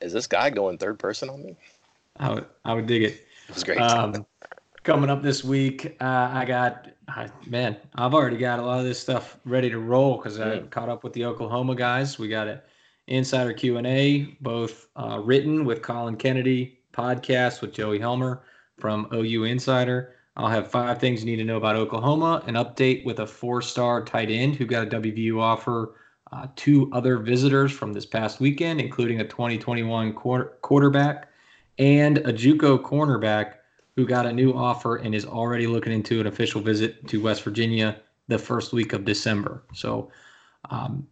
is 0.00 0.12
this 0.12 0.26
guy 0.26 0.50
going 0.50 0.78
third 0.78 0.98
person 0.98 1.28
on 1.28 1.42
me? 1.42 1.56
I 2.18 2.32
would, 2.32 2.46
I 2.64 2.74
would 2.74 2.86
dig 2.86 3.02
it. 3.02 3.26
It 3.48 3.54
was 3.54 3.64
great. 3.64 3.78
Um, 3.78 4.26
coming 4.82 5.10
up 5.10 5.22
this 5.22 5.44
week, 5.44 5.96
uh, 6.00 6.30
I 6.32 6.44
got, 6.44 6.88
I, 7.08 7.28
man, 7.46 7.76
I've 7.94 8.14
already 8.14 8.38
got 8.38 8.58
a 8.58 8.62
lot 8.62 8.78
of 8.78 8.84
this 8.84 8.98
stuff 8.98 9.38
ready 9.44 9.68
to 9.70 9.78
roll 9.78 10.16
because 10.16 10.40
I 10.40 10.58
mm. 10.58 10.70
caught 10.70 10.88
up 10.88 11.04
with 11.04 11.12
the 11.12 11.24
Oklahoma 11.24 11.74
guys. 11.74 12.18
We 12.18 12.28
got 12.28 12.48
an 12.48 12.60
insider 13.06 13.52
Q 13.52 13.76
and 13.78 13.86
A, 13.86 14.36
both 14.40 14.88
uh, 14.96 15.20
written 15.22 15.64
with 15.64 15.82
Colin 15.82 16.16
Kennedy, 16.16 16.78
podcast 16.92 17.60
with 17.60 17.72
Joey 17.72 17.98
Helmer 17.98 18.42
from 18.78 19.08
OU 19.12 19.44
Insider. 19.44 20.15
I'll 20.36 20.48
have 20.48 20.70
five 20.70 20.98
things 20.98 21.20
you 21.20 21.26
need 21.26 21.36
to 21.36 21.44
know 21.44 21.56
about 21.56 21.76
Oklahoma, 21.76 22.42
an 22.46 22.54
update 22.54 23.04
with 23.04 23.20
a 23.20 23.26
four 23.26 23.62
star 23.62 24.04
tight 24.04 24.30
end 24.30 24.56
who 24.56 24.66
got 24.66 24.86
a 24.86 25.00
WVU 25.00 25.40
offer, 25.40 25.94
uh, 26.32 26.48
two 26.56 26.90
other 26.92 27.18
visitors 27.18 27.72
from 27.72 27.92
this 27.92 28.04
past 28.04 28.38
weekend, 28.38 28.80
including 28.80 29.20
a 29.20 29.24
2021 29.26 30.12
quarter- 30.12 30.52
quarterback 30.60 31.30
and 31.78 32.18
a 32.18 32.32
Juco 32.32 32.78
cornerback 32.78 33.54
who 33.96 34.06
got 34.06 34.26
a 34.26 34.32
new 34.32 34.52
offer 34.52 34.96
and 34.96 35.14
is 35.14 35.24
already 35.24 35.66
looking 35.66 35.92
into 35.92 36.20
an 36.20 36.26
official 36.26 36.60
visit 36.60 37.06
to 37.08 37.22
West 37.22 37.42
Virginia 37.42 37.96
the 38.28 38.38
first 38.38 38.72
week 38.72 38.92
of 38.92 39.04
December. 39.04 39.62
So 39.72 40.10
um, 40.70 41.06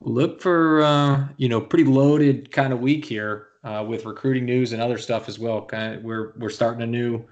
look 0.00 0.40
for, 0.40 0.82
uh, 0.82 1.28
you 1.36 1.48
know, 1.48 1.60
pretty 1.60 1.84
loaded 1.84 2.50
kind 2.50 2.72
of 2.72 2.80
week 2.80 3.04
here 3.04 3.48
uh, 3.62 3.84
with 3.86 4.04
recruiting 4.04 4.44
news 4.44 4.72
and 4.72 4.82
other 4.82 4.98
stuff 4.98 5.28
as 5.28 5.38
well. 5.38 5.64
Kind 5.64 5.94
of, 5.94 6.02
we're, 6.02 6.32
we're 6.38 6.50
starting 6.50 6.82
a 6.82 6.86
new 6.86 7.24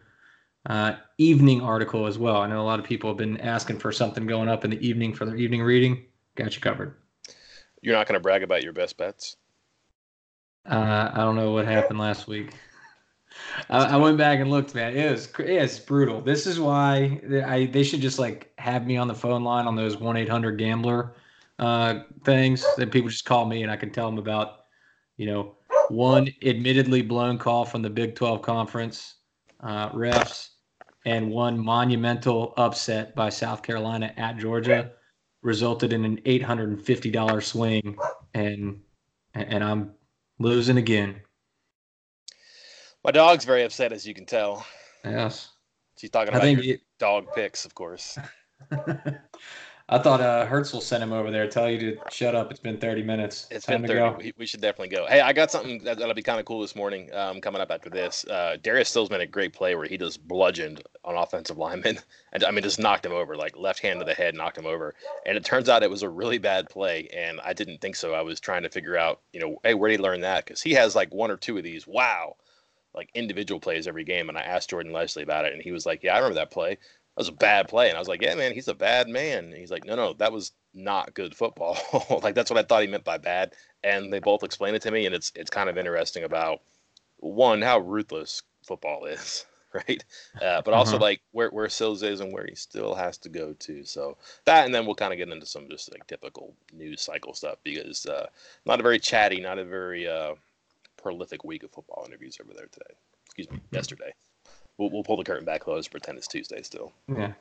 uh, 0.67 0.95
evening 1.19 1.61
article 1.61 2.07
as 2.07 2.19
well. 2.19 2.37
I 2.37 2.47
know 2.47 2.61
a 2.61 2.65
lot 2.65 2.79
of 2.79 2.85
people 2.85 3.11
have 3.11 3.17
been 3.17 3.41
asking 3.41 3.79
for 3.79 3.93
something 3.93 4.27
going 4.27 4.49
up 4.49 4.65
in 4.65 4.71
the 4.71 4.87
evening 4.87 5.13
for 5.15 5.25
their 5.25 5.37
evening 5.37 5.63
reading. 5.63 6.05
Got 6.35 6.55
you 6.55 6.61
covered. 6.61 6.95
You're 7.81 7.97
not 7.97 8.07
going 8.07 8.15
to 8.15 8.21
brag 8.21 8.43
about 8.43 8.63
your 8.63 8.73
best 8.73 8.97
bets. 8.97 9.37
Uh, 10.65 11.11
I 11.13 11.19
don't 11.19 11.35
know 11.35 11.51
what 11.51 11.67
happened 11.67 11.99
last 11.99 12.29
week. 12.29 12.53
I, 13.69 13.85
I, 13.85 13.97
went 13.97 14.19
back 14.19 14.39
and 14.39 14.51
looked, 14.51 14.75
man. 14.75 14.97
It 14.97 15.11
was 15.11 15.29
it's 15.39 15.79
brutal. 15.79 16.21
This 16.21 16.47
is 16.47 16.61
why 16.61 17.21
I 17.45 17.67
they 17.67 17.83
should 17.83 18.01
just 18.01 18.19
like 18.19 18.53
have 18.59 18.87
me 18.87 18.97
on 18.97 19.09
the 19.09 19.15
phone 19.15 19.43
line 19.43 19.67
on 19.67 19.75
those 19.75 19.97
one 19.97 20.17
eight 20.17 20.29
hundred 20.29 20.59
gambler 20.59 21.15
uh, 21.59 22.01
things 22.25 22.65
that 22.77 22.91
people 22.91 23.09
just 23.09 23.25
call 23.25 23.47
me 23.47 23.63
and 23.63 23.71
I 23.71 23.77
can 23.77 23.91
tell 23.91 24.07
them 24.07 24.19
about, 24.19 24.65
you 25.17 25.27
know, 25.27 25.57
one 25.89 26.29
admittedly 26.45 27.03
blown 27.03 27.39
call 27.39 27.65
from 27.65 27.83
the 27.83 27.91
Big 27.91 28.15
Twelve 28.15 28.43
conference 28.43 29.15
uh, 29.61 29.91
refs, 29.91 30.51
and 31.05 31.31
one 31.31 31.59
monumental 31.59 32.55
upset 32.57 33.15
by 33.15 33.29
South 33.29 33.63
Carolina 33.63 34.13
at 34.17 34.37
Georgia 34.37 34.93
resulted 35.43 35.93
in 35.93 36.05
an 36.05 36.21
$850 36.23 37.43
swing 37.43 37.97
and 38.35 38.81
and 39.35 39.65
I'm 39.65 39.93
losing 40.39 40.77
again. 40.77 41.17
My 43.05 43.11
dog's 43.11 43.45
very 43.45 43.65
upset 43.65 43.93
as 43.93 44.07
you 44.07 44.15
can 44.15 44.27
tell. 44.27 44.65
Yes. 45.05 45.51
She's 45.97 46.11
talking 46.11 46.35
about 46.35 46.49
your 46.49 46.75
it, 46.75 46.81
dog 46.99 47.27
picks, 47.35 47.65
of 47.65 47.75
course. 47.75 48.19
I 49.89 49.99
thought 49.99 50.21
uh, 50.21 50.47
Hertz 50.47 50.73
will 50.73 50.81
send 50.81 51.03
him 51.03 51.13
over 51.13 51.31
there, 51.31 51.49
tell 51.49 51.71
you 51.71 51.79
to 51.79 51.99
shut 52.11 52.35
up. 52.35 52.51
It's 52.51 52.61
been 52.61 52.79
30 52.79 53.03
minutes. 53.03 53.47
It's 53.51 53.67
Time 53.67 53.83
been 53.83 53.91
30. 53.91 54.17
We, 54.17 54.33
we, 54.39 54.47
should 54.47 54.61
definitely 54.61 54.95
go. 54.95 55.07
Hey, 55.07 55.21
I 55.21 55.33
got 55.33 55.51
something 55.51 55.83
that, 55.85 55.99
will 55.99 56.15
be 56.15 56.23
kind 56.23 56.41
of 56.41 56.47
cool 56.47 56.61
this 56.61 56.77
morning 56.77 57.13
um, 57.15 57.41
coming 57.41 57.61
up 57.61 57.71
after 57.71 57.91
this. 57.91 58.25
Uh, 58.25 58.57
Darius 58.63 58.89
Stills 58.89 59.11
made 59.11 59.21
a 59.21 59.27
great 59.27 59.53
play 59.53 59.75
where 59.75 59.87
he 59.87 59.99
just 59.99 60.27
bludgeoned 60.27 60.83
on 61.05 61.17
offensive 61.17 61.59
lineman. 61.59 61.99
And 62.35 62.43
I 62.45 62.51
mean, 62.51 62.63
just 62.63 62.79
knocked 62.79 63.05
him 63.05 63.13
over, 63.13 63.37
like 63.37 63.59
left 63.59 63.81
hand 63.81 64.01
to 64.01 64.07
the 64.07 64.15
head, 64.15 64.35
knocked 64.35 64.57
him 64.57 64.65
over. 64.65 64.95
And 65.27 65.37
it 65.37 65.45
turns 65.45 65.69
out 65.69 65.83
it 65.83 65.91
was 65.91 66.03
a 66.03 66.09
really 66.09 66.39
bad 66.39 66.71
play. 66.71 67.07
And 67.13 67.43
I 67.45 67.53
didn't 67.53 67.83
think 67.83 67.95
so. 67.95 68.15
I 68.15 68.23
was 68.23 68.41
trying 68.41 68.63
to 68.63 68.71
figure 68.71 68.97
out, 68.97 69.21
you 69.35 69.41
know, 69.41 69.59
hey, 69.63 69.75
where 69.75 69.91
did 69.91 69.99
he 69.99 70.03
learn 70.03 70.23
that? 70.23 70.47
Because 70.47 70.63
he 70.63 70.73
has 70.73 70.97
like 70.97 71.13
one 71.13 71.31
or 71.31 71.37
two 71.37 71.59
of 71.59 71.63
these. 71.63 71.87
Wow 71.87 72.37
like 72.95 73.11
individual 73.15 73.59
plays 73.59 73.87
every 73.87 74.05
game. 74.05 74.29
And 74.29 74.37
I 74.37 74.43
asked 74.43 74.69
Jordan 74.69 74.93
Lesley 74.93 75.23
about 75.23 75.47
it, 75.47 75.55
and 75.55 75.63
he 75.63 75.73
was 75.73 75.87
like, 75.87 76.03
"Yeah, 76.03 76.13
I 76.13 76.19
remember 76.19 76.35
that 76.35 76.51
play 76.51 76.77
was 77.17 77.29
a 77.29 77.33
bad 77.33 77.69
play. 77.69 77.89
And 77.89 77.97
I 77.97 78.01
was 78.01 78.09
like, 78.09 78.23
yeah, 78.23 78.35
man, 78.35 78.53
he's 78.53 78.69
a 78.69 78.75
bad 78.75 79.09
man. 79.09 79.45
And 79.47 79.55
he's 79.55 79.71
like, 79.71 79.85
no, 79.85 79.95
no, 79.95 80.13
that 80.15 80.33
was 80.33 80.53
not 80.75 81.15
good 81.15 81.35
football. 81.35 81.77
like 82.23 82.35
that's 82.35 82.51
what 82.51 82.59
I 82.59 82.63
thought 82.63 82.83
he 82.83 82.89
meant 82.89 83.05
by 83.05 83.19
bad. 83.19 83.55
And 83.85 84.13
they 84.13 84.21
both 84.21 84.43
explained 84.43 84.77
it 84.77 84.83
to 84.83 84.91
me, 84.91 85.07
and 85.07 85.15
it's 85.15 85.33
it's 85.35 85.51
kind 85.51 85.69
of 85.69 85.77
interesting 85.77 86.25
about 86.25 86.61
one 87.19 87.63
how 87.63 87.81
ruthless 87.81 88.43
football 88.67 89.05
is, 89.07 89.45
right? 89.73 90.05
Uh, 90.41 90.63
but 90.63 90.73
also 90.73 90.97
uh-huh. 90.97 91.05
like 91.05 91.23
where 91.33 91.51
where 91.51 91.69
Sills 91.69 92.03
is 92.03 92.21
and 92.21 92.33
where 92.33 92.47
he 92.49 92.55
still 92.55 92.95
has 92.95 93.19
to 93.19 93.29
go 93.29 93.53
to. 93.55 93.85
So 93.85 94.17
that, 94.45 94.65
and 94.65 94.75
then 94.75 94.87
we'll 94.87 94.95
kind 94.95 95.13
of 95.13 95.19
get 95.19 95.29
into 95.29 95.47
some 95.47 95.69
just 95.69 95.91
like 95.91 96.07
typical 96.07 96.55
news 96.73 97.03
cycle 97.03 97.35
stuff 97.35 97.59
because 97.65 98.07
uh, 98.07 98.29
not 98.65 98.81
a 98.81 98.83
very 98.83 99.01
chatty, 99.01 99.41
not 99.41 99.59
a 99.59 99.65
very 99.65 100.09
uh, 100.09 100.35
prolific 100.97 101.45
week 101.45 101.65
of 101.65 101.73
football 101.73 102.05
interviews 102.07 102.39
over 102.43 102.55
there 102.55 102.69
today. 102.73 102.95
Excuse 103.27 103.51
me, 103.51 103.57
mm-hmm. 103.57 103.75
yesterday 103.75 104.15
we'll, 104.83 104.91
we'll 104.91 105.05
pull 105.05 105.17
the 105.17 105.25
curtain 105.25 105.45
back 105.45 105.63
close, 105.63 105.89
pretend 105.89 106.19
it's 106.19 106.27
Tuesday 106.27 106.63
still. 106.63 106.93
Yeah. 107.09 107.33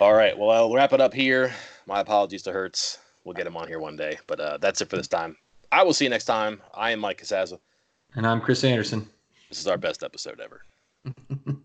All 0.00 0.14
right. 0.14 0.36
Well, 0.36 0.50
I'll 0.50 0.72
wrap 0.72 0.92
it 0.92 1.00
up 1.00 1.12
here. 1.12 1.52
My 1.86 2.00
apologies 2.00 2.42
to 2.44 2.52
Hertz. 2.52 2.98
We'll 3.24 3.34
get 3.34 3.46
him 3.46 3.56
on 3.56 3.68
here 3.68 3.78
one 3.78 3.96
day. 3.96 4.18
But 4.26 4.40
uh, 4.40 4.58
that's 4.58 4.80
it 4.80 4.88
for 4.88 4.96
this 4.96 5.08
time. 5.08 5.36
I 5.72 5.82
will 5.82 5.92
see 5.92 6.04
you 6.04 6.10
next 6.10 6.24
time. 6.24 6.60
I 6.74 6.90
am 6.92 7.00
Mike 7.00 7.22
Casazza. 7.22 7.58
And 8.14 8.26
I'm 8.26 8.40
Chris 8.40 8.64
Anderson. 8.64 9.08
This 9.48 9.60
is 9.60 9.66
our 9.66 9.76
best 9.76 10.02
episode 10.02 10.40
ever. 10.40 10.64